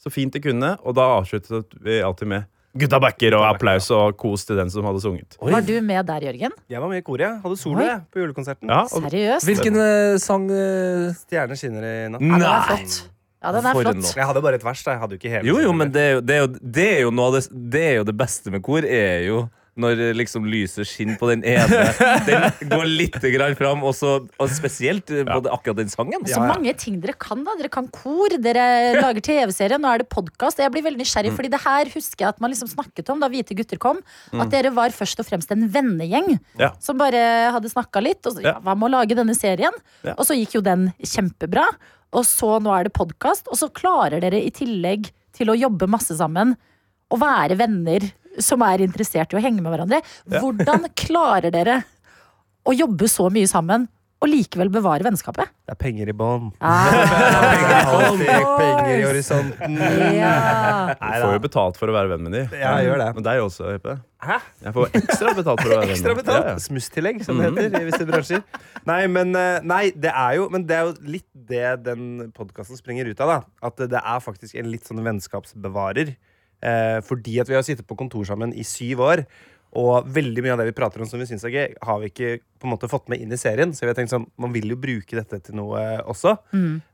så 0.01 0.09
fint 0.09 0.33
de 0.33 0.41
kunne, 0.41 0.71
og 0.81 0.95
da 0.97 1.03
avsluttet 1.19 1.75
vi 1.85 1.99
alltid 2.01 2.27
med 2.31 2.47
gutta 2.81 2.97
backer 3.03 3.35
og 3.37 3.43
applaus 3.45 3.91
og 3.93 4.15
kos 4.17 4.47
til 4.47 4.57
den 4.57 4.69
som 4.73 4.85
hadde 4.87 5.01
sunget. 5.03 5.35
Oi. 5.43 5.51
Var 5.53 5.61
du 5.67 5.75
med 5.85 6.07
der, 6.09 6.25
Jørgen? 6.25 6.53
Jeg 6.71 6.81
var 6.81 6.89
med 6.89 6.97
i 7.03 7.05
koret. 7.05 7.27
jeg. 7.27 7.39
Hadde 7.43 7.57
solo 7.61 7.83
jeg, 7.85 7.99
på 8.09 8.23
julekonserten. 8.23 8.71
Ja, 8.71 8.81
og 8.89 9.05
Seriøst? 9.05 9.45
Hvilken 9.45 9.77
eh, 9.85 10.17
sang 10.23 10.47
Stjerner 11.21 11.59
skinner 11.59 11.85
i 11.85 11.95
natt. 12.15 12.25
Nei. 12.25 12.51
flott. 12.71 12.97
Ja, 13.41 13.51
den 13.55 13.65
er 13.65 13.73
flott. 13.73 14.11
Jeg 14.15 14.25
hadde 14.29 14.41
bare 14.45 14.59
et 14.59 14.63
vers. 14.63 14.83
da. 14.85 14.91
Jeg 14.91 15.01
hadde 15.01 15.15
jo 15.17 15.21
ikke 15.21 15.31
hele 15.33 15.47
Jo, 15.49 15.57
jo, 15.65 15.71
men 15.73 15.89
det 15.91 16.01
er 16.01 16.11
jo, 16.13 16.21
det 16.21 16.35
er 16.35 16.43
jo, 16.45 16.51
det 16.61 16.89
er 16.91 17.01
jo 17.07 17.11
noe 17.11 17.31
av 17.31 17.39
det 17.39 17.47
Det 17.73 17.81
er 17.87 17.95
jo 18.01 18.03
det 18.11 18.17
beste 18.19 18.51
med 18.53 18.61
kor, 18.61 18.85
er 18.85 19.25
jo 19.29 19.49
når 19.81 20.01
liksom 20.19 20.43
lyset 20.51 20.83
skinner 20.85 21.15
på 21.17 21.29
den 21.29 21.45
ene. 21.47 21.77
Den 22.27 22.67
går 22.73 22.83
litt 22.91 23.15
grann 23.33 23.55
fram, 23.55 23.85
og, 23.87 23.93
så, 23.95 24.17
og 24.35 24.49
spesielt 24.51 25.09
eh, 25.15 25.23
både 25.25 25.47
akkurat 25.49 25.77
den 25.79 25.87
sangen. 25.89 26.25
Så 26.27 26.41
mange 26.43 26.73
ting 26.77 26.97
dere 27.01 27.15
kan. 27.15 27.39
da 27.47 27.55
Dere 27.57 27.71
kan 27.71 27.87
kor, 27.87 28.35
dere 28.43 28.65
lager 28.99 29.23
TV-serie, 29.23 29.79
nå 29.79 29.87
er 29.93 30.03
det 30.03 30.09
podkast. 30.11 30.59
Jeg 30.59 30.73
blir 30.75 30.83
veldig 30.83 30.99
nysgjerrig, 30.99 31.31
fordi 31.39 31.53
det 31.55 31.61
her 31.63 31.87
husker 31.95 32.25
jeg 32.27 32.33
at 32.35 32.43
man 32.43 32.51
liksom 32.51 32.67
snakket 32.73 33.13
om 33.15 33.23
da 33.23 33.31
Hvite 33.31 33.55
gutter 33.57 33.79
kom. 33.81 34.03
At 34.35 34.51
dere 34.51 34.73
var 34.75 34.91
først 34.91 35.23
og 35.23 35.29
fremst 35.31 35.55
en 35.55 35.63
vennegjeng 35.71 36.35
Ja. 36.59 36.73
som 36.83 36.99
bare 36.99 37.23
hadde 37.55 37.71
snakka 37.71 38.03
litt. 38.03 38.21
Og 38.27 38.35
så, 38.35 38.43
ja, 38.43 38.57
Ja. 38.57 38.59
hva 38.59 38.75
med 38.75 38.91
å 38.91 38.93
lage 38.99 39.15
denne 39.17 39.33
serien? 39.39 39.71
Ja. 40.03 40.17
Og 40.19 40.27
så 40.27 40.35
gikk 40.35 40.59
jo 40.59 40.65
den 40.67 40.89
kjempebra. 40.99 41.63
Og 42.17 42.25
så 42.27 42.57
nå 42.59 42.73
er 42.75 42.87
det 42.87 42.95
podkast, 42.97 43.47
og 43.47 43.59
så 43.59 43.69
klarer 43.71 44.23
dere 44.23 44.41
i 44.43 44.51
tillegg 44.53 45.09
til 45.35 45.51
å 45.51 45.57
jobbe 45.57 45.87
masse 45.91 46.15
sammen. 46.19 46.55
Å 47.11 47.19
være 47.19 47.57
venner 47.59 48.09
som 48.41 48.63
er 48.63 48.83
interessert 48.83 49.33
i 49.33 49.39
å 49.39 49.43
henge 49.43 49.63
med 49.63 49.73
hverandre. 49.73 50.01
Hvordan 50.27 50.89
klarer 50.99 51.53
dere 51.53 51.81
å 52.67 52.75
jobbe 52.75 53.07
så 53.11 53.29
mye 53.33 53.49
sammen 53.49 53.87
og 54.21 54.29
likevel 54.29 54.69
bevare 54.69 55.01
vennskapet? 55.05 55.49
Det 55.65 55.73
er 55.73 55.77
penger 55.81 56.09
i 56.11 56.13
bånn. 56.13 56.51
Ah, 56.61 56.93
penger 58.61 58.91
i 58.93 59.05
horisonten. 59.07 59.77
ja. 60.13 60.93
Du 60.93 61.15
får 61.23 61.33
jo 61.35 61.41
betalt 61.47 61.79
for 61.81 61.89
å 61.89 61.95
være 61.95 62.11
venn 62.13 62.27
med 62.27 62.35
de. 62.37 62.43
Ja, 62.53 62.75
jeg 62.77 62.91
gjør 62.91 63.01
det. 63.01 63.07
Men 63.17 63.25
deg 63.25 63.41
også, 63.41 63.71
Jeppe. 63.73 63.95
Hæ? 64.21 64.37
Jeg 64.61 64.75
får 64.75 64.97
ekstra 64.99 65.33
betalt 65.39 65.63
for 65.63 65.71
å 65.71 65.73
være 65.73 65.87
venn 65.87 65.95
Ekstra 65.95 66.13
med 66.13 66.21
betalt. 66.21 66.45
Ja, 66.45 66.53
ja. 66.53 66.63
Smusstillegg, 66.67 67.23
som 67.25 67.41
det 67.41 67.49
heter 67.49 67.79
i 67.81 67.87
visse 67.89 68.09
bransjer. 68.11 68.43
Nei, 68.91 68.99
men, 69.09 69.33
eh, 69.37 69.61
nei, 69.65 69.83
det 69.97 70.13
er 70.13 70.37
jo, 70.37 70.49
men 70.53 70.67
det 70.69 70.77
er 70.77 70.89
jo 70.91 71.13
litt 71.17 71.29
det 71.51 71.65
den 71.87 72.27
podkasten 72.37 72.77
springer 72.77 73.09
ut 73.09 73.25
av. 73.25 73.33
da 73.33 73.71
At 73.71 73.81
det 73.89 74.03
er 74.05 74.21
faktisk 74.21 74.59
en 74.61 74.69
litt 74.69 74.85
sånn 74.85 75.01
vennskapsbevarer. 75.01 76.13
Eh, 76.61 76.99
fordi 77.01 77.39
at 77.41 77.49
vi 77.49 77.57
har 77.57 77.65
sittet 77.65 77.87
på 77.89 77.97
kontor 77.97 78.27
sammen 78.29 78.53
i 78.53 78.61
syv 78.67 79.01
år. 79.01 79.25
Og 79.73 80.03
veldig 80.11 80.43
mye 80.43 80.51
av 80.51 80.57
det 80.59 80.65
vi 80.67 80.75
prater 80.75 80.99
om 80.99 81.07
som 81.07 81.19
vi 81.21 81.25
syns 81.29 81.45
er 81.47 81.53
gøy, 81.53 81.75
har 81.81 81.99
vi 82.01 82.09
ikke 82.11 82.31
på 82.59 82.67
en 82.67 82.73
måte 82.73 82.89
fått 82.91 83.07
med 83.07 83.21
inn 83.23 83.31
i 83.31 83.37
serien. 83.39 83.71
Så 83.71 83.85
vi 83.85 83.87
har 83.87 83.95
tenkt 83.95 84.11
sånn, 84.11 84.25
man 84.37 84.51
vil 84.51 84.67
jo 84.67 84.75
bruke 84.75 85.15
dette 85.15 85.39
til 85.45 85.55
noe 85.55 85.79
også. 86.11 86.37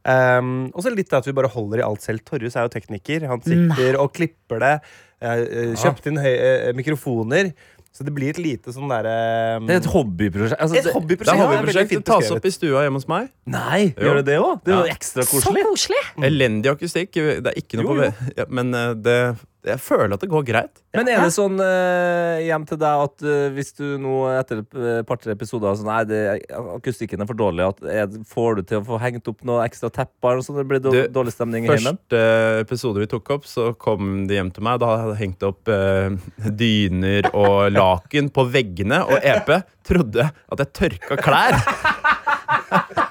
Um, 0.05 0.51
og 0.75 0.83
så 0.85 0.93
litt 0.93 1.11
at 1.17 1.25
vi 1.27 1.33
bare 1.37 1.49
holder 1.51 1.81
i 1.81 1.87
alt 1.87 2.05
selv. 2.05 2.21
Torjus 2.27 2.55
er 2.55 2.67
jo 2.67 2.73
tekniker. 2.77 3.25
Han 3.31 3.41
sitter 3.45 3.97
og 4.01 4.13
klipper 4.15 4.61
det. 4.63 4.75
eh, 5.19 5.39
eh, 5.41 5.73
kjøpt 5.81 6.05
inn 6.11 6.19
høy, 6.21 6.35
uh, 6.37 6.73
mikrofoner. 6.77 7.49
Så 7.97 8.05
det 8.05 8.13
blir 8.13 8.29
et 8.29 8.37
lite 8.37 8.69
sånn 8.69 8.85
derre 8.91 9.57
Det 9.65 9.73
er 9.73 9.79
et 9.81 9.87
hobbyprosjekt. 9.89 10.59
Altså, 10.61 10.75
et 10.77 10.83
det- 10.83 10.93
Det 10.93 10.93
hobbyprosjekt. 10.93 11.37
Ja, 11.39 11.47
hobbyprosjekt. 11.47 11.89
Det 11.89 12.05
tas 12.05 12.29
opp 12.29 12.45
i 12.45 12.49
stua 12.53 12.83
hjemme 12.85 12.93
hos 13.01 13.07
meg. 13.07 13.29
Nei, 13.47 13.95
Jo. 13.97 14.03
gjør 14.03 14.15
det 14.17 14.25
det 14.25 14.37
òg? 14.37 14.63
Det 14.63 14.73
er 14.75 14.85
Ja. 14.85 14.93
ekstra 14.93 15.23
Så 15.25 15.41
koselig. 15.41 15.63
koselig! 15.65 16.03
Elendig 16.21 16.65
akustikk. 16.77 17.11
Det 17.11 17.47
er 17.47 17.53
ikke 17.57 17.81
noe 17.81 17.83
Jo, 17.83 17.89
på 17.89 17.95
jo. 17.95 18.01
ve- 18.01 18.33
ja, 18.37 18.45
Men 18.49 18.75
uh, 18.75 18.93
det, 18.93 19.37
jeg 19.65 19.81
føler 19.81 20.13
at 20.15 20.21
det 20.23 20.29
går 20.31 20.43
greit. 20.47 20.81
Men 20.95 21.09
er 21.11 21.23
det 21.25 21.33
sånn 21.35 21.57
eh, 21.63 22.43
hjem 22.45 22.65
til 22.69 22.79
deg 22.81 23.01
at 23.07 23.25
eh, 23.25 23.47
hvis 23.55 23.73
du 23.77 23.85
nå 24.01 24.19
etter 24.31 24.61
et 24.61 25.07
par-tre 25.07 25.33
episoder 25.35 25.75
sånn, 25.77 25.87
Nei, 25.87 26.03
det, 26.07 26.21
akustikken 26.75 27.23
er 27.23 27.29
for 27.29 27.39
dårlig, 27.39 27.65
at 27.65 27.81
er, 27.87 28.19
får 28.27 28.59
du 28.59 28.61
til 28.69 28.81
å 28.81 28.85
få 28.87 28.99
hengt 29.01 29.27
opp 29.31 29.43
noe 29.47 29.65
ekstra 29.65 29.91
tepper? 29.93 30.39
og 30.39 30.45
sånn, 30.45 30.59
det 30.61 30.67
blir 30.69 30.83
Du, 30.83 30.91
dårlig 31.13 31.33
stemning 31.35 31.67
i 31.67 31.71
heimen? 31.73 31.97
Første 31.97 32.21
episode 32.63 33.03
vi 33.03 33.09
tok 33.11 33.33
opp, 33.37 33.49
så 33.49 33.71
kom 33.79 34.25
de 34.29 34.37
hjem 34.37 34.53
til 34.55 34.67
meg. 34.67 34.79
Da 34.83 34.93
hadde 34.93 35.15
jeg 35.15 35.23
hengt 35.25 35.47
opp 35.47 35.73
eh, 35.73 36.15
dyner 36.47 37.31
og 37.33 37.73
laken 37.75 38.31
på 38.33 38.47
veggene, 38.53 39.03
og 39.07 39.19
EP 39.23 39.53
trodde 39.87 40.29
at 40.31 40.65
jeg 40.65 40.73
tørka 40.81 41.19
klær. 41.23 41.61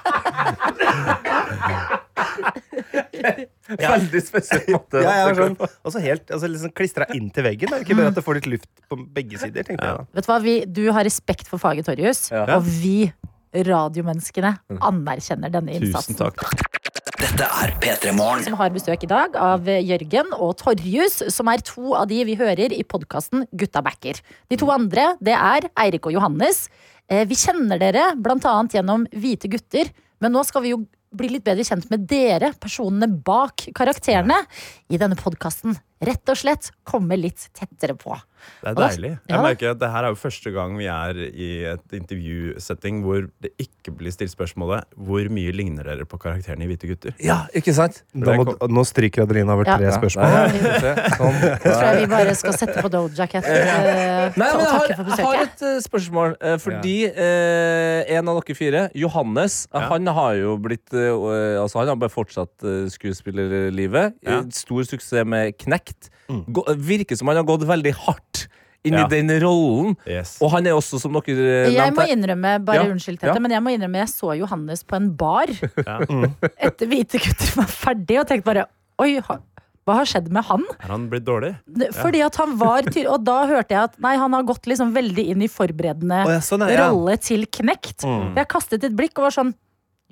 Veldig 3.81 4.21
spesiell 4.25 4.65
måte. 4.75 5.03
Ja, 5.03 5.13
jeg 5.19 5.29
var 5.29 5.39
sånn, 5.41 5.57
også 5.91 6.03
helt 6.03 6.33
altså, 6.33 6.49
liksom 6.51 6.73
klistra 6.77 7.07
inn 7.15 7.29
til 7.35 7.47
veggen. 7.47 7.73
Er 7.73 7.85
ikke 7.85 7.97
bare 7.99 8.11
at 8.13 8.19
det 8.19 8.25
får 8.25 8.39
litt 8.41 8.51
luft 8.57 8.69
på 8.89 8.99
begge 9.17 9.41
sider? 9.41 9.67
tenkte 9.67 9.87
jeg 9.89 9.99
da 10.01 10.05
Vet 10.17 10.27
Du 10.27 10.31
hva, 10.31 10.39
vi, 10.43 10.57
du 10.79 10.83
har 10.95 11.07
respekt 11.07 11.49
for 11.51 11.61
faget, 11.61 11.87
Torjus. 11.89 12.27
Ja. 12.33 12.45
Og 12.57 12.67
vi 12.67 13.11
radiomenneskene 13.67 14.57
anerkjenner 14.83 15.51
denne 15.53 15.77
innsatsen. 15.77 16.17
Tusen 16.17 16.35
takk. 16.35 16.75
Dette 17.17 17.47
er 17.49 17.71
P3 17.81 18.11
Morgen. 18.13 18.43
Som 18.45 18.57
har 18.59 18.69
besøk 18.75 19.01
i 19.07 19.09
dag 19.09 19.33
av 19.41 19.65
Jørgen 19.65 20.29
og 20.37 20.51
Torjus, 20.59 21.23
som 21.33 21.49
er 21.49 21.63
to 21.65 21.95
av 21.97 22.05
de 22.11 22.19
vi 22.27 22.35
hører 22.37 22.75
i 22.75 22.83
podkasten 22.85 23.47
Gutta 23.57 23.81
backer. 23.85 24.19
De 24.51 24.59
to 24.59 24.69
andre 24.73 25.15
det 25.23 25.33
er 25.33 25.65
Eirik 25.81 26.05
og 26.05 26.13
Johannes. 26.13 26.67
Eh, 27.09 27.25
Vi 27.25 27.35
kjenner 27.39 27.79
dere 27.81 28.11
annet 28.13 28.77
gjennom 28.77 29.07
Hvite 29.09 29.49
gutter, 29.49 29.89
men 30.21 30.31
nå 30.31 30.43
skal 30.45 30.61
vi 30.61 30.75
jo 30.75 30.83
bli 31.15 31.29
litt 31.31 31.45
bedre 31.47 31.65
kjent 31.67 31.89
med 31.91 32.07
dere, 32.09 32.51
personene 32.59 33.07
bak 33.07 33.69
karakterene, 33.77 34.41
i 34.91 34.99
denne 34.99 35.17
podkasten. 35.19 35.77
Rett 36.03 36.29
og 36.29 36.37
slett 36.37 36.71
komme 36.85 37.17
litt 37.17 37.47
tettere 37.57 37.95
på. 37.97 38.13
Det 38.61 38.69
er 38.69 38.75
deilig. 38.77 39.09
Jeg 39.27 39.39
merker 39.41 39.71
at 39.73 39.79
det 39.81 39.87
her 39.89 40.05
er 40.05 40.11
jo 40.13 40.17
første 40.21 40.51
gang 40.53 40.75
vi 40.77 40.85
er 40.85 41.17
i 41.25 41.47
et 41.71 41.95
intervjusetting 41.97 42.99
hvor 43.03 43.25
det 43.41 43.49
ikke 43.59 43.91
blir 43.97 44.13
stilt 44.13 44.29
spørsmålet 44.31 44.85
hvor 44.93 45.25
mye 45.33 45.51
ligner 45.57 45.87
dere 45.89 46.05
på 46.07 46.19
karakterene 46.21 46.67
i 46.67 46.69
Hvite 46.69 46.87
gutter. 46.91 47.15
Ja, 47.19 47.39
ikke 47.57 47.73
sant? 47.73 48.03
Da 48.13 48.35
må, 48.37 48.45
nå 48.69 48.83
stryker 48.85 49.25
Adelina 49.25 49.55
over 49.57 49.65
Ja. 49.65 49.77
tre 49.81 49.89
Ja. 49.89 49.95
spørsmål. 49.97 50.53
Sånn. 51.17 51.39
Jeg 51.41 51.73
tror 51.73 51.99
vi 51.99 52.05
bare 52.13 52.35
skal 52.37 52.53
sette 52.61 52.83
på 52.85 52.91
Doja 52.93 53.27
Cat 53.27 53.49
eh, 53.49 54.31
Nei, 54.37 54.37
men 54.37 54.45
jeg 54.45 54.69
har, 54.69 54.85
takke 54.85 54.95
for 55.01 55.11
jeg 55.17 55.25
har 55.25 55.41
et 55.47 55.65
eh, 55.71 55.79
spørsmål. 55.87 56.37
eh, 56.39 56.57
fordi 56.61 56.95
eh, 57.09 58.15
en 58.19 58.29
av 58.29 58.37
dere 58.43 58.55
fire, 58.61 58.85
Johannes, 58.95 59.63
Ja. 59.73 59.87
han 59.89 60.05
har 60.07 60.35
jo 60.37 60.57
blitt 60.61 60.93
Altså 60.93 61.79
Han 61.81 61.87
har 61.89 61.95
bare 62.05 62.13
fortsatt 62.13 62.61
skuespillerlivet. 62.93 64.13
Ja. 64.23 64.41
Stor 64.53 64.83
suksess 64.87 65.25
med 65.25 65.57
Knekt. 65.87 66.09
Mm. 66.27 66.43
virker 66.83 67.15
som 67.15 67.29
han 67.31 67.39
har 67.39 67.47
gått 67.47 67.63
veldig 67.67 67.93
hardt 68.03 68.47
inn 68.83 68.93
Ja. 68.93 69.05
i 69.05 69.09
den 69.09 69.31
rollen. 69.41 69.95
Yes. 70.05 70.37
Og 70.41 70.51
han 70.51 70.67
er 70.67 70.75
også, 70.77 70.99
som 70.99 71.13
dere 71.13 71.35
nevnte 71.35 71.73
Jeg 71.75 71.93
må 71.95 72.07
innrømme, 72.07 72.53
bare 72.65 72.83
Ja, 72.83 72.87
unnskyld 72.91 73.19
Tete, 73.19 73.33
ja. 73.33 73.39
men 73.39 73.51
jeg 73.51 73.63
må 73.63 73.73
innrømme 73.73 74.01
jeg 74.03 74.11
så 74.11 74.37
Johannes 74.37 74.83
på 74.83 74.95
en 74.99 75.11
bar 75.15 75.47
Ja. 75.49 75.99
etter 76.67 76.87
Hvite 76.87 77.21
gutter 77.23 77.53
var 77.57 77.67
ferdig, 77.71 78.19
og 78.21 78.27
tenkte 78.27 78.47
bare 78.47 78.67
Oi, 78.99 79.19
hva 79.87 80.01
har 80.01 80.09
skjedd 80.09 80.27
med 80.33 80.43
han? 80.49 80.63
Er 80.83 80.89
han 80.91 81.05
blitt 81.11 81.23
dårlig? 81.23 81.53
Fordi 81.95 82.23
at 82.25 82.35
han 82.41 82.57
var 82.59 82.87
Og 83.07 83.19
da 83.23 83.37
hørte 83.47 83.71
jeg 83.75 83.83
at 83.83 83.99
nei, 84.03 84.15
han 84.19 84.33
har 84.35 84.43
gått 84.47 84.67
liksom 84.67 84.91
veldig 84.95 85.27
inn 85.31 85.45
i 85.45 85.47
forberedende 85.51 86.23
oh, 86.25 86.33
ja, 86.35 86.41
sånn 86.43 86.65
er, 86.65 86.73
ja. 86.75 86.89
rolle 86.91 87.15
til 87.23 87.45
Knekt. 87.47 88.03
Mm. 88.03 88.35
Jeg 88.35 88.49
kastet 88.51 88.83
et 88.83 88.97
blikk 88.97 89.15
og 89.21 89.29
var 89.29 89.37
sånn 89.37 89.53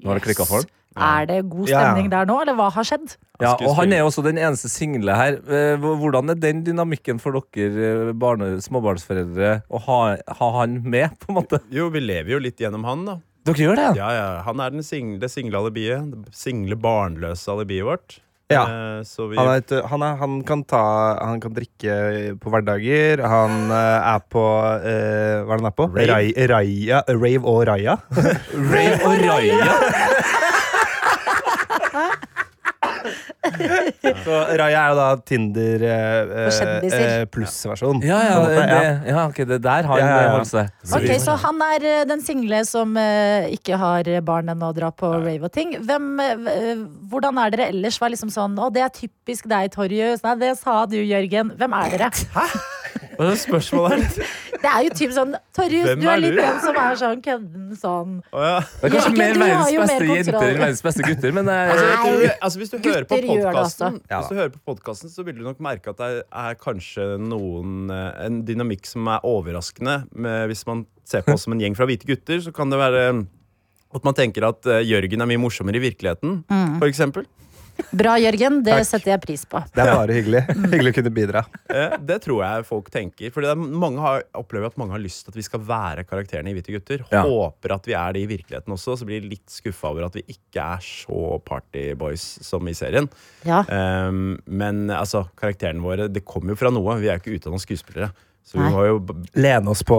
Nå 0.02 0.12
har 0.12 0.20
det 0.20 0.26
klikka 0.28 0.48
for 0.48 0.64
han. 0.64 0.72
Er 0.96 1.26
det 1.28 1.38
god 1.52 1.68
stemning 1.68 2.08
der 2.12 2.28
nå, 2.30 2.38
eller 2.46 2.56
hva 2.56 2.70
har 2.72 2.86
skjedd? 2.88 3.18
Ja, 3.44 3.52
og 3.60 3.74
han 3.82 3.92
er 3.92 4.06
også 4.08 4.24
den 4.24 4.38
eneste 4.40 4.70
single 4.72 5.12
her. 5.18 5.38
Eh, 5.44 5.76
Hvordan 5.84 6.32
er 6.32 6.40
den 6.40 6.62
dynamikken 6.64 7.20
for 7.20 7.36
dere 7.36 7.90
eh, 7.90 8.12
barne, 8.16 8.54
småbarnsforeldre 8.64 9.58
å 9.68 9.82
ha, 9.90 10.00
ha 10.40 10.52
han 10.62 10.78
med, 10.88 11.18
på 11.20 11.34
en 11.34 11.40
måte? 11.42 11.60
Jo, 11.76 11.90
vi 11.92 12.00
lever 12.00 12.38
jo 12.38 12.40
litt 12.48 12.64
gjennom 12.64 12.88
han, 12.88 13.04
da. 13.10 13.18
Dere 13.46 13.62
gjør 13.68 13.78
det? 13.82 13.90
Ja, 14.00 14.08
ja. 14.16 14.30
Han 14.48 14.64
er 14.64 14.72
den 14.74 14.86
single, 14.88 15.20
det 15.22 15.30
single 15.34 15.60
alibiet. 15.66 16.08
Det 16.16 16.32
single, 16.34 16.80
barnløse 16.80 17.52
alibiet 17.54 17.86
vårt. 17.86 18.16
Ja. 18.54 18.64
Eh, 18.70 19.04
så 19.04 19.26
vi 19.32 19.38
Han, 19.40 19.50
er 19.50 19.64
et, 19.64 19.72
han, 19.90 20.04
er, 20.06 20.18
han, 20.22 20.38
kan 20.46 20.62
ta, 20.70 20.84
han 21.18 21.42
kan 21.42 21.56
drikke 21.56 22.36
på 22.42 22.54
hverdager. 22.54 23.24
Han 23.26 23.72
eh, 23.74 24.14
er 24.14 24.26
på 24.30 24.46
uh, 24.46 25.46
Hva 25.46 25.56
er 25.56 25.58
det 25.58 25.62
han 25.64 25.72
er 25.72 25.78
på? 25.82 25.90
Rave. 25.96 26.10
Rai, 26.14 26.48
Raya, 26.54 27.02
rave 27.10 27.46
og 27.46 27.64
Raya. 27.72 27.98
Rave 28.74 29.00
og 29.02 29.24
Raja. 29.26 30.44
Så 34.26 34.40
Raja 34.60 34.82
er 34.82 34.92
jo 34.92 34.98
da 35.00 35.08
Tinder 35.28 35.86
eh, 35.90 36.34
eh, 36.90 37.24
pluss-versjon. 37.32 38.02
Ja, 38.06 38.20
ja, 38.26 38.38
det, 38.50 38.86
ja, 39.10 39.26
ok, 39.28 39.42
det 39.50 39.60
der 39.66 39.90
har 39.90 40.02
Ja, 40.02 40.06
ja, 40.10 40.22
ja. 40.26 40.32
holdt 40.36 40.52
seg. 40.52 40.72
Ok, 40.96 41.08
Så 41.24 41.36
han 41.46 41.62
er 41.70 41.88
eh, 41.92 42.04
den 42.10 42.24
single 42.26 42.62
som 42.68 42.96
eh, 43.00 43.50
ikke 43.56 43.80
har 43.82 44.10
barn 44.26 44.52
ennå 44.54 44.72
og 44.72 44.78
drar 44.80 44.96
på 44.98 45.12
rave 45.18 45.50
og 45.50 45.54
ting. 45.56 45.76
Hvem, 45.86 46.08
eh, 46.22 46.86
hvordan 47.12 47.42
er 47.44 47.56
dere 47.56 47.70
ellers? 47.74 48.00
Var 48.02 48.14
liksom 48.14 48.32
sånn 48.34 48.58
Å, 48.60 48.70
det 48.74 48.84
er 48.86 48.94
typisk 48.96 49.50
deg, 49.52 49.72
Torjus. 49.76 50.24
Nei, 50.26 50.36
det 50.42 50.56
sa 50.62 50.82
du, 50.90 50.98
Jørgen. 51.02 51.54
Hvem 51.60 51.78
er 51.82 51.96
dere? 51.96 52.12
Hæ? 52.36 52.48
Hva 53.16 53.26
er 53.26 53.32
det 53.32 53.40
spørsmålet 53.44 54.04
her? 54.04 54.34
Det 54.66 54.72
er 54.72 54.86
jo 54.88 54.94
typ 54.98 55.12
sånn 55.14 55.36
Torjus, 55.54 55.92
du 56.00 56.08
er 56.10 56.22
litt 56.24 56.38
den 56.40 56.56
som 56.64 56.78
er 56.82 56.96
sånn 56.98 57.20
kødden 57.26 57.68
sånn. 57.78 58.16
Oh, 58.34 58.42
ja. 58.42 58.56
Det 58.66 58.90
er 58.90 58.94
kanskje 58.96 59.12
mer 59.20 59.38
verdens 59.38 59.76
beste 59.78 60.08
jenter 60.10 60.48
enn 60.48 60.62
verdens 60.64 60.84
beste 60.88 61.06
gutter, 61.06 61.36
men 61.38 61.52
eh, 61.54 61.74
Altså, 61.76 62.32
altså, 62.48 62.62
hvis 62.64 62.74
du 62.74 62.78
hører 62.80 63.06
på 63.06 63.20
gutter 63.22 63.46
podkasten, 63.46 64.00
Hvis 64.10 64.32
du 64.32 64.40
hører 64.40 64.54
på 64.56 64.62
podcasten, 64.72 65.14
så 65.14 65.26
vil 65.28 65.38
du 65.38 65.46
nok 65.46 65.62
merke 65.64 65.94
at 65.94 66.02
det 66.02 66.10
er, 66.24 66.58
kanskje 66.66 67.08
noen 67.22 67.94
eh, 67.94 68.26
En 68.26 68.42
dynamikk 68.48 68.90
som 68.90 69.06
er 69.12 69.26
overraskende. 69.28 70.00
Med, 70.18 70.48
hvis 70.50 70.66
man 70.66 70.86
ser 71.06 71.26
på 71.26 71.36
oss 71.36 71.46
som 71.46 71.54
en 71.54 71.62
gjeng 71.62 71.78
fra 71.78 71.86
hvite 71.90 72.10
gutter, 72.10 72.42
så 72.42 72.54
kan 72.56 72.74
det 72.74 72.82
være 72.82 73.06
at 73.96 74.08
man 74.08 74.18
tenker 74.18 74.50
at 74.50 74.66
eh, 74.72 74.82
Jørgen 74.90 75.22
er 75.22 75.30
mye 75.30 75.42
morsommere 75.46 75.78
i 75.78 75.86
virkeligheten, 75.86 76.42
for 76.82 76.90
eksempel. 76.90 77.30
Bra, 77.96 78.16
Jørgen. 78.20 78.62
Det 78.66 78.74
Takk. 78.76 78.88
setter 78.88 79.12
jeg 79.14 79.22
pris 79.24 79.44
på. 79.50 79.62
Det 79.76 79.84
er 79.84 79.92
bare 79.92 80.16
hyggelig. 80.18 80.42
Hyggelig 80.74 80.92
å 80.94 80.98
kunne 81.00 81.12
bidra. 81.16 81.42
Eh, 81.72 81.96
det 82.08 82.18
tror 82.26 82.42
jeg 82.46 82.66
folk 82.68 82.90
tenker. 82.94 83.32
For 83.36 83.46
det 83.46 83.52
er, 83.54 83.60
mange 83.86 84.04
har, 84.04 84.26
opplever 84.38 84.72
at 84.72 84.78
mange 84.82 84.96
har 84.96 85.04
lyst 85.04 85.26
til 85.26 85.34
at 85.36 85.40
vi 85.40 85.46
skal 85.48 85.64
være 85.68 86.06
karakterene 86.08 86.52
i 86.52 86.56
Hvite 86.58 86.76
gutter. 86.76 87.06
Ja. 87.14 87.24
Håper 87.28 87.76
at 87.78 87.90
vi 87.90 87.96
er 87.98 88.16
det 88.16 88.26
i 88.26 88.30
virkeligheten 88.36 88.76
også. 88.76 88.98
Så 89.00 89.08
blir 89.10 89.24
de 89.24 89.34
litt 89.36 89.48
skuffa 89.52 89.92
over 89.94 90.08
at 90.10 90.16
vi 90.20 90.26
ikke 90.36 90.68
er 90.78 90.86
så 90.86 91.40
partyboys 91.46 92.28
som 92.46 92.68
i 92.72 92.76
serien. 92.78 93.10
Ja. 93.48 93.64
Um, 93.70 94.38
men 94.46 94.86
altså, 94.94 95.26
karakterene 95.40 95.84
våre 95.84 96.08
Det 96.12 96.24
kommer 96.28 96.54
jo 96.56 96.60
fra 96.60 96.72
noe. 96.74 97.00
Vi 97.02 97.10
er 97.12 97.20
jo 97.20 97.24
ikke 97.26 97.40
utdanna 97.40 97.62
skuespillere. 97.62 98.12
Så 98.46 98.60
vi 98.60 98.68
må 98.70 98.84
jo 98.86 99.00
b- 99.02 99.16
Lene 99.42 99.72
oss 99.74 99.82
på, 99.82 99.96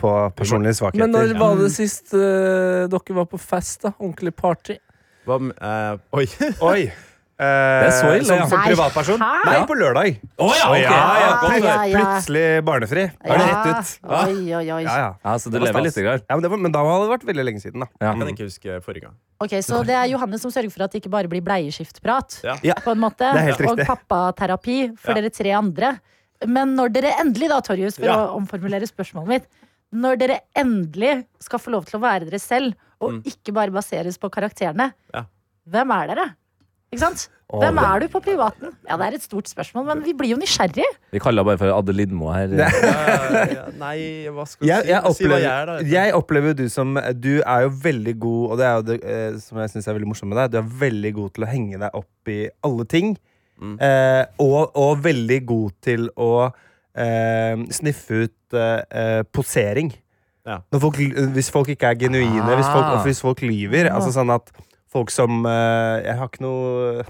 på 0.00 0.10
personlige 0.38 0.78
svakheter. 0.78 1.04
Men 1.04 1.12
når 1.12 1.34
var 1.36 1.58
det 1.60 1.66
sist 1.74 2.14
uh, 2.16 2.86
dere 2.88 3.16
var 3.18 3.26
på 3.28 3.36
fest, 3.36 3.82
da? 3.84 3.90
Ordentlig 3.98 4.32
party? 4.40 4.78
Hva, 5.26 5.40
eh, 5.40 5.98
Oi! 6.20 6.26
Oi! 6.70 6.92
Eh, 7.34 7.42
er 7.42 7.88
så 7.90 8.12
ille, 8.14 8.22
som, 8.28 8.36
ja. 8.38 8.44
som 8.46 8.60
privatperson? 8.62 9.18
hæ? 9.18 9.38
Nei, 9.48 9.54
på 9.66 9.74
lørdag. 9.74 10.20
Oh, 10.38 10.52
ja, 10.54 10.68
okay. 10.70 10.84
ok! 10.84 10.86
ja, 10.86 10.98
ja, 11.18 11.30
Ah, 11.34 11.54
ja, 11.58 11.72
ja. 11.90 11.98
Plutselig 11.98 12.44
barnefri. 12.62 13.06
Da 13.10 13.32
er 13.34 13.40
det 13.40 13.48
rett 13.48 13.66
ut. 13.66 13.90
Oi, 14.06 14.36
oi, 14.54 14.60
oi. 14.76 14.82
Ja, 14.86 14.94
ja. 15.02 15.08
Ja, 15.18 15.32
så 15.42 15.50
du 15.50 15.58
lever 15.58 15.82
litt? 15.82 15.98
Grann. 15.98 16.22
Ja, 16.22 16.36
men, 16.36 16.44
det 16.46 16.50
var, 16.52 16.60
men 16.62 16.76
da 16.76 16.84
hadde 16.86 17.00
det 17.02 17.10
vært 17.10 17.26
veldig 17.32 17.46
lenge 17.48 17.62
siden, 17.64 17.82
da. 17.82 17.88
Ja. 17.98 18.12
Jeg 18.12 18.20
kan 18.22 18.30
ikke 18.36 18.46
huske 18.46 18.78
forrige 18.86 19.08
gang. 19.08 19.16
Ok, 19.42 19.56
Så 19.66 19.82
det 19.88 19.96
er 19.98 20.06
Johannes 20.12 20.46
som 20.46 20.54
sørger 20.54 20.70
for 20.76 20.86
at 20.86 20.94
det 20.94 21.02
ikke 21.02 21.10
bare 21.16 21.32
blir 21.32 21.42
bleieskiftprat. 21.42 22.38
På 22.86 22.94
en 22.94 23.02
måte 23.02 23.26
Det 23.34 23.42
er 23.42 23.48
helt 23.50 23.66
Og 23.72 23.82
pappaterapi 23.82 24.78
for 24.94 25.10
Ja. 25.16 25.20
dere 25.20 25.34
tre 25.34 25.50
andre. 25.58 25.92
Men 26.46 26.76
når 26.78 26.94
dere 26.94 27.16
endelig, 27.18 27.50
da, 27.50 27.58
Torjus, 27.66 27.98
for 27.98 28.06
Ja. 28.06 28.14
å 28.28 28.38
omformulere 28.38 28.86
spørsmålet 28.86 29.26
mitt 29.28 29.44
Når 29.94 30.18
dere 30.18 30.40
endelig 30.54 31.24
skal 31.42 31.58
få 31.58 31.70
lov 31.74 31.84
til 31.86 31.98
å 31.98 32.02
være 32.02 32.30
dere 32.30 32.38
selv, 32.42 32.74
og 33.00 33.22
ikke 33.26 33.52
bare 33.56 33.70
baseres 33.74 34.18
på 34.18 34.30
karakterene, 34.30 34.92
Ja. 35.14 35.24
hvem 35.68 35.90
er 36.00 36.06
dere? 36.14 36.26
Ikke 36.92 37.00
sant? 37.08 37.28
Hvem 37.54 37.78
er 37.82 38.00
du 38.00 38.06
på 38.08 38.20
privaten? 38.22 38.70
Ja, 38.88 38.96
Det 38.96 39.06
er 39.06 39.14
et 39.18 39.22
stort 39.22 39.48
spørsmål, 39.50 39.84
men 39.86 40.02
vi 40.04 40.12
blir 40.14 40.30
jo 40.30 40.36
nysgjerrige. 40.38 40.86
Vi 41.12 41.18
kaller 41.22 41.44
bare 41.44 41.58
for 41.58 41.70
Adde 41.74 41.92
Lindmo 41.94 42.30
her. 42.32 42.46
Nei, 42.48 42.68
ja, 42.70 43.44
ja. 43.50 43.64
Nei, 43.82 43.96
hva 44.30 44.46
skal 44.46 44.64
du 44.64 44.70
Jeg, 44.70 44.82
si? 44.84 44.88
jeg, 44.90 45.00
Si 45.02 45.02
hva 45.02 45.10
opplever, 45.10 45.42
jeg 45.42 45.50
er, 45.52 45.66
da. 45.66 45.76
jeg 45.90 46.14
opplever 46.14 46.48
jo 46.48 46.54
du 46.62 46.68
som 46.72 46.94
Du 47.18 47.32
er 47.42 47.66
jo 47.66 47.70
veldig 47.84 48.14
god, 48.22 48.44
og 48.50 48.58
det 48.58 48.66
er 48.66 48.74
jo 48.78 48.82
det 48.88 48.96
eh, 49.04 49.38
som 49.42 49.58
jeg 49.58 49.70
syns 49.74 49.88
er 49.90 49.98
veldig 49.98 50.08
morsomt 50.12 50.30
med 50.32 50.38
deg, 50.38 50.50
du 50.54 50.58
er 50.62 50.70
veldig 50.86 51.12
god 51.18 51.34
til 51.34 51.44
å 51.46 51.50
henge 51.50 51.78
deg 51.84 51.98
opp 52.00 52.32
i 52.32 52.38
alle 52.64 52.84
ting. 52.94 53.16
Mm. 53.60 53.74
Eh, 53.80 54.22
og, 54.46 54.70
og 54.74 55.02
veldig 55.04 55.40
god 55.46 55.74
til 55.82 56.08
å 56.16 56.30
eh, 56.94 57.56
sniffe 57.74 58.24
ut 58.26 58.58
eh, 58.58 58.80
eh, 58.90 59.22
posering. 59.34 59.92
Ja. 60.46 60.58
Når 60.72 60.80
folk, 60.80 60.96
hvis 61.34 61.48
folk 61.50 61.68
ikke 61.72 61.86
er 61.88 61.94
genuine, 61.96 62.54
hvis 62.58 62.66
folk, 62.68 62.84
Ah. 62.84 63.02
hvis 63.06 63.20
folk 63.24 63.40
lyver. 63.40 63.88
Altså 63.94 64.10
sånn 64.12 64.30
at 64.34 64.50
folk 64.94 65.10
som 65.10 65.42
eh, 65.46 66.02
Jeg 66.06 66.16
har 66.20 66.28
ikke 66.28 66.40
noe 66.44 67.02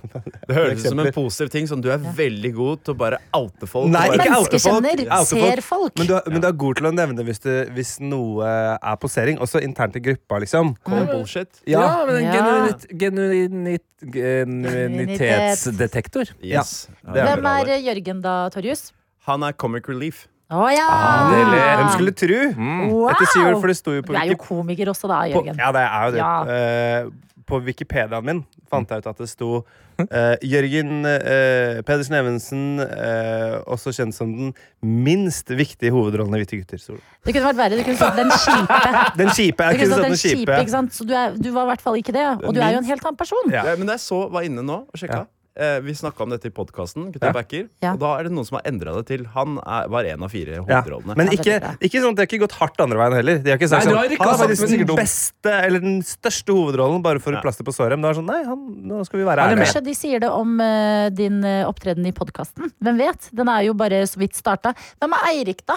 Det 0.48 0.54
høres 0.56 0.80
ut 0.80 0.86
som 0.88 0.98
en 1.02 1.12
positiv 1.12 1.50
ting. 1.52 1.66
Sånn, 1.68 1.82
du 1.84 1.90
er 1.92 1.98
veldig 1.98 2.52
god 2.56 2.80
til 2.86 2.94
å 2.94 2.96
bare 2.96 3.18
oute 3.36 3.66
folk. 3.68 3.90
Nei, 3.92 4.06
bare, 4.08 4.18
ikke 4.24 4.38
oute 4.40 4.58
folk. 4.62 4.84
Ser 5.28 5.60
folk. 5.66 5.92
Men 5.98 6.06
du, 6.08 6.14
er- 6.16 6.22
men 6.30 6.40
du 6.40 6.46
er 6.48 6.52
god 6.62 6.76
til 6.80 6.86
å 6.88 6.92
nevne 6.94 7.24
hvis, 7.26 7.40
du, 7.44 7.50
hvis 7.76 7.92
noe 8.00 8.46
er 8.80 8.96
posering, 9.02 9.36
også 9.42 9.60
internt 9.60 9.96
i 9.96 10.00
gruppa, 10.06 10.38
liksom. 10.40 10.72
Call 10.86 11.04
bullshit. 11.10 11.60
Ja, 11.66 12.04
men 12.06 12.16
en 12.22 12.24
Ja. 12.24 12.32
genuinit, 12.38 12.86
genuinit, 13.02 13.84
genuinitetsdetektor. 14.14 16.24
Yes. 16.40 16.88
det 17.04 17.20
er 17.20 17.26
Hvem 17.36 17.46
er 17.52 17.66
Jørgen 17.84 18.22
da, 18.24 18.38
Torjus? 18.54 18.92
Han 19.26 19.42
er 19.42 19.52
comic 19.52 19.88
relief. 19.88 20.26
Å 20.52 20.64
ja! 20.74 20.88
deilig. 21.32 21.60
Hvem 21.60 21.92
skulle 21.94 22.12
tru? 22.20 22.36
Wow! 22.58 23.06
Etter 23.14 23.30
syv 23.32 23.46
år, 23.46 23.54
for 23.62 23.72
det 23.72 23.78
sto 23.78 23.94
jo 23.96 24.02
på, 24.04 24.12
Du 24.12 24.20
er 24.20 24.32
jo 24.34 24.40
komiker 24.40 24.90
også 24.92 25.08
da, 25.08 25.22
på 25.24 25.40
Jørgen. 25.40 25.60
Ja, 25.60 25.70
det 25.72 25.84
er 25.86 26.04
jo 26.04 26.12
det. 26.12 26.20
Ja. 26.20 27.06
Uh, 27.08 27.40
på 27.44 27.60
Wikipediaen 27.64 28.24
min 28.24 28.38
fant 28.72 28.88
jeg 28.88 29.04
ut 29.04 29.08
at 29.10 29.18
det 29.20 29.26
sto 29.28 29.48
uh, 29.60 30.36
Jørgen 30.40 31.04
uh, 31.04 31.80
Pedersen 31.84 32.16
Evensen, 32.16 32.64
også 33.70 33.92
kjent 33.96 34.16
som 34.16 34.32
den 34.36 34.52
minst 34.84 35.52
viktige 35.52 35.92
hovedrollen 35.94 36.36
i 36.36 36.42
Hvite 36.42 36.60
gutter. 36.60 36.80
Så. 36.82 36.98
Det 37.24 37.32
kunne 37.36 37.52
vært 37.52 37.60
verre. 37.60 37.78
Du 37.80 37.86
kunne 37.86 38.00
stått 38.00 38.20
den 38.20 38.32
kjipe. 38.34 38.80
Den 39.20 39.32
kjipe. 39.32 39.70
Jeg 39.70 39.80
kunne 39.80 39.92
stått 39.92 40.08
den 40.08 40.18
kjipe, 40.18 40.40
kjipe. 40.42 40.58
ikke 40.60 40.74
sant? 40.76 40.96
Så 40.96 41.08
du, 41.08 41.14
er, 41.16 41.36
du 41.38 41.48
var 41.54 41.68
i 41.68 41.72
hvert 41.72 41.84
fall 41.84 41.96
ikke 42.00 42.16
det. 42.16 42.26
Og 42.44 42.56
du 42.56 42.60
er 42.60 42.76
jo 42.76 42.82
en 42.82 42.90
helt 42.90 43.04
annen 43.06 43.20
person. 43.20 43.48
Ja. 43.52 43.64
Ja, 43.70 43.78
men 43.80 43.92
jeg 43.94 44.02
så, 44.04 44.26
var 44.32 44.44
inne 44.44 44.64
nå 44.66 44.82
og 44.84 45.00
sjekka. 45.00 45.24
Eh, 45.56 45.76
vi 45.86 45.92
snakka 45.94 46.24
om 46.24 46.30
dette 46.32 46.48
i 46.48 46.50
podkasten, 46.50 47.12
Gutta 47.14 47.26
Ja. 47.28 47.32
backer. 47.32 47.68
Ja. 47.80 47.92
Og 47.94 48.00
da 48.00 48.08
er 48.18 48.24
det 48.24 48.32
noen 48.32 48.44
som 48.44 48.56
har 48.58 48.64
endra 48.66 48.90
det 48.96 49.06
til 49.06 49.24
han 49.36 49.58
er, 49.62 49.86
var 49.88 50.02
en 50.04 50.22
av 50.24 50.30
fire 50.32 50.56
Ja. 50.56 50.62
hovedrollene. 50.82 51.14
Men 51.16 51.28
ikke, 51.28 51.60
ikke 51.78 52.00
sånn 52.02 52.10
at 52.10 52.16
de 52.16 52.22
har 52.22 52.26
ikke 52.26 52.40
gått 52.42 52.56
hardt 52.58 52.80
andre 52.82 52.98
veien 52.98 53.12
heller. 53.14 53.38
De 53.38 53.50
har 53.50 53.58
ikke 53.58 53.68
sagt 53.70 53.86
Nei, 53.86 53.92
du 53.92 53.94
sånn, 53.94 54.10
ikke 54.16 54.24
Han 54.24 54.34
er 54.34 54.42
faktisk 54.48 54.60
men 54.64 54.72
sikkert 54.72 54.86
den 54.90 54.96
beste 54.96 55.52
eller 55.62 55.78
den 55.80 56.02
største 56.02 56.50
hovedrollen, 56.58 57.02
bare 57.02 57.20
for 57.20 57.30
Ja. 57.32 57.38
å 57.38 57.42
plaster 57.42 57.62
på 57.62 57.70
såret. 57.72 57.94
Men 57.94 58.02
det 58.02 58.10
er 58.10 58.20
sånn, 58.20 58.26
nei, 58.26 58.42
han, 58.42 58.82
nå 58.82 59.06
skal 59.06 59.20
vi 59.20 59.24
være 59.26 59.38
Han 59.46 59.52
er 59.52 59.54
ærlige. 59.54 59.74
Kanskje 59.74 59.84
de 59.84 59.94
sier 59.94 60.18
det 60.20 60.30
om 60.30 60.60
eh, 60.60 61.10
din 61.10 61.44
uh, 61.44 61.70
opptreden 61.70 62.04
i 62.04 62.10
podkasten. 62.10 62.72
Hvem 62.82 62.98
vet? 62.98 63.30
Den 63.32 63.48
er 63.48 63.62
jo 63.62 63.74
bare 63.74 64.02
så 64.10 64.16
vidt 64.18 64.34
starta. 64.34 64.74
Hvem 65.00 65.12
er 65.14 65.30
Eirik, 65.30 65.64
da? 65.66 65.76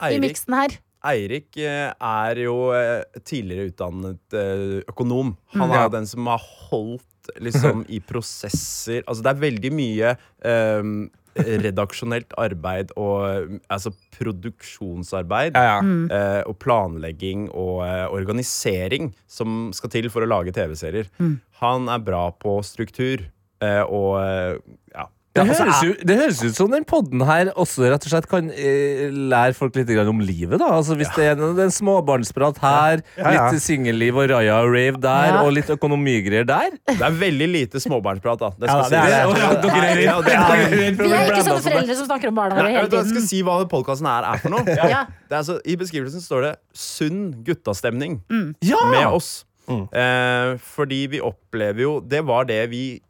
I 0.00 0.14
Eirik, 0.14 0.22
miksen 0.22 0.54
her. 0.54 0.78
Eirik 1.02 1.56
eh, 1.56 1.90
er 2.00 2.34
jo 2.36 2.70
eh, 2.76 3.02
tidligere 3.24 3.72
utdannet 3.72 4.20
eh, 4.38 4.84
økonom. 4.86 5.34
Han 5.56 5.68
Mm. 5.68 5.72
er 5.74 5.80
Ja. 5.82 5.88
den 5.88 6.06
som 6.06 6.26
har 6.26 6.38
holdt 6.70 7.02
liksom 7.38 7.84
i 7.88 8.00
prosesser 8.02 9.04
Altså 9.06 9.24
det 9.24 9.32
er 9.32 9.42
veldig 9.44 9.72
mye 9.74 10.12
um, 10.44 11.08
redaksjonelt 11.38 12.34
arbeid 12.40 12.90
og 12.98 13.58
altså 13.70 13.92
produksjonsarbeid. 14.16 15.54
Ja, 15.54 15.76
ja. 15.76 15.80
Mm. 15.84 16.08
eh, 16.10 16.40
og 16.48 16.58
planlegging 16.62 17.48
og 17.50 17.84
eh, 17.86 18.06
organisering 18.10 19.12
som 19.30 19.70
skal 19.76 19.94
til 19.94 20.10
for 20.12 20.26
å 20.26 20.30
lage 20.30 20.54
TV-serier. 20.56 21.10
Mm. 21.20 21.38
Han 21.62 21.88
er 21.92 22.02
bra 22.04 22.24
på 22.34 22.58
struktur 22.66 23.24
eh, 23.62 23.82
og 23.84 24.18
eh, 24.24 24.58
ja. 24.94 25.06
Det 25.30 25.44
Ja, 25.44 25.46
altså, 25.46 25.62
høres, 25.62 25.82
jo, 25.86 25.92
det 26.08 26.14
høres 26.18 26.38
ut 26.42 26.56
som 26.58 26.72
den 26.72 26.82
podden 26.90 27.20
her 27.22 27.52
også 27.54 27.84
rett 27.86 28.02
og 28.02 28.10
slett 28.10 28.26
kan 28.26 28.48
eh, 28.50 29.12
lære 29.14 29.54
folk 29.54 29.76
litt 29.78 29.86
grann 29.86 30.08
om 30.10 30.18
livet. 30.26 30.58
da 30.58 30.66
Altså 30.74 30.96
Hvis 30.98 31.12
det 31.14 31.22
er 31.28 31.36
en, 31.36 31.54
det 31.54 31.62
er 31.62 31.68
en 31.68 31.74
småbarnsprat 31.76 32.58
her, 32.58 33.02
Ja, 33.14 33.30
ja. 33.36 33.44
litt 33.54 33.62
singelliv 33.62 34.18
og 34.18 34.26
Raja 34.32 34.56
og 34.64 34.72
rave 34.74 34.98
der, 34.98 35.28
Ja. 35.30 35.44
og 35.44 35.52
litt 35.54 35.70
økonomigreier 35.70 36.42
der 36.48 36.74
Det 36.88 36.98
er 36.98 37.14
veldig 37.20 37.48
lite 37.52 37.78
småbarnsprat, 37.78 38.42
da. 38.42 38.50
Det 38.58 38.66
Ja, 38.72 38.82
skal 38.82 38.90
det 38.90 38.98
er 38.98 39.06
det. 39.06 39.38
Ja, 39.38 39.54
dere 39.62 39.86
er 39.86 40.02
Ja, 40.02 40.20
det 40.20 40.34
er- 40.34 40.66
er 40.66 40.98
Vi 40.98 41.12
er 41.14 41.30
ikke 41.30 41.46
sånne 41.46 41.62
foreldre 41.70 41.94
som 42.00 42.06
snakker 42.10 42.28
om 42.28 42.34
barna 42.34 42.54
våre 42.58 42.74
hele 42.74 42.88
tiden. 42.88 43.04
jeg 43.04 43.14
skal 43.14 43.28
si 43.28 43.42
hva 43.46 43.68
podkasten 43.70 44.06
her 44.10 44.24
er 44.34 44.38
for 44.38 44.48
noe. 44.50 44.64
Ja. 44.90 45.04
Det 45.30 45.30
er 45.30 45.38
altså, 45.44 45.60
I 45.64 45.76
beskrivelsen 45.76 46.20
står 46.26 46.42
det 46.42 46.56
'sunn 46.74 47.44
guttastemning' 47.46 48.18
mm. 48.28 48.54
med 48.90 49.06
oss. 49.06 49.44
Mm. 49.68 49.86
Eh, 49.94 50.56
fordi 50.58 51.06
vi 51.06 51.20
opplever 51.20 51.78
jo 51.86 52.00
Det 52.00 52.24
var 52.26 52.42
det 52.44 52.68
vi 52.70 53.00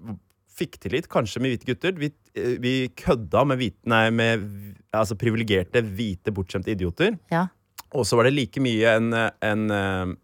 fikk 0.60 0.78
til 0.82 0.94
litt, 0.96 1.08
kanskje 1.10 1.42
med 1.42 1.54
hvite 1.54 1.70
gutter. 1.70 1.96
Vi, 2.00 2.12
eh, 2.36 2.56
vi 2.62 2.74
kødda 3.00 3.46
med, 3.48 3.60
hvite, 3.62 3.80
nei, 3.90 4.04
med 4.14 4.46
altså 4.96 5.16
privilegerte, 5.18 5.82
hvite, 5.82 6.34
bortskjemte 6.36 6.74
idioter. 6.74 7.18
Ja. 7.32 7.48
Og 7.96 8.06
så 8.06 8.18
var 8.18 8.28
det 8.28 8.36
like 8.36 8.62
mye 8.62 8.94
en, 9.00 9.10
en, 9.16 9.66
eh, 9.74 10.14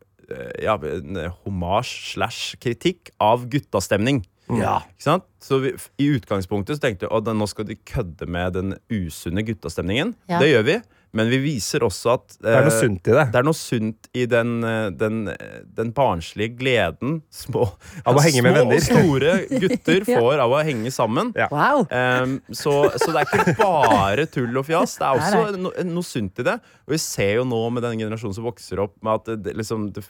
ja, 0.62 0.78
en 0.78 1.20
homasj 1.42 1.92
slash 2.14 2.56
kritikk 2.62 3.10
av 3.22 3.48
guttastemning. 3.50 4.22
Ja. 4.54 4.78
Ikke 4.94 5.06
sant? 5.08 5.26
Så 5.42 5.58
vi, 5.62 5.72
I 6.02 6.10
utgangspunktet 6.16 6.78
så 6.78 6.84
tenkte 6.86 7.08
vi 7.08 7.18
at 7.18 7.30
nå 7.34 7.48
skal 7.50 7.66
de 7.68 7.78
kødde 7.88 8.28
med 8.30 8.54
den 8.54 8.76
usunne 8.92 9.42
guttastemningen. 9.46 10.14
Ja. 10.30 10.38
Det 10.42 10.52
gjør 10.52 10.66
vi, 10.68 10.76
men 11.16 11.30
vi 11.32 11.38
viser 11.42 11.84
også 11.86 12.12
at 12.14 12.36
Det 12.38 12.52
er 12.52 12.66
noe 12.66 12.72
eh, 12.72 12.80
sunt 12.82 13.08
i 13.10 13.14
det. 13.16 13.24
det 13.32 13.40
er 13.40 13.46
noe 13.48 13.56
sunt 13.58 14.08
i 14.16 14.26
den, 14.30 14.52
eh, 14.68 14.88
den, 15.00 15.22
eh, 15.32 15.58
den 15.78 15.92
barnslige 15.96 16.54
gleden 16.58 17.20
små, 17.32 17.66
Av 18.04 18.16
å 18.18 18.24
henge 18.24 18.44
med 18.44 18.54
små 18.54 18.62
venner. 18.62 18.76
og 18.76 18.86
store 18.86 19.36
gutter 19.64 20.04
Ja. 20.12 20.20
får 20.20 20.42
av 20.44 20.52
å 20.54 20.60
henge 20.66 20.92
sammen. 20.94 21.32
Ja. 21.38 21.48
Wow. 21.50 21.86
Um, 21.90 22.36
så, 22.54 22.74
så 23.00 23.10
det 23.14 23.24
er 23.24 23.30
ikke 23.40 23.56
bare 23.58 24.26
tull 24.30 24.60
og 24.60 24.66
fjas. 24.68 24.98
Det 25.00 25.06
er 25.08 25.20
også 25.22 25.60
no, 25.60 25.72
noe 25.88 26.06
sunt 26.06 26.42
i 26.42 26.46
det. 26.46 26.56
Og 26.86 26.94
vi 26.94 27.00
ser 27.02 27.32
jo 27.40 27.46
nå 27.48 27.58
med 27.74 27.82
den 27.86 28.04
generasjonen 28.04 28.36
som 28.36 28.46
vokser 28.46 28.82
opp, 28.84 28.94
med 29.02 29.18
at 29.18 29.30
det, 29.32 29.38
det, 29.48 29.56
liksom, 29.62 29.88
det, 29.96 30.04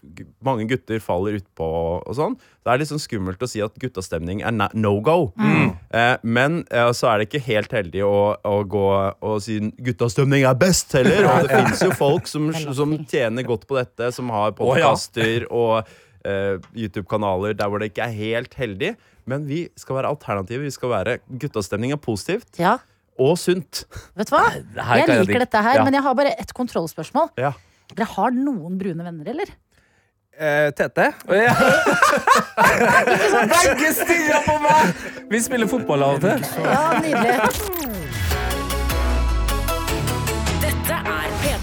mange 0.45 0.67
gutter 0.69 1.01
faller 1.03 1.39
utpå 1.41 1.71
og 2.03 2.13
sånn. 2.19 2.37
Det 2.67 2.73
er 2.73 2.81
litt 2.83 2.89
sånn 2.91 2.99
skummelt 2.99 3.43
å 3.43 3.47
si 3.47 3.61
at 3.63 3.77
guttastemning 3.79 4.41
er 4.43 4.55
no 4.75 4.97
go. 5.07 5.29
Eh, 5.95 6.17
men 6.27 6.65
eh, 6.75 6.89
så 6.99 7.13
er 7.13 7.21
det 7.23 7.29
ikke 7.29 7.45
helt 7.47 7.71
heldig 7.77 8.01
å, 8.03 8.17
å 8.43 8.55
gå 8.67 8.81
og 9.23 9.37
si 9.45 9.61
guttastemning 9.87 10.43
er 10.49 10.57
best 10.59 10.91
heller. 10.99 11.29
Og 11.31 11.47
det 11.47 11.61
fins 11.61 11.85
jo 11.87 11.93
folk 11.95 12.27
som, 12.27 12.49
som 12.75 12.97
tjener 13.07 13.47
godt 13.47 13.69
på 13.71 13.79
dette, 13.79 14.09
som 14.17 14.33
har 14.35 14.51
podkaster 14.59 15.47
og 15.47 15.87
eh, 16.27 16.57
YouTube-kanaler 16.75 17.55
der 17.55 17.71
hvor 17.71 17.79
det 17.85 17.93
ikke 17.93 18.09
er 18.09 18.17
helt 18.19 18.59
heldig. 18.59 18.97
Men 19.31 19.47
vi 19.47 19.69
skal 19.79 20.01
være 20.01 20.11
alternativet. 20.11 20.67
Vi 20.67 20.75
skal 20.75 20.91
være 20.97 21.17
guttastemning 21.39 21.95
er 21.95 22.03
positivt 22.03 22.59
Ja, 22.63 22.77
og 23.19 23.39
sunt. 23.41 23.85
vet 24.19 24.29
du 24.29 24.35
hva? 24.35 24.43
Jeg 24.99 25.07
liker 25.23 25.47
dette 25.47 25.63
her, 25.69 25.79
Ja. 25.79 25.87
men 25.87 25.95
jeg 25.95 26.03
har 26.03 26.19
bare 26.19 26.35
ett 26.35 26.51
kontrollspørsmål. 26.55 27.31
Ja. 27.39 27.55
Dere 27.95 28.11
har 28.11 28.35
noen 28.35 28.75
brune 28.81 29.07
venner, 29.07 29.31
eller? 29.31 29.55
Eh, 30.39 30.71
Tete? 30.77 31.13
Ja. 31.29 31.55
Begge 33.53 33.93
stirrer 33.97 34.43
på 34.45 34.57
meg! 34.61 34.91
Vi 35.31 35.41
spiller 35.41 35.71
fotball 35.71 36.03
av 36.05 36.19
og 36.19 36.27
til. 36.27 36.45
Ja, 36.61 36.83
nydelig. 37.01 37.86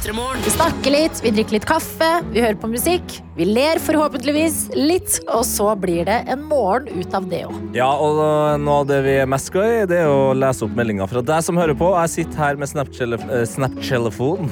P3 0.03 0.13
Morgen. 0.13 0.41
Vi 0.43 0.51
snakker 0.51 0.91
litt, 0.91 1.19
vi 1.23 1.31
drikker 1.31 1.55
litt 1.55 1.65
kaffe, 1.67 2.07
vi 2.33 2.41
hører 2.43 2.57
på 2.59 2.67
musikk. 2.67 3.13
Vi 3.37 3.45
ler 3.47 3.79
forhåpentligvis 3.79 4.73
litt, 4.75 5.21
og 5.31 5.45
så 5.47 5.69
blir 5.79 6.03
det 6.09 6.17
en 6.33 6.41
morgen 6.43 6.89
ut 6.99 7.13
av 7.15 7.29
det 7.31 7.45
òg. 7.47 7.53
Ja, 7.77 7.87
og 7.95 8.19
noe 8.59 8.81
av 8.81 8.89
det 8.89 8.97
vi 9.05 9.13
er 9.21 9.29
mest 9.31 9.47
glad 9.53 9.69
i, 9.71 9.85
det 9.87 10.01
er 10.03 10.11
å 10.11 10.33
lese 10.35 10.65
opp 10.67 10.75
meldinga 10.75 11.07
fra 11.07 11.23
deg 11.23 11.45
som 11.47 11.55
hører 11.59 11.77
på. 11.79 11.87
Jeg 12.01 12.11
sitter 12.17 12.41
her 12.43 12.59
med 12.59 12.67
eh, 12.67 13.45
Snapchat-telefon. 13.53 14.51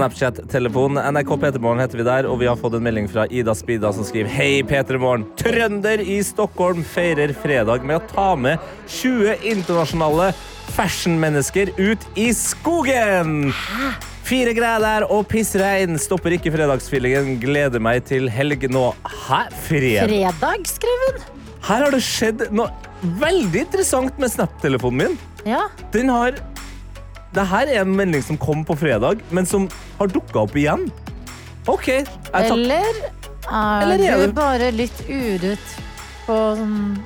Snapchat-telefon. 0.00 0.96
NRK 1.12 1.36
P3morgen 1.44 1.84
heter 1.84 2.00
vi 2.00 2.06
der, 2.08 2.28
og 2.30 2.40
vi 2.40 2.48
har 2.48 2.56
fått 2.60 2.78
en 2.78 2.86
melding 2.86 3.10
fra 3.12 3.28
Ida 3.28 3.52
Spida 3.58 3.92
som 3.92 4.08
skriver 4.08 4.32
Hei, 4.32 4.62
P3morgen. 4.64 5.26
Trønder 5.42 6.00
i 6.00 6.22
Stockholm 6.24 6.80
feirer 6.96 7.36
fredag 7.44 7.84
med 7.84 8.00
å 8.00 8.06
ta 8.14 8.30
med 8.40 8.72
20 8.88 9.44
internasjonale 9.52 10.32
fashionmennesker 10.72 11.76
ut 11.76 12.08
i 12.16 12.30
skogen. 12.32 13.52
Fire 14.30 14.52
grader 14.54 15.02
og 15.10 15.24
pissregn 15.26 15.96
stopper 15.98 16.36
ikke 16.36 16.52
fredagsfeelingen. 16.54 17.32
Gleder 17.42 17.82
meg 17.82 18.04
til 18.06 18.28
helg 18.30 18.62
nå. 18.70 18.92
Hæ? 19.02 19.40
Fredag? 19.64 20.06
Fredag, 20.12 20.68
skrev 20.70 21.02
hun. 21.08 21.16
Her 21.66 21.82
har 21.82 21.90
det 21.90 22.00
skjedd 22.06 22.44
noe 22.54 22.68
veldig 23.18 23.64
interessant 23.64 24.20
med 24.22 24.30
Snap-telefonen 24.30 25.00
min. 25.02 25.18
Ja. 25.48 25.64
Den 25.90 26.12
har 26.14 26.38
Det 27.34 27.44
her 27.46 27.68
er 27.70 27.80
en 27.84 27.92
melding 27.94 28.22
som 28.26 28.38
kom 28.42 28.64
på 28.66 28.74
fredag, 28.78 29.20
men 29.30 29.46
som 29.46 29.68
har 29.98 30.08
dukka 30.10 30.40
opp 30.46 30.54
igjen. 30.58 30.88
OK. 31.70 31.86
Jeg 31.88 32.06
tar, 32.30 32.42
Eller 32.54 32.86
er 33.50 33.82
Eller 33.82 33.98
er 33.98 34.16
du 34.18 34.26
det- 34.26 34.34
bare 34.34 34.70
litt 34.70 35.02
urutt 35.08 35.68
på 36.26 36.38
sånn 36.56 36.98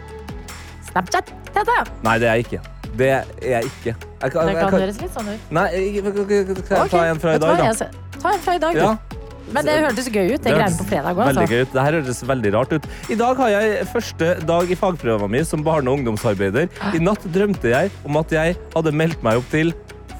Snapchat? 0.90 1.32
Tete? 1.52 1.84
nei, 2.02 2.18
det 2.18 2.28
er 2.28 2.36
jeg 2.36 2.44
ikke. 2.46 2.73
Det 2.94 3.10
er 3.10 3.24
jeg 3.42 3.70
ikke. 3.70 3.94
Jeg 3.94 4.32
kan, 4.32 4.46
Det 4.46 4.54
jeg 4.54 4.60
kan 4.60 4.70
kan, 4.70 4.80
høres 4.80 5.00
litt 5.02 5.16
sånn 5.16 5.28
ut. 5.34 5.50
nei, 5.50 5.66
jeg, 5.74 6.04
kan 6.04 6.30
jeg 6.30 6.90
ta 6.94 7.04
en 7.10 7.20
fra 7.20 7.34
i 7.34 7.42
dag, 7.42 7.58
da? 7.58 7.90
Ta 8.20 8.32
en 8.32 8.42
fra 8.44 8.54
i 8.54 8.62
dag, 8.62 8.78
du. 8.78 8.84
Ja. 8.84 9.20
Men 9.52 9.66
det 9.68 9.74
hørtes 9.82 10.06
gøy 10.08 10.30
ut. 10.32 10.40
Det 10.40 10.52
greiene 10.54 10.64
hørtes 10.64 10.78
på 10.80 10.86
fredag 10.88 11.18
òg, 11.18 11.26
altså. 11.28 11.46
gøy 11.50 11.64
ut. 11.66 11.74
Høres 11.86 12.22
veldig 12.30 12.52
rart 12.54 12.72
ut. 12.72 12.86
I 13.12 13.16
dag 13.20 13.40
har 13.42 13.50
jeg 13.52 13.88
første 13.92 14.30
dag 14.48 14.70
i 14.72 14.78
fagprøven 14.80 15.34
min 15.34 15.44
som 15.48 15.64
barne- 15.66 15.90
og 15.90 16.00
ungdomsarbeider. 16.00 16.70
I 16.96 17.02
natt 17.02 17.26
drømte 17.34 17.74
jeg 17.74 17.92
om 18.06 18.16
at 18.22 18.32
jeg 18.32 18.56
hadde 18.74 18.94
meldt 18.96 19.26
meg 19.26 19.42
opp 19.42 19.50
til 19.52 19.74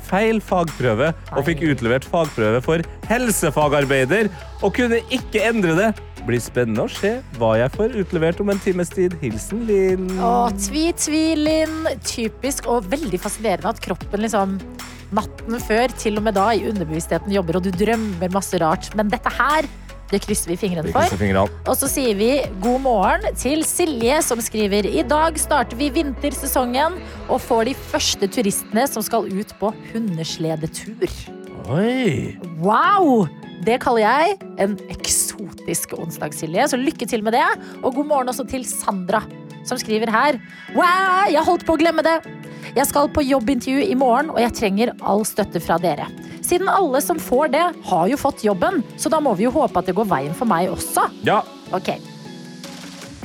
feil 0.04 0.40
fagprøve 0.44 1.14
og 1.32 1.46
fikk 1.46 1.62
utlevert 1.72 2.04
fagprøve 2.04 2.60
for 2.64 2.84
helsefagarbeider 3.08 4.28
og 4.60 4.74
kunne 4.76 5.00
ikke 5.14 5.42
endre 5.48 5.76
det. 5.78 5.88
Blir 6.24 6.40
spennende 6.40 6.86
å 6.86 6.88
se 6.88 7.18
hva 7.36 7.50
jeg 7.60 7.72
får 7.74 7.98
utlevert 8.00 8.40
om 8.40 8.48
en 8.48 8.60
times 8.64 8.88
tid. 8.94 9.12
Hilsen 9.20 9.66
Linn. 9.68 10.06
Å, 10.16 10.48
tvi, 10.56 10.86
tvi, 10.96 11.24
Linn. 11.36 11.84
Typisk 12.06 12.68
og 12.72 12.88
veldig 12.92 13.20
fascinerende 13.20 13.74
at 13.74 13.82
kroppen 13.84 14.24
liksom 14.24 14.56
natten 15.14 15.60
før, 15.62 15.92
til 16.00 16.18
og 16.18 16.24
med 16.26 16.36
da, 16.38 16.48
i 16.56 16.64
underbevisstheten 16.70 17.34
jobber, 17.34 17.60
og 17.60 17.66
du 17.66 17.72
drømmer 17.76 18.32
masse 18.34 18.58
rart. 18.62 18.88
Men 18.98 19.12
dette 19.12 19.30
her, 19.36 19.68
det 20.10 20.22
krysser 20.24 20.54
vi 20.54 20.58
fingrene 20.64 20.94
for. 20.94 21.12
Og 21.68 21.76
så 21.78 21.90
sier 21.92 22.16
vi 22.18 22.30
god 22.64 22.82
morgen 22.86 23.38
til 23.40 23.64
Silje, 23.68 24.18
som 24.24 24.40
skriver 24.44 24.88
I 24.88 25.04
dag 25.06 25.38
starter 25.40 25.78
vi 25.80 25.92
vintersesongen 25.94 26.98
og 27.28 27.40
får 27.44 27.70
de 27.70 27.78
første 27.92 28.32
turistene 28.32 28.88
som 28.90 29.04
skal 29.04 29.28
ut 29.28 29.56
på 29.60 29.74
hundesledetur. 29.92 31.08
Oi. 31.72 32.34
Wow! 32.60 33.24
Det 33.64 33.78
kaller 33.80 34.04
jeg 34.04 34.34
en 34.60 34.74
eksotisk 34.92 35.94
onsdag, 35.96 36.34
Silje. 36.36 36.66
Så 36.68 36.76
lykke 36.80 37.08
til 37.08 37.24
med 37.24 37.32
det. 37.36 37.44
Og 37.80 37.94
god 37.96 38.10
morgen 38.10 38.32
også 38.32 38.44
til 38.50 38.66
Sandra, 38.68 39.22
som 39.64 39.80
skriver 39.80 40.12
her. 40.12 40.40
Wow, 40.76 41.30
jeg 41.32 41.44
holdt 41.46 41.64
på 41.64 41.76
å 41.76 41.80
glemme 41.80 42.04
det. 42.04 42.18
Jeg 42.74 42.88
skal 42.88 43.08
på 43.12 43.24
jobbintervju 43.24 43.84
i 43.86 43.96
morgen, 43.96 44.32
og 44.34 44.40
jeg 44.42 44.56
trenger 44.56 44.92
all 45.04 45.24
støtte 45.28 45.60
fra 45.62 45.78
dere. 45.80 46.08
Siden 46.44 46.68
alle 46.68 47.00
som 47.04 47.20
får 47.20 47.52
det, 47.54 47.64
har 47.88 48.08
jo 48.12 48.20
fått 48.20 48.44
jobben, 48.44 48.82
så 49.00 49.12
da 49.12 49.20
må 49.24 49.32
vi 49.38 49.46
jo 49.46 49.54
håpe 49.54 49.80
at 49.80 49.88
det 49.88 49.96
går 49.96 50.08
veien 50.10 50.36
for 50.36 50.48
meg 50.50 50.72
også. 50.72 51.08
Ja, 51.24 51.42
Ok. 51.74 52.13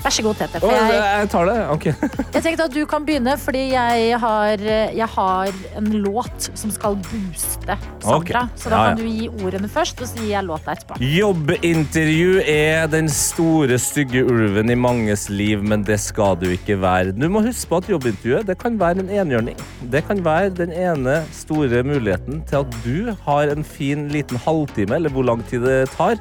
Vær 0.04 0.14
så 0.16 0.24
god, 0.26 0.36
Tete. 0.40 0.60
For 0.64 0.72
jeg, 0.74 1.00
jeg 1.20 1.30
tar 1.34 1.50
det. 1.50 1.58
Ok. 1.74 1.86
jeg 2.36 2.44
tenkte 2.46 2.68
at 2.70 2.76
du 2.76 2.82
kan 2.90 3.06
begynne, 3.08 3.36
fordi 3.42 3.64
jeg 3.74 4.20
har, 4.22 4.64
jeg 4.96 5.08
har 5.16 5.52
en 5.80 5.90
låt 6.06 6.50
som 6.58 6.72
skal 6.72 6.96
booste 7.10 7.78
Sandra. 8.00 8.16
Okay. 8.16 8.46
Så 8.56 8.70
da 8.72 8.76
Ja, 8.80 8.84
ja. 8.84 8.96
kan 8.96 9.02
du 9.02 9.08
gi 9.10 9.28
ordene 9.44 9.68
først, 9.72 10.00
og 10.02 10.08
så 10.08 10.22
gir 10.22 10.32
jeg 10.32 10.46
låta 10.48 10.72
etterpå. 10.78 11.00
Jobbintervju 11.04 12.40
er 12.48 12.88
den 12.92 13.10
store, 13.12 13.78
stygge 13.82 14.24
ulven 14.24 14.72
i 14.72 14.78
manges 14.80 15.28
liv, 15.30 15.62
men 15.64 15.84
det 15.88 16.00
skal 16.02 16.38
du 16.40 16.48
ikke 16.54 16.78
være. 16.82 17.12
Du 17.18 17.28
må 17.32 17.42
huske 17.46 17.70
på 17.70 17.82
at 17.84 17.90
jobbintervjuet 17.92 18.48
det 18.48 18.58
kan 18.62 18.80
være 18.80 19.04
en 19.04 19.12
enhjørning. 19.24 19.60
Det 19.92 20.06
kan 20.08 20.24
være 20.26 20.54
den 20.56 20.72
ene 20.74 21.20
store 21.36 21.84
muligheten 21.84 22.42
til 22.50 22.62
at 22.64 22.80
du 22.86 23.12
har 23.26 23.52
en 23.54 23.64
fin 23.68 24.08
liten 24.14 24.40
halvtime, 24.46 24.96
eller 24.96 25.10
hvor 25.14 25.28
lang 25.28 25.44
tid 25.50 25.66
det 25.68 25.82
tar. 25.98 26.16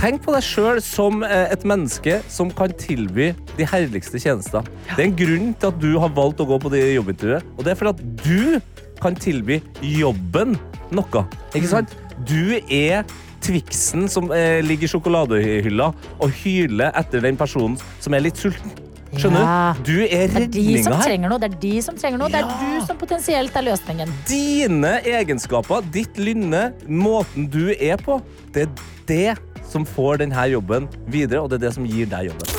Tenk 0.00 0.22
på 0.24 0.32
deg 0.32 0.44
sjøl 0.46 0.78
som 0.80 1.20
eh, 1.26 1.50
et 1.52 1.64
menneske 1.68 2.20
som 2.32 2.48
kan 2.56 2.72
tilby 2.80 3.30
de 3.58 3.66
herligste 3.68 4.16
tjenester. 4.22 4.64
Det 4.94 4.96
er 4.96 5.08
en 5.10 5.16
grunn 5.18 5.50
til 5.60 5.68
at 5.68 5.80
du 5.82 5.90
har 6.00 6.12
valgt 6.16 6.40
å 6.40 6.46
gå 6.48 6.56
på 6.62 6.70
det 6.72 6.80
jobbintervjuet, 6.94 7.50
og 7.58 7.66
det 7.66 7.74
er 7.74 7.80
fordi 7.80 7.92
at 7.92 8.22
du 8.24 8.94
kan 9.00 9.16
tilby 9.16 9.58
jobben 9.84 10.56
noe. 10.96 11.24
Ikke 11.52 11.68
sant? 11.68 11.92
Du 12.28 12.56
er 12.72 13.04
Twixen 13.44 14.06
som 14.12 14.32
eh, 14.36 14.60
ligger 14.64 14.88
i 14.88 14.90
sjokoladehylla 14.94 15.90
og 16.20 16.32
hyler 16.42 16.96
etter 17.00 17.22
den 17.24 17.36
personen 17.40 17.76
som 18.00 18.16
er 18.16 18.24
litt 18.24 18.40
sulten. 18.40 18.72
Skjønner 19.10 19.42
Ja. 19.42 19.74
du? 19.84 19.90
Du 19.90 20.02
er 20.06 20.28
Det 20.32 20.42
er 20.46 20.50
de 20.54 20.82
som 20.84 20.94
redninga 20.94 21.28
her. 21.32 21.38
Det 21.42 21.48
er 21.50 21.60
de 21.60 21.74
som 21.82 21.96
trenger 21.98 22.20
noe. 22.20 22.28
Det 22.32 22.40
er 22.40 22.48
Ja. 22.48 22.56
du 22.80 22.86
som 22.86 22.96
potensielt 22.96 23.56
er 23.56 23.68
løsningen. 23.68 24.12
Dine 24.28 25.00
egenskaper, 25.04 25.82
ditt 25.92 26.16
lynne, 26.16 26.72
måten 26.88 27.50
du 27.50 27.74
er 27.74 27.96
på, 27.98 28.20
det 28.52 28.68
er 28.68 28.70
det 29.06 29.49
som 29.70 29.86
får 29.86 30.20
denne 30.24 30.48
jobben 30.50 30.88
videre, 31.06 31.44
og 31.44 31.50
det 31.52 31.60
er 31.60 31.68
det 31.68 31.74
som 31.78 31.86
gir 31.88 32.08
deg 32.10 32.30
jobben. 32.32 32.56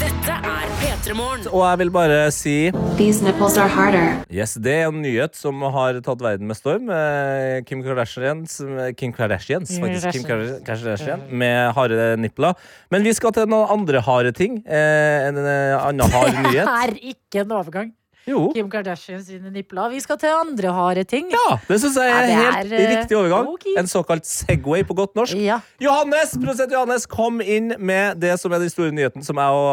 Dette 0.00 0.34
er 0.34 0.70
P3 0.80 1.14
Og 1.50 1.60
jeg 1.64 1.78
vil 1.82 1.90
bare 1.94 2.18
si 2.34 2.54
These 2.98 3.24
nipples 3.26 3.56
are 3.60 3.68
harder. 3.70 4.20
Yes, 4.32 4.54
Det 4.54 4.72
er 4.82 4.86
en 4.88 5.00
nyhet 5.02 5.34
som 5.38 5.60
har 5.74 5.98
tatt 6.04 6.22
verden 6.22 6.46
med 6.50 6.56
storm. 6.58 6.88
Eh, 6.92 7.62
Kim 7.68 7.82
Kardashians, 7.84 8.60
Kim 8.98 9.12
Kardashians, 9.16 9.74
faktisk. 9.82 10.10
Kim 10.14 10.24
Kardashian 10.66 11.26
med 11.30 11.72
harde 11.76 12.14
nipler. 12.20 12.54
Men 12.90 13.04
vi 13.06 13.12
skal 13.16 13.34
til 13.36 13.50
noen 13.50 13.70
andre 13.78 14.00
harde 14.06 14.32
ting. 14.36 14.62
Eh, 14.66 15.28
En 15.28 15.38
eh, 15.42 15.74
annen 15.78 16.10
hard 16.14 16.40
Det 16.54 16.64
er 16.64 16.96
ikke 17.14 17.44
en 17.44 17.52
overgang. 17.58 17.92
Jo. 18.26 18.46
Kim 18.54 18.70
Kardashian 18.72 19.20
sine 19.24 19.50
nipler. 19.52 19.90
Vi 19.92 20.00
skal 20.00 20.16
til 20.20 20.32
andre 20.32 20.72
harde 20.72 21.04
ting. 21.08 21.26
Ja, 21.32 21.58
det 21.68 21.80
syns 21.82 21.98
jeg 22.00 22.08
Ja, 22.08 22.20
er 22.22 22.30
helt 22.38 22.72
er, 22.72 22.76
eh, 22.78 22.92
riktig 22.96 23.18
overgang. 23.18 23.50
Okay. 23.54 23.74
En 23.78 23.86
såkalt 23.90 24.24
Segway 24.28 24.82
på 24.88 24.96
godt 24.96 25.14
norsk. 25.18 25.36
Ja. 25.36 25.58
Johannes, 25.82 26.32
produsent 26.38 26.72
Johannes, 26.72 27.04
kom 27.06 27.40
inn 27.44 27.74
med 27.78 28.20
det 28.20 28.38
som 28.40 28.52
er 28.52 28.62
den 28.64 28.72
store 28.72 28.92
nyheten 28.96 29.24
som 29.26 29.36
jeg 29.36 29.58
og 29.58 29.68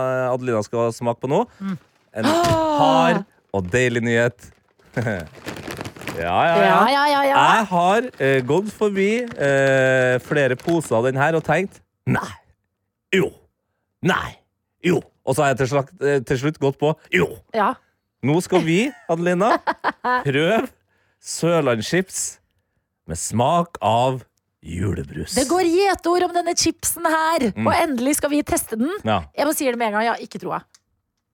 eh, 0.00 0.32
Adelina 0.32 0.62
skal 0.66 0.90
smake 0.96 1.22
på 1.22 1.30
nå. 1.30 1.44
Mm. 1.60 1.78
En 2.18 2.24
hard 2.24 3.22
og 3.54 3.70
deilig 3.72 4.02
nyhet. 4.02 4.50
ja, 4.96 5.06
ja, 6.18 6.56
Ja, 6.58 6.88
ja. 6.90 7.06
ja, 7.06 7.22
ja. 7.24 7.36
Jeg 7.56 7.66
har 7.70 8.08
eh, 8.18 8.40
gått 8.44 8.68
forbi 8.74 9.10
eh, 9.24 10.18
flere 10.26 10.56
poser 10.60 10.98
av 10.98 11.06
den 11.08 11.16
her 11.16 11.38
og 11.38 11.44
tenkt 11.46 11.78
nei, 12.10 12.28
jo, 13.14 13.30
nei, 14.04 14.34
jo. 14.84 14.98
Og 15.22 15.36
så 15.36 15.44
har 15.44 15.52
jeg 15.52 15.62
til, 15.62 15.70
slakt, 15.70 15.94
eh, 16.02 16.18
til 16.26 16.40
slutt 16.40 16.58
gått 16.60 16.76
på 16.80 16.92
jo. 17.14 17.28
ja. 17.54 17.72
Nå 18.22 18.36
skal 18.44 18.62
vi, 18.62 18.80
Adelina, 19.10 19.56
prøve 20.22 20.68
Sørlandschips 21.22 22.20
med 23.10 23.18
smak 23.18 23.78
av 23.82 24.20
julebrus. 24.62 25.34
Det 25.34 25.48
går 25.50 25.66
gjetord 25.66 26.28
om 26.28 26.34
denne 26.36 26.54
chipsen 26.58 27.06
her, 27.10 27.48
Mm. 27.50 27.66
og 27.66 27.74
endelig 27.74 28.16
skal 28.20 28.30
vi 28.30 28.42
teste 28.42 28.78
den. 28.78 28.90
Ja. 29.04 29.24
Jeg 29.36 29.46
må 29.46 29.54
si 29.54 29.64
det 29.66 29.76
med 29.78 29.88
en 29.88 29.92
gang, 29.94 30.04
jeg 30.04 30.12
har 30.14 30.22
ikke 30.22 30.40
troa. 30.40 30.62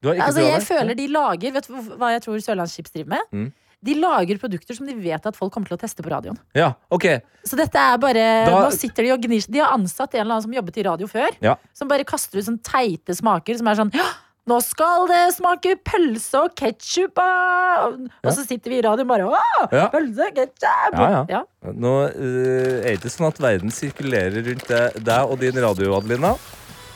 Altså, 0.05 0.41
jeg 0.47 0.63
føler 0.63 0.95
de 0.95 1.09
lager 1.09 1.51
Vet 1.53 1.67
du 1.67 1.75
hva 1.99 2.13
jeg 2.15 2.23
tror 2.23 2.39
Sørlandschips 2.39 2.93
driver 2.95 3.09
med? 3.09 3.21
Mm. 3.33 3.53
De 3.83 3.95
lager 3.95 4.39
produkter 4.39 4.75
som 4.77 4.87
de 4.87 4.95
vet 4.95 5.27
at 5.27 5.37
folk 5.37 5.53
kommer 5.53 5.67
til 5.69 5.77
å 5.77 5.81
teste 5.81 6.03
på 6.03 6.11
radioen. 6.11 6.39
Ja, 6.55 6.73
ok. 6.91 7.21
Så 7.45 7.57
dette 7.57 7.75
er 7.79 7.99
bare 7.99 8.47
Da- 8.47 8.63
Nå 8.65 8.73
sitter 8.73 9.03
de 9.05 9.11
og 9.13 9.21
gnir. 9.23 9.45
De 9.51 9.59
har 9.59 9.73
ansatt 9.77 10.15
en 10.15 10.21
eller 10.21 10.35
annen 10.35 10.43
som 10.43 10.53
jobbet 10.53 10.79
i 10.79 10.83
radio 10.85 11.07
før. 11.07 11.29
Ja. 11.41 11.57
Som 11.75 11.89
bare 11.89 12.05
kaster 12.05 12.39
ut 12.39 12.45
sånne 12.45 12.63
teite 12.63 13.15
smaker 13.15 13.57
som 13.59 13.67
er 13.69 13.75
sånn 13.75 13.93
ja, 13.95 14.07
nå 14.49 14.59
skal 14.65 15.07
det 15.11 15.23
smake 15.37 15.75
pølse 15.87 16.45
og 16.47 16.55
ketsjup! 16.59 17.21
Og 17.21 18.31
så 18.33 18.45
sitter 18.45 18.73
vi 18.73 18.79
i 18.81 18.85
radioen 18.85 19.09
bare 19.11 19.29
Å, 19.29 19.67
pølse, 19.93 20.31
ketsjup! 20.37 20.97
Ja, 20.97 21.25
ja. 21.29 21.43
Nå 21.69 21.97
uh, 22.09 22.79
er 22.79 22.89
det 22.89 22.99
ikke 22.99 23.13
sånn 23.13 23.29
at 23.31 23.43
verden 23.43 23.75
sirkulerer 23.75 24.41
rundt 24.47 24.71
deg, 24.71 25.19
og 25.29 25.37
din 25.43 25.61
radio, 25.63 25.99
Adelina. 25.99 26.37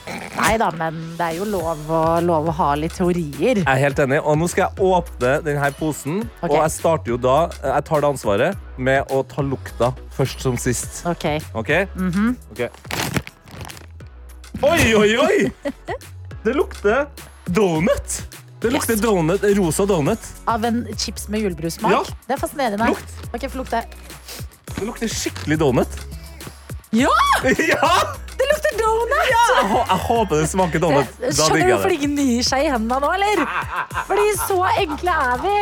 Nei 0.03 0.57
da, 0.59 0.69
men 0.75 0.97
det 1.19 1.27
er 1.29 1.37
jo 1.39 1.45
lov 1.47 1.91
å, 1.93 2.01
lov 2.25 2.49
å 2.51 2.55
ha 2.59 2.71
litt 2.79 2.97
teorier. 2.99 3.61
Jeg 3.61 3.69
er 3.69 3.81
helt 3.85 4.01
enig. 4.03 4.19
Og 4.19 4.39
nå 4.41 4.49
skal 4.51 4.65
jeg 4.65 4.89
åpne 4.89 5.35
denne 5.47 5.69
posen. 5.79 6.23
Okay. 6.41 6.49
Og 6.51 6.57
jeg 6.59 6.73
starter 6.75 7.15
jo 7.15 7.19
da 7.23 7.37
Jeg 7.53 7.85
tar 7.87 8.03
det 8.03 8.11
ansvaret 8.11 8.81
med 8.83 9.13
å 9.15 9.23
ta 9.29 9.45
lukta 9.47 9.93
først 10.17 10.43
som 10.43 10.59
sist. 10.59 11.05
Ok. 11.07 11.29
okay? 11.55 11.87
Mm 11.95 12.11
-hmm. 12.11 12.35
Ok. 12.51 12.61
Oi, 14.63 14.95
oi, 14.95 15.17
oi! 15.19 15.53
Det 16.45 16.53
lukter 16.57 17.07
donut. 17.55 18.23
Det 18.63 18.71
lukter 18.71 18.97
donut, 19.03 19.43
rosa 19.59 19.87
donut. 19.91 20.27
Av 20.47 20.65
en 20.65 20.85
chips 20.97 21.29
med 21.29 21.43
julebrusmak. 21.43 21.93
Ja. 21.93 22.03
Det 22.29 22.37
er 22.37 22.43
fascinerende. 22.43 22.87
Lukt. 22.93 23.15
Okay, 23.35 23.51
lukte. 23.59 23.83
Det 24.77 24.85
lukter 24.87 25.11
skikkelig 25.11 25.59
donut. 25.59 26.03
Ja! 26.93 27.09
ja! 27.73 27.89
Det 28.39 28.47
lukter 28.51 28.77
donut! 28.79 29.27
Jeg, 29.33 29.67
jeg 29.73 29.99
håper 30.07 30.41
det 30.43 30.49
smaker 30.51 30.83
donut. 30.83 31.11
Da 31.23 31.31
Skjønner 31.33 31.63
du 31.65 31.73
hvorfor 31.73 31.89
det. 31.89 31.97
det 31.97 31.99
ikke 31.99 32.11
gnir 32.13 32.47
seg 32.47 32.67
i 32.67 32.71
hendene 32.73 32.99
nå, 33.03 33.11
eller? 33.17 33.43
Fordi 34.09 34.27
så 34.45 34.59
enkle 34.85 35.17
er 35.25 35.43
vi. 35.43 35.57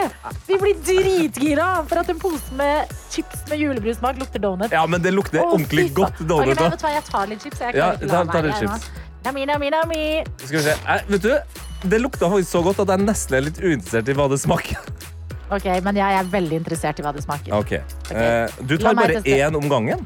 Vi 0.51 0.59
blir 0.65 0.83
dritgira 0.91 1.69
for 1.89 2.03
at 2.03 2.13
en 2.13 2.21
pose 2.21 2.59
med 2.59 2.93
chips 3.15 3.47
med 3.51 3.63
julebrusmak 3.63 4.21
lukter 4.21 4.43
donut. 4.43 4.75
Ja, 4.75 4.85
men 4.91 5.03
det 5.05 5.15
lukter 5.17 5.41
Å, 5.43 5.49
ordentlig 5.55 5.89
godt 5.97 6.21
donut. 6.21 6.53
Okay, 6.59 6.69
nei, 6.85 6.95
jeg 6.99 7.07
tar 7.09 7.33
litt 7.33 7.47
chips. 7.49 7.65
Jeg 7.65 7.81
Ja, 7.81 7.93
ta- 7.97 8.25
ta 8.29 8.45
litt 8.45 8.61
chips. 8.61 8.91
Nami, 9.25 9.45
nami, 9.49 9.73
nami. 9.73 10.05
Skal 10.45 10.59
vi 10.59 10.65
se. 10.69 10.77
Jeg, 10.85 11.09
vet 11.15 11.27
du, 11.29 11.35
det 11.83 11.99
lukta 12.01 12.29
faktisk 12.31 12.51
så 12.53 12.63
godt 12.65 12.81
at 12.85 12.89
jeg 12.95 13.05
nesten 13.07 13.37
er 13.39 13.47
litt 13.47 13.59
uinteressert 13.61 14.09
i 14.09 14.17
hva 14.19 14.29
det 14.31 14.41
smaker. 14.43 14.79
Ok, 15.51 15.65
men 15.83 15.97
jeg 15.99 16.15
er 16.21 16.29
veldig 16.31 16.57
interessert 16.61 17.01
i 17.01 17.03
hva 17.03 17.13
det 17.17 17.25
smaker. 17.25 17.55
Ok. 17.57 17.73
Eh, 17.73 18.47
du 18.63 18.77
tar 18.79 18.95
bare 18.95 19.17
teste. 19.19 19.39
én 19.41 19.57
om 19.59 19.69
gangen. 19.69 20.05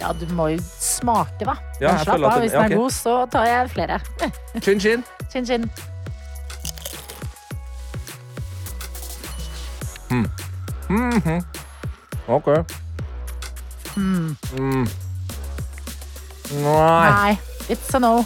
Ja, 0.00 0.12
du 0.16 0.24
må 0.34 0.48
jo 0.54 0.58
smake, 0.80 1.44
da. 1.44 1.54
Ja, 1.80 1.92
Men 1.92 1.96
jeg 1.98 2.04
slapp 2.06 2.16
føler 2.16 2.26
at 2.26 2.32
av, 2.32 2.40
det- 2.40 2.42
hvis 2.42 2.52
den 2.52 2.60
er 2.60 2.72
er 2.72 2.76
god, 2.76 2.92
så 2.92 3.30
tar 3.30 3.44
jeg 3.46 3.70
flere. 3.70 4.00
Chin 4.64 4.80
chin. 4.80 5.04
Chin, 5.32 5.44
chin. 5.46 5.70
Ok. 12.28 12.48
Mm. 13.96 14.36
Mm. 14.58 14.88
Nei. 16.62 17.10
Nei, 17.10 17.38
it's 17.68 17.94
a 17.94 17.98
no. 18.00 18.24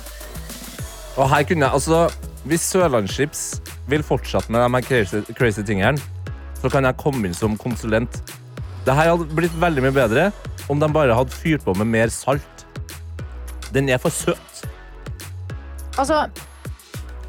Og 1.16 1.28
her 1.30 1.42
kunne 1.48 1.64
jeg, 1.66 1.72
altså 1.72 2.08
Hvis 2.46 2.62
Sørlandschips 2.70 3.40
vil 3.90 4.04
fortsette 4.06 4.52
med 4.54 4.62
de 4.62 4.70
her 4.76 4.84
crazy, 4.86 5.22
crazy 5.34 5.64
tingene, 5.66 5.98
så 6.60 6.70
kan 6.72 6.86
jeg 6.86 6.96
komme 7.00 7.26
inn 7.26 7.34
som 7.34 7.56
konsulent. 7.58 8.20
Det 8.86 8.94
her 8.94 9.10
hadde 9.10 9.26
blitt 9.34 9.54
veldig 9.60 9.82
mye 9.82 9.94
bedre 9.96 10.28
om 10.70 10.78
de 10.82 10.88
bare 10.94 11.14
hadde 11.14 11.34
fyrt 11.34 11.64
på 11.66 11.74
med 11.78 11.90
mer 11.90 12.12
salt. 12.14 12.62
Den 13.74 13.90
er 13.90 13.98
for 13.98 14.14
søt. 14.14 14.62
Altså, 15.98 16.26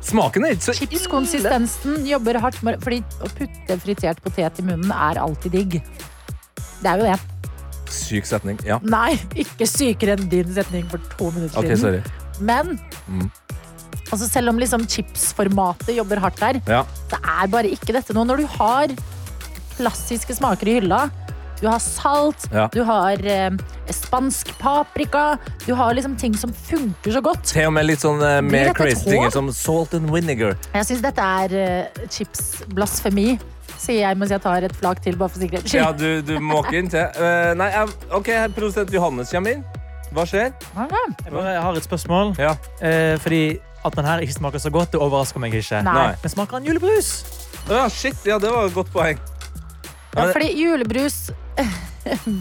Smaken 0.07 0.45
er 0.47 0.53
ikke 0.55 0.63
så 0.69 0.71
ille. 0.75 0.85
Chipskonsistensen 0.85 2.05
jobber 2.07 2.37
hardt 2.39 2.61
med 2.63 2.77
Fordi 2.83 3.01
å 3.19 3.27
putte 3.35 3.75
fritert 3.83 4.21
potet 4.23 4.61
i 4.61 4.63
munnen 4.63 4.91
er 4.93 5.19
alltid 5.19 5.51
digg. 5.57 5.79
Det 6.79 6.91
er 6.93 7.01
jo 7.01 7.09
det. 7.09 7.17
Syk 7.91 8.27
setning. 8.29 8.59
Ja. 8.67 8.77
Nei, 8.87 9.17
ikke 9.39 9.67
sykere 9.67 10.15
enn 10.15 10.29
din 10.31 10.53
setning 10.55 10.85
for 10.91 11.01
to 11.17 11.31
minutter 11.35 11.59
OK, 11.59 11.73
siden. 11.73 11.81
sorry. 11.81 12.01
Men 12.39 12.77
Mm. 13.07 13.29
Altså 14.11 14.27
selv 14.29 14.49
om 14.53 14.59
liksom 14.61 14.87
chipsformatet 14.89 15.95
jobber 15.97 16.19
hardt 16.23 16.39
der, 16.39 16.61
Ja. 16.67 16.83
det 17.11 17.19
er 17.23 17.47
bare 17.47 17.71
ikke 17.71 17.93
dette 17.95 18.13
nå. 18.15 18.23
Når 18.27 18.43
du 18.43 18.47
har 18.57 18.87
klassiske 19.77 20.35
smaker 20.35 20.67
i 20.67 20.79
hylla, 20.79 21.09
du 21.61 21.65
har 21.67 21.79
salt, 21.81 22.47
Ja. 22.53 22.67
du 22.71 22.83
har 22.85 23.17
eh, 23.25 23.49
spansk 23.89 24.51
paprika, 24.59 25.39
du 25.65 25.73
har 25.75 25.93
liksom 25.93 26.15
ting 26.17 26.35
som 26.37 26.53
funker 26.53 27.11
så 27.11 27.21
godt. 27.21 27.43
Til 27.49 27.67
og 27.67 27.73
med 27.73 27.85
litt 27.89 27.99
sånn 28.03 28.21
eh, 28.21 28.41
mer 28.45 28.73
crazy 28.77 29.09
ting 29.09 29.29
som 29.33 29.49
salt 29.51 29.93
and 29.97 30.09
vinegar. 30.13 30.55
Jeg 30.73 30.85
syns 30.85 31.01
dette 31.01 31.21
er 31.21 31.55
uh, 31.57 32.05
chips-blasfemi, 32.13 33.39
sier 33.77 34.03
jeg 34.07 34.17
mens 34.17 34.31
jeg 34.33 34.41
tar 34.41 34.63
et 34.63 34.75
flak 34.77 35.01
til, 35.05 35.17
bare 35.17 35.29
for 35.33 35.41
sikkerhets 35.41 35.73
Ja, 35.73 35.91
du, 35.91 36.21
du 36.21 36.37
måker 36.39 36.77
inn 36.77 36.89
til. 36.93 37.05
Uh, 37.17 37.53
nei, 37.57 37.71
jeg, 37.73 37.89
OK, 38.13 38.29
produsent 38.55 38.93
Johannes 38.93 39.33
kommer 39.33 39.57
inn. 39.57 39.65
Hva 40.13 40.23
skjer? 40.29 40.53
Jeg 40.77 41.33
bare 41.33 41.57
har 41.61 41.75
et 41.75 41.83
spørsmål. 41.89 42.35
Ja. 42.39 42.53
Uh, 42.79 43.17
fordi 43.19 43.41
at 43.87 43.95
den 43.97 44.05
her 44.07 44.17
ikke 44.23 44.33
smaker 44.37 44.59
så 44.63 44.69
godt, 44.73 44.91
det 44.93 44.99
overrasker 45.01 45.39
meg 45.43 45.51
ikke. 45.57 45.77
Nei. 45.87 46.11
Men 46.23 46.29
smaker 46.33 46.53
den 46.59 46.67
julebrus? 46.71 47.09
Ja, 47.67 47.83
shit, 47.91 48.19
ja, 48.27 48.35
det 48.39 48.49
var 48.53 48.61
et 48.69 48.75
godt 48.77 48.91
poeng. 48.93 49.17
Ja, 50.17 50.23
fordi 50.33 50.47
julebrus 50.57 51.17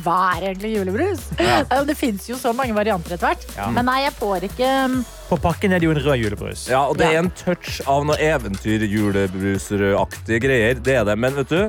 Hva 0.05 0.19
er 0.37 0.43
egentlig 0.53 0.71
julebrus? 0.77 1.21
Ja. 1.43 1.57
Det 1.89 1.97
fins 1.99 2.29
jo 2.31 2.37
så 2.39 2.53
mange 2.57 2.75
varianter 2.77 3.11
etter 3.17 3.27
hvert. 3.33 3.45
Ja. 3.57 3.67
Men 3.75 3.85
nei, 3.89 3.99
jeg 4.05 4.13
får 4.17 4.41
ikke 4.47 4.69
um, 4.87 4.95
På 5.27 5.37
pakken 5.43 5.73
er 5.75 5.79
det 5.83 5.87
jo 5.89 5.93
en 5.97 6.03
rød 6.05 6.19
julebrus. 6.23 6.61
Ja, 6.71 6.81
og 6.87 6.95
det 7.01 7.07
Ja. 7.11 7.15
er 7.17 7.21
en 7.25 7.33
touch 7.35 7.73
av 7.91 8.01
noe 8.07 8.19
eventyrjulebrusaktige 8.23 10.39
greier. 10.47 10.75
Det 10.79 10.95
er 11.01 11.05
det, 11.09 11.17
men 11.19 11.33
vet 11.41 11.51
du 11.51 11.63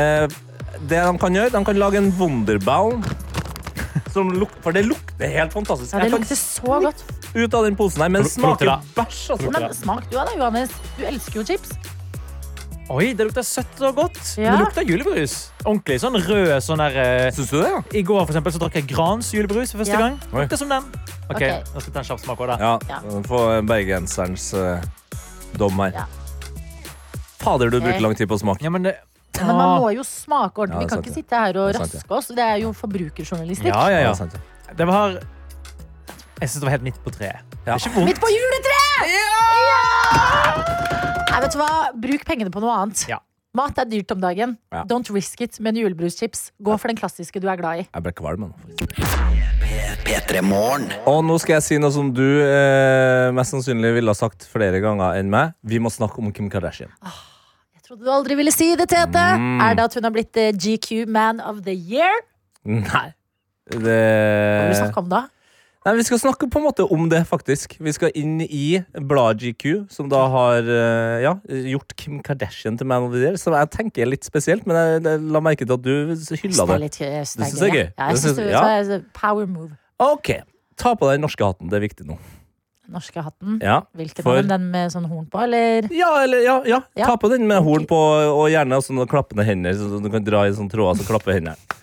eh, 0.00 0.26
Det 0.82 0.98
de 0.98 1.14
kan 1.22 1.32
gjøre, 1.38 1.52
de 1.54 1.60
kan 1.70 1.78
lage 1.80 1.96
en 2.02 2.10
Wunderbaum. 2.18 2.98
Som 4.14 4.26
luk 4.34 4.50
For 4.64 4.70
det 4.74 4.84
lukter 4.88 5.26
helt 5.30 5.52
fantastisk. 5.54 5.90
ja, 5.94 5.98
Det 6.04 6.10
lukter 6.12 6.36
så 6.38 6.80
godt. 6.88 7.00
Ut 7.34 7.54
av 7.54 7.64
den 7.66 7.76
posen 7.76 8.02
her, 8.04 8.08
men 8.14 8.22
det 8.22 8.30
smaker 8.32 8.70
det? 8.70 8.78
bæsj. 8.96 9.20
Altså. 9.34 9.50
Men 9.50 9.74
smak 9.74 10.06
du 10.10 10.16
av 10.20 10.26
det, 10.30 10.36
Johannes. 10.38 10.70
Du 10.98 11.04
elsker 11.08 11.40
jo 11.40 11.44
chips. 11.44 11.74
Oi, 12.92 13.14
det 13.16 13.24
lukter 13.24 13.42
søtt 13.48 13.78
og 13.80 13.94
godt. 13.96 14.18
Ja. 14.36 14.52
Det 14.52 14.60
lukter 14.66 14.84
julebrus. 14.84 15.34
Ordentlig 15.64 15.96
sånn 16.02 16.18
rød 16.20 16.50
sånn 16.60 16.82
der 16.84 16.98
eh, 17.00 17.30
Syns 17.32 17.48
du 17.48 17.56
det? 17.62 17.70
ja? 17.72 17.78
I 17.96 18.02
går 18.04 18.26
for 18.26 18.32
eksempel, 18.34 18.52
så 18.52 18.60
drakk 18.60 18.74
jeg 18.76 18.88
Grans 18.90 19.30
julebrus 19.32 19.72
for 19.72 19.80
første 19.80 19.94
Ja. 19.96 20.02
gang. 20.04 20.18
Oi. 20.34 20.42
Lukter 20.44 20.60
som 20.60 20.68
den. 20.68 20.84
Ok, 21.32 21.40
Nå 21.40 21.62
Nå 21.72 21.80
skal 21.80 21.88
vi 21.88 21.94
ta 21.94 22.02
en 22.02 22.08
kjapp 22.10 22.20
smak 22.26 22.42
òg, 22.44 22.52
da. 22.52 22.58
Ja. 22.60 23.00
Få 23.24 23.40
bergenserens 23.64 24.50
uh, 24.52 24.84
dom 25.56 25.80
her. 25.80 25.96
Ja. 25.96 26.04
Fader, 27.40 27.70
du 27.72 27.78
Ok. 27.80 27.84
bruker 27.88 28.00
lang 28.04 28.14
tid 28.20 28.28
på 28.28 28.36
å 28.36 28.42
smake. 28.44 28.62
Ja, 28.64 28.70
men 28.70 28.82
det... 28.84 28.94
Men 29.40 29.56
man 29.56 29.80
må 29.82 29.88
jo 29.96 30.04
smake 30.06 30.60
ordentlig. 30.62 30.84
Ja, 30.84 30.84
Vi 30.84 30.90
kan 30.92 30.98
sant, 31.00 31.06
ikke 31.08 31.10
ja. 31.10 31.22
sitte 31.24 31.40
her 31.40 31.56
og 31.58 31.72
raske 31.74 32.14
oss. 32.20 32.28
Det 32.36 32.44
er 32.44 32.60
jo 32.62 32.70
forbrukerjournalistikk. 32.76 33.72
Ja, 33.72 33.80
ja, 33.90 33.96
Ja, 34.04 34.10
ja. 34.10 34.14
sant, 34.14 34.36
ja. 34.36 34.74
Det 34.78 34.86
var 34.86 35.16
Jeg 36.40 36.50
syns 36.50 36.60
det 36.60 36.66
var 36.66 36.74
helt 36.74 36.86
midt 36.86 36.98
på 37.04 37.12
treet. 37.14 37.44
Det 37.64 37.70
er 37.70 37.78
ikke 37.78 37.92
vondt. 37.94 38.08
Midt 38.10 38.20
på 38.22 38.30
juletreet! 38.32 39.12
Ja! 39.14 39.84
Nei, 41.30 41.38
vet 41.44 41.54
du 41.54 41.58
hva? 41.60 41.70
Bruk 42.04 42.24
pengene 42.28 42.52
på 42.54 42.62
noe 42.62 42.74
annet. 42.82 43.04
Ja. 43.10 43.20
Mat 43.54 43.78
er 43.78 43.86
dyrt 43.86 44.10
om 44.10 44.18
dagen. 44.22 44.56
Ja. 44.74 44.82
Don't 44.90 45.06
risk 45.14 45.40
it 45.46 45.60
med 45.62 45.76
en 45.76 45.84
julebruschips. 45.84 46.48
Gå 46.58 46.74
for 46.80 46.90
den 46.90 46.98
klassiske 46.98 47.38
du 47.42 47.46
er 47.50 47.58
glad 47.60 47.84
i. 47.84 47.86
Jeg 47.86 48.02
ble 48.06 48.12
kvalm 48.18 48.48
nå. 48.48 48.50
faktisk. 48.64 49.20
P3 50.04 50.42
Morgen. 50.44 50.88
Og 51.08 51.22
nå 51.24 51.36
skal 51.40 51.56
jeg 51.56 51.64
si 51.68 51.78
noe 51.80 51.92
som 51.94 52.10
du 52.14 52.24
eh, 52.44 53.30
mest 53.34 53.54
sannsynlig 53.54 53.94
ville 53.96 54.10
ha 54.12 54.18
sagt 54.18 54.44
flere 54.50 54.82
ganger 54.84 55.16
enn 55.20 55.30
meg. 55.32 55.54
Vi 55.64 55.78
må 55.82 55.90
snakke 55.94 56.20
om 56.20 56.32
Kim 56.34 56.50
Kardashian. 56.52 56.90
Jeg 57.78 57.86
trodde 57.86 58.04
du 58.04 58.10
aldri 58.12 58.36
ville 58.38 58.52
si 58.54 58.72
det, 58.76 58.88
Tete. 58.90 59.22
Mm. 59.40 59.62
Er 59.64 59.78
det 59.78 59.86
at 59.86 59.96
hun 59.98 60.06
har 60.08 60.14
blitt 60.14 60.36
eh, 60.40 60.50
GQ 60.52 61.06
Man 61.14 61.40
of 61.40 61.62
the 61.64 61.74
Year? 61.74 62.12
Nei. 62.66 63.06
Hva 63.70 63.78
vil 63.78 63.86
du 63.86 63.88
Det 63.88 64.76
snakke 64.82 65.00
om 65.00 65.08
da? 65.14 65.22
Nei, 65.84 65.92
Vi 65.98 66.04
skal 66.08 66.20
snakke 66.22 66.48
på 66.48 66.60
en 66.60 66.64
måte 66.64 66.86
om 66.96 67.08
det, 67.12 67.20
faktisk. 67.28 67.76
Vi 67.76 67.92
skal 67.92 68.14
inn 68.16 68.38
i 68.40 68.80
Blad 69.04 69.42
GQ, 69.42 69.84
som 69.92 70.08
da 70.08 70.22
har 70.32 70.64
eh, 70.64 71.18
ja, 71.26 71.34
gjort 71.74 71.92
Kim 72.00 72.22
Kardashian 72.24 72.78
til 72.80 72.88
Man 72.88 73.04
of 73.04 73.12
the 73.12 73.20
Year. 73.20 73.36
Som 73.40 73.52
jeg 73.58 73.68
tenker 73.74 74.06
er 74.06 74.08
litt 74.14 74.24
spesielt, 74.24 74.64
men 74.64 74.78
jeg, 74.80 75.04
jeg 75.04 75.26
la 75.36 75.44
merke 75.44 75.66
til 75.68 75.76
at 75.76 75.84
du 75.84 75.92
hylla 76.40 76.66
Det 76.72 76.80
litt 76.86 76.98
eh, 77.04 77.20
Det 77.20 77.28
synes 77.28 77.60
jeg 77.60 77.68
er 77.68 77.76
gøy. 77.76 77.84
Ja, 77.84 78.08
jeg 78.08 78.22
synes 78.22 78.40
det, 78.40 78.48
ja. 78.54 78.64
er 78.80 79.04
Power 79.12 79.44
move. 79.44 79.74
Ok, 80.00 80.32
Ta 80.80 80.94
på 80.98 81.06
deg 81.06 81.20
den 81.20 81.24
norske 81.28 81.44
hatten. 81.46 81.68
Det 81.70 81.78
er 81.78 81.84
viktig 81.84 82.06
nå. 82.08 82.16
Norske 82.94 83.22
hatten. 83.24 83.60
Ja, 83.64 83.82
Hvilken 83.96 84.26
for-? 84.26 84.40
Den 84.44 84.66
med 84.72 84.92
sånn 84.92 85.06
horn 85.08 85.28
på, 85.32 85.40
eller? 85.46 85.86
ja, 85.94 86.10
eller, 86.24 86.42
ja, 86.44 86.58
ja. 86.68 86.80
Ja. 86.98 87.06
ta 87.06 87.16
på 87.20 87.30
den 87.32 87.46
med 87.48 87.62
horn 87.64 87.86
på, 87.88 88.00
og 88.32 88.48
gjerne 88.52 88.80
også 88.80 88.96
noen 88.96 89.08
klappende 89.08 89.46
hender, 89.46 89.76
så 89.78 90.00
du 90.02 90.10
kan 90.12 90.26
dra 90.26 90.44
i 90.48 90.52
sånne 90.56 90.72
tråder 90.72 91.00
så 91.00 91.08
klapper 91.08 91.38
hendene. 91.38 91.80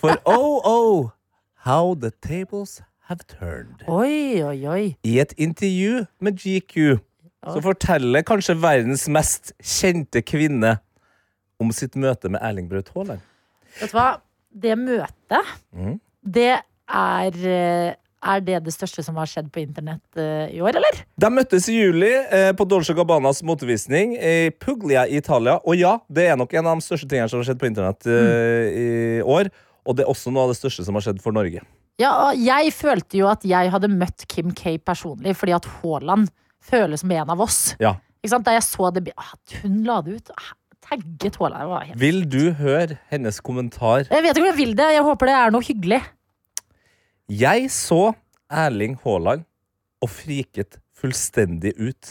For 0.00 0.16
oh, 0.30 0.58
oh, 0.66 1.12
how 1.68 1.94
the 1.94 2.10
tables 2.24 2.80
have 3.08 3.26
turned. 3.28 3.84
Oi, 3.88 4.42
oi, 4.44 4.58
oi. 4.68 4.84
I 5.04 5.18
et 5.22 5.34
intervju 5.36 6.04
med 6.24 6.38
GQ 6.40 7.00
så 7.44 7.60
forteller 7.64 8.24
kanskje 8.24 8.56
verdens 8.56 9.04
mest 9.12 9.52
kjente 9.60 10.22
kvinne 10.24 10.78
om 11.60 11.72
sitt 11.76 11.98
møte 12.00 12.30
med 12.32 12.42
Erling 12.44 12.70
Braut 12.70 12.88
Haaland. 12.94 13.20
Vet 13.80 13.92
du 13.92 13.98
hva? 13.98 14.08
Det 14.54 14.76
møtet, 14.78 15.52
mm. 15.74 15.98
det 16.22 16.54
er 16.54 17.38
eh, 17.50 17.92
Er 18.24 18.40
det 18.40 18.62
det 18.64 18.72
største 18.72 19.02
som 19.04 19.18
har 19.20 19.28
skjedd 19.28 19.50
på 19.52 19.60
internett 19.60 20.16
uh, 20.16 20.46
i 20.48 20.56
år, 20.64 20.78
eller? 20.78 21.02
De 21.20 21.28
møttes 21.28 21.66
i 21.68 21.74
juli 21.74 22.08
eh, 22.08 22.54
på 22.56 22.64
Dolce 22.64 22.94
Gabbanas 22.96 23.42
motevisning 23.44 24.14
i 24.16 24.48
Puglia 24.48 25.02
i 25.04 25.18
Italia. 25.20 25.58
Og 25.60 25.76
ja, 25.76 25.98
det 26.08 26.30
er 26.30 26.38
nok 26.40 26.54
en 26.56 26.70
av 26.70 26.80
de 26.80 26.86
største 26.86 27.04
tingene 27.10 27.28
som 27.28 27.42
har 27.42 27.50
skjedd 27.50 27.60
på 27.60 27.68
internett 27.68 28.08
eh, 28.08 28.70
i 28.72 28.86
år. 29.20 29.52
Og 29.84 29.98
det 29.98 30.06
er 30.06 30.14
også 30.14 30.32
noe 30.32 30.46
av 30.46 30.54
det 30.54 30.56
største 30.56 30.86
som 30.86 30.96
har 30.96 31.04
skjedd 31.04 31.20
for 31.20 31.36
Norge. 31.36 31.60
Ja, 32.00 32.10
og 32.28 32.38
jeg 32.42 32.72
følte 32.74 33.18
jo 33.20 33.28
at 33.30 33.44
jeg 33.46 33.70
hadde 33.70 33.88
møtt 33.92 34.24
Kim 34.28 34.50
K 34.56 34.78
personlig, 34.82 35.36
fordi 35.38 35.52
at 35.54 35.64
Haaland 35.78 36.28
føles 36.64 37.00
som 37.04 37.10
en 37.14 37.30
av 37.30 37.40
oss. 37.44 37.74
Ja. 37.78 37.94
Ikke 38.24 38.32
sant? 38.32 38.44
Da 38.48 38.54
jeg 38.56 38.64
så 38.66 38.90
det 38.94 39.12
At 39.16 39.56
hun 39.62 39.82
la 39.84 40.00
det 40.02 40.16
ut. 40.16 40.30
ah, 40.36 40.52
Tagget 40.84 41.36
Haaland. 41.40 41.60
det 41.62 41.68
var 41.70 41.84
helt- 41.84 42.00
Vil 42.00 42.24
du 42.28 42.52
høre 42.52 42.98
hennes 43.10 43.38
kommentar? 43.40 44.08
Jeg 44.10 44.22
vet 44.22 44.36
ikke 44.36 44.40
om 44.42 44.50
jeg 44.50 44.56
vil 44.66 44.74
det. 44.74 44.90
Jeg 44.92 45.02
håper 45.02 45.26
det 45.26 45.34
er 45.34 45.50
noe 45.54 45.62
hyggelig. 45.62 46.02
Jeg 47.30 47.70
så 47.70 48.14
Erling 48.50 48.98
Haaland 49.04 49.44
og 50.02 50.10
friket 50.10 50.78
fullstendig 51.00 51.72
ut. 51.80 52.10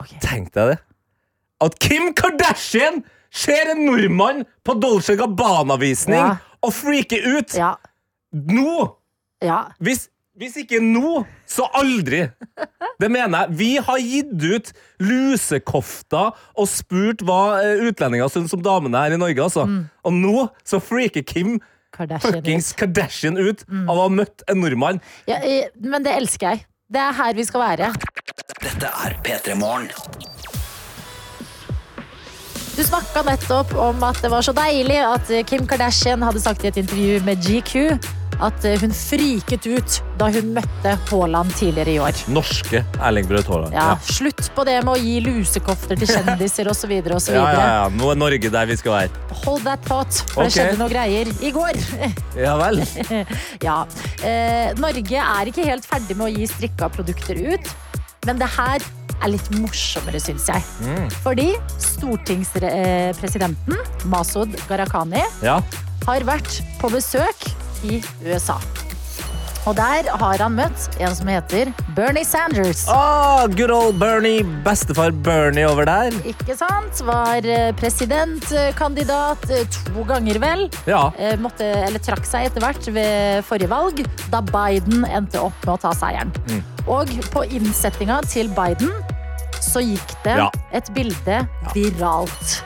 Ok. 0.00 0.14
Tenk 0.22 0.52
deg 0.56 0.70
det. 0.74 0.78
At 1.60 1.76
Kim 1.78 2.14
Kardashian 2.16 3.02
ser 3.30 3.72
en 3.74 3.84
nordmann 3.84 4.46
på 4.64 4.78
Dolce 4.80 5.16
Gabbana-visning 5.16 6.16
Ja. 6.16 6.36
og 6.62 6.72
freaker 6.72 7.20
ut! 7.36 7.52
Ja. 7.54 7.74
Nå! 8.32 8.96
ja. 9.42 9.64
Hvis, 9.82 10.04
hvis 10.38 10.56
ikke 10.62 10.78
nå, 10.84 11.24
så 11.48 11.66
aldri. 11.76 12.22
Det 13.00 13.08
mener 13.10 13.46
jeg. 13.46 13.56
Vi 13.58 13.70
har 13.80 13.98
gitt 14.04 14.44
ut 14.44 14.70
lusekofter 15.00 16.36
og 16.54 16.68
spurt 16.70 17.24
hva 17.26 17.40
eh, 17.64 17.82
utlendinger 17.88 18.28
syns 18.32 18.54
om 18.56 18.62
damene 18.64 19.00
her 19.02 19.16
i 19.16 19.20
Norge. 19.20 19.42
Altså. 19.42 19.66
Og 20.04 20.16
nå 20.16 20.46
så 20.64 20.80
freaker 20.84 21.24
Kim 21.26 21.58
Kardashian. 21.96 22.38
fuckings 22.38 22.72
Kardashian 22.78 23.40
ut 23.40 23.64
av 23.66 23.96
å 23.96 24.02
ha 24.04 24.10
møtt 24.12 24.44
en 24.48 24.60
nordmann. 24.62 25.00
Ja, 25.28 25.40
men 25.80 26.04
det 26.06 26.12
elsker 26.20 26.52
jeg. 26.52 26.66
Det 26.90 27.00
er 27.02 27.16
her 27.16 27.34
vi 27.38 27.46
skal 27.48 27.64
være. 27.64 27.90
Dette 28.60 28.92
er 29.06 29.16
P3 29.24 29.56
Morgen. 29.58 29.90
Du 32.76 32.84
snakka 32.86 33.24
nettopp 33.26 33.74
om 33.76 34.04
at 34.06 34.20
det 34.22 34.30
var 34.32 34.44
så 34.46 34.54
deilig 34.56 35.00
at 35.02 35.32
Kim 35.50 35.66
Kardashian 35.68 36.22
hadde 36.24 36.40
sagt 36.40 36.64
i 36.64 36.70
et 36.70 36.78
intervju 36.80 37.18
med 37.26 37.42
GQ 37.44 38.19
at 38.44 38.64
hun 38.80 38.92
friket 38.96 39.66
ut 39.68 39.98
da 40.20 40.28
hun 40.32 40.52
møtte 40.56 40.94
Haaland 41.10 41.52
tidligere 41.56 41.94
i 41.94 41.98
år. 42.02 42.20
Norske 42.32 42.82
Erling 43.00 43.28
Braut 43.30 43.48
Haaland. 43.50 43.76
Ja, 43.76 43.94
Slutt 44.04 44.50
på 44.56 44.64
det 44.68 44.78
med 44.84 44.92
å 44.94 44.98
gi 45.00 45.18
lusekofter 45.24 45.98
til 46.00 46.10
kjendiser 46.10 46.70
osv. 46.72 46.92
Ja, 47.00 47.18
ja, 47.34 47.50
ja. 47.56 47.88
Nå 47.94 48.10
er 48.12 48.20
Norge 48.20 48.52
der 48.52 48.68
vi 48.70 48.76
skal 48.80 48.96
være. 48.96 49.10
Hold 49.44 49.64
that 49.68 49.84
thought, 49.88 50.22
for 50.32 50.44
okay. 50.44 50.48
det 50.48 50.54
skjedde 50.56 50.80
noe 50.80 50.92
greier 50.92 51.32
i 51.40 51.52
går. 51.54 51.80
Ja 52.40 52.54
vel. 52.60 52.78
ja. 53.68 53.78
eh, 54.24 54.70
Norge 54.80 55.18
er 55.20 55.50
ikke 55.50 55.64
helt 55.66 55.86
ferdig 55.88 56.16
med 56.16 56.26
å 56.28 56.32
gi 56.32 56.46
strikka 56.48 56.88
produkter 56.94 57.36
ut, 57.52 57.70
men 58.28 58.40
det 58.40 58.48
her 58.54 58.84
er 59.20 59.32
litt 59.34 59.48
morsommere, 59.58 60.20
syns 60.22 60.46
jeg. 60.48 60.64
Mm. 60.86 61.08
Fordi 61.24 61.48
stortingspresidenten, 61.82 63.76
Masud 64.12 64.56
Gharahkhani, 64.68 65.24
Ja. 65.44 65.60
har 66.06 66.20
vært 66.28 66.62
på 66.80 66.88
besøk 66.92 67.50
i 67.84 68.02
USA. 68.26 68.58
Og 69.68 69.74
der 69.76 70.06
har 70.08 70.40
han 70.40 70.54
møtt 70.56 70.94
en 71.04 71.12
som 71.12 71.28
heter 71.28 71.68
Bernie 71.92 72.24
Sanders. 72.24 72.86
Oh, 72.88 73.44
good 73.52 73.68
old 73.70 73.98
Bernie. 74.00 74.40
Bestefar 74.64 75.12
Bernie 75.12 75.66
over 75.68 75.84
der. 75.84 76.16
Ikke 76.24 76.56
sant? 76.56 77.02
Var 77.04 77.44
eh, 77.44 77.66
presidentkandidat 77.76 79.44
eh, 79.52 79.66
to 79.92 80.06
ganger, 80.08 80.40
vel. 80.40 80.64
Ja. 80.88 81.10
Eh, 81.20 81.36
Måtte, 81.44 81.68
eller 81.84 82.00
trakk 82.00 82.24
seg 82.24 82.48
etter 82.48 82.64
hvert 82.64 82.88
ved 82.96 83.44
forrige 83.44 83.68
valg, 83.70 84.00
da 84.32 84.40
Biden 84.48 85.04
endte 85.10 85.44
opp 85.44 85.60
med 85.66 85.76
å 85.76 85.78
ta 85.84 85.92
seieren. 85.92 86.32
Mm. 86.48 86.64
Og 86.88 87.12
på 87.34 87.44
innsettinga 87.52 88.22
til 88.32 88.48
Biden 88.56 88.96
så 89.60 89.84
gikk 89.84 90.16
det 90.24 90.38
Ja. 90.40 90.48
et 90.72 90.88
bilde 90.96 91.42
viralt. 91.76 92.62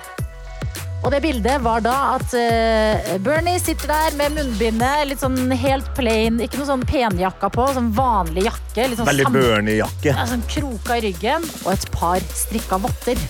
Og 1.05 1.11
det 1.13 1.21
bildet 1.21 1.61
var 1.61 1.83
da 1.85 1.95
at 2.15 2.33
uh, 2.33 3.09
Bernie 3.21 3.61
sitter 3.61 3.91
der 3.91 4.15
med 4.17 4.39
munnbindet, 4.39 5.03
litt 5.11 5.21
sånn 5.21 5.53
helt 5.53 5.91
plain, 5.99 6.39
ikke 6.41 6.57
noe 6.63 6.69
sånn 6.71 6.85
penjakka 6.89 7.51
på, 7.53 7.67
sånn 7.77 7.91
vanlig 7.93 8.47
jakke. 8.47 8.87
Sånn 8.97 9.11
Veldig 9.11 9.27
Bernie-jakke. 9.35 10.15
ja, 10.15 10.25
sånn 10.31 10.45
kroka 10.49 10.97
i 10.97 11.05
ryggen 11.05 11.45
og 11.67 11.75
et 11.75 11.85
par 11.93 12.25
strikka 12.33 12.81
votter. 12.81 13.21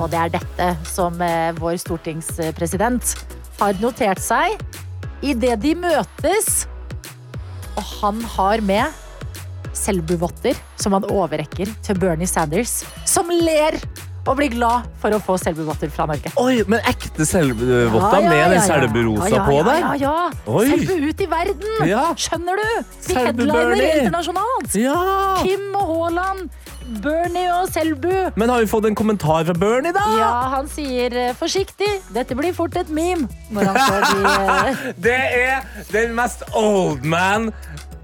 Og 0.00 0.08
det 0.12 0.22
er 0.22 0.32
dette 0.38 0.70
som 0.88 1.20
uh, 1.20 1.52
vår 1.60 1.76
stortingspresident 1.84 3.12
har 3.60 3.76
notert 3.84 4.24
seg 4.24 4.56
idet 5.20 5.58
de 5.60 5.76
møtes. 5.76 6.64
Og 7.76 7.84
han 8.00 8.24
har 8.38 8.64
med 8.64 9.04
selbuvotter 9.76 10.56
som 10.80 10.96
han 10.96 11.04
overrekker 11.12 11.68
til 11.84 12.00
Bernie 12.00 12.28
Sanders, 12.28 12.80
som 13.04 13.28
ler 13.28 13.76
og 14.26 14.36
bli 14.40 14.48
glad 14.52 14.86
for 15.02 15.14
å 15.14 15.20
få 15.22 15.36
selbuvotter 15.40 15.90
fra 15.94 16.08
Norge. 16.10 16.32
Oi, 16.42 16.60
men 16.66 16.82
ekte 16.88 17.26
selbuvotter 17.28 18.20
Ja, 18.20 18.22
ja, 18.22 18.28
med 18.28 18.38
ja, 18.38 18.48
den 18.50 18.58
ja. 18.58 18.66
selburosa 18.66 19.42
på 19.46 19.56
der? 19.68 19.80
Ja, 19.80 19.94
ja. 20.02 20.14
ja. 20.30 20.68
Selbu 20.72 21.08
ut 21.08 21.24
i 21.24 21.30
verden! 21.30 21.90
Skjønner 22.26 22.62
du? 22.62 22.68
Vi 23.06 23.14
Selbu 23.14 23.44
headliner 23.46 23.84
internasjonalt. 24.02 24.78
Ja. 24.78 25.00
Kim 25.42 25.74
og 25.78 25.92
Haaland, 25.92 26.48
Bernie 27.02 27.50
og 27.54 27.70
Selbu. 27.74 28.12
Men 28.38 28.50
har 28.52 28.62
vi 28.62 28.70
fått 28.70 28.86
en 28.90 28.98
kommentar 28.98 29.46
fra 29.46 29.54
Bernie, 29.58 29.94
da? 29.94 30.04
Ja, 30.18 30.32
han 30.56 30.70
sier 30.70 31.14
eh, 31.18 31.32
forsiktig, 31.38 31.88
dette 32.14 32.36
blir 32.38 32.54
fort 32.56 32.76
et 32.78 32.90
meme. 32.90 33.30
Når 33.54 33.72
han 33.72 34.06
de 34.16 34.34
eh, 34.34 34.84
Det 35.02 35.16
er 35.16 35.66
den 35.92 36.14
mest 36.18 36.46
old 36.54 37.04
man 37.06 37.50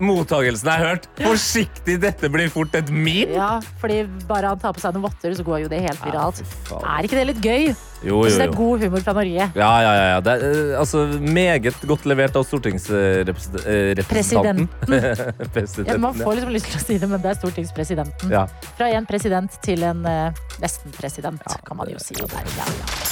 mottagelsen 0.02 0.68
har 0.72 0.84
hørt. 0.86 1.08
Forsiktig, 1.20 1.98
dette 2.02 2.30
blir 2.32 2.50
fort 2.52 2.74
et 2.78 2.90
meme. 2.92 3.30
Ja, 3.36 3.54
fordi 3.82 4.02
bare 4.28 4.52
han 4.52 4.60
tar 4.60 4.74
på 4.76 4.82
seg 4.82 4.96
noen 4.96 5.06
votter, 5.06 5.34
så 5.38 5.46
går 5.46 5.64
jo 5.64 5.72
det 5.72 5.82
helt 5.84 6.04
viralt. 6.04 6.42
Er 6.82 7.08
ikke 7.08 7.20
det 7.20 7.26
litt 7.32 7.42
gøy? 7.42 7.72
Jo, 8.02 8.16
jo, 8.18 8.26
jo, 8.26 8.34
det 8.34 8.46
er 8.48 8.54
god 8.56 8.82
humor 8.82 9.04
fra 9.06 9.14
Norge. 9.14 9.46
Ja, 9.54 9.70
ja, 9.84 9.92
ja. 9.94 10.06
ja. 10.10 10.18
Det 10.26 10.32
er 10.32 10.46
eh, 10.48 10.78
altså, 10.80 11.04
meget 11.22 11.78
godt 11.86 12.08
levert 12.10 12.36
av 12.38 12.46
stortingsrepresentanten. 12.48 14.10
Presidenten. 14.10 14.68
Presidenten. 15.54 15.92
Ja, 15.92 15.98
man 16.02 16.18
får 16.18 16.40
liksom 16.40 16.54
lyst 16.56 16.70
til 16.72 16.80
å 16.80 16.84
si 16.84 16.98
det, 16.98 17.10
men 17.14 17.22
det 17.22 17.32
er 17.32 17.38
stortingspresidenten. 17.38 18.34
Ja. 18.34 18.48
Fra 18.74 18.90
en 18.90 19.06
president 19.06 19.62
til 19.62 19.86
en 19.86 20.02
eh, 20.08 20.44
nesten-president, 20.62 21.46
kan 21.62 21.78
man 21.78 21.94
jo 21.94 22.02
si. 22.02 22.18
Der. 22.18 22.54
Ja, 22.58 22.66
ja. 22.66 23.11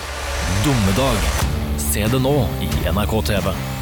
Dommedag. 0.65 1.17
Se 1.77 2.07
det 2.07 2.19
nå 2.19 2.47
i 2.61 2.91
NRK 2.91 3.21
TV. 3.21 3.80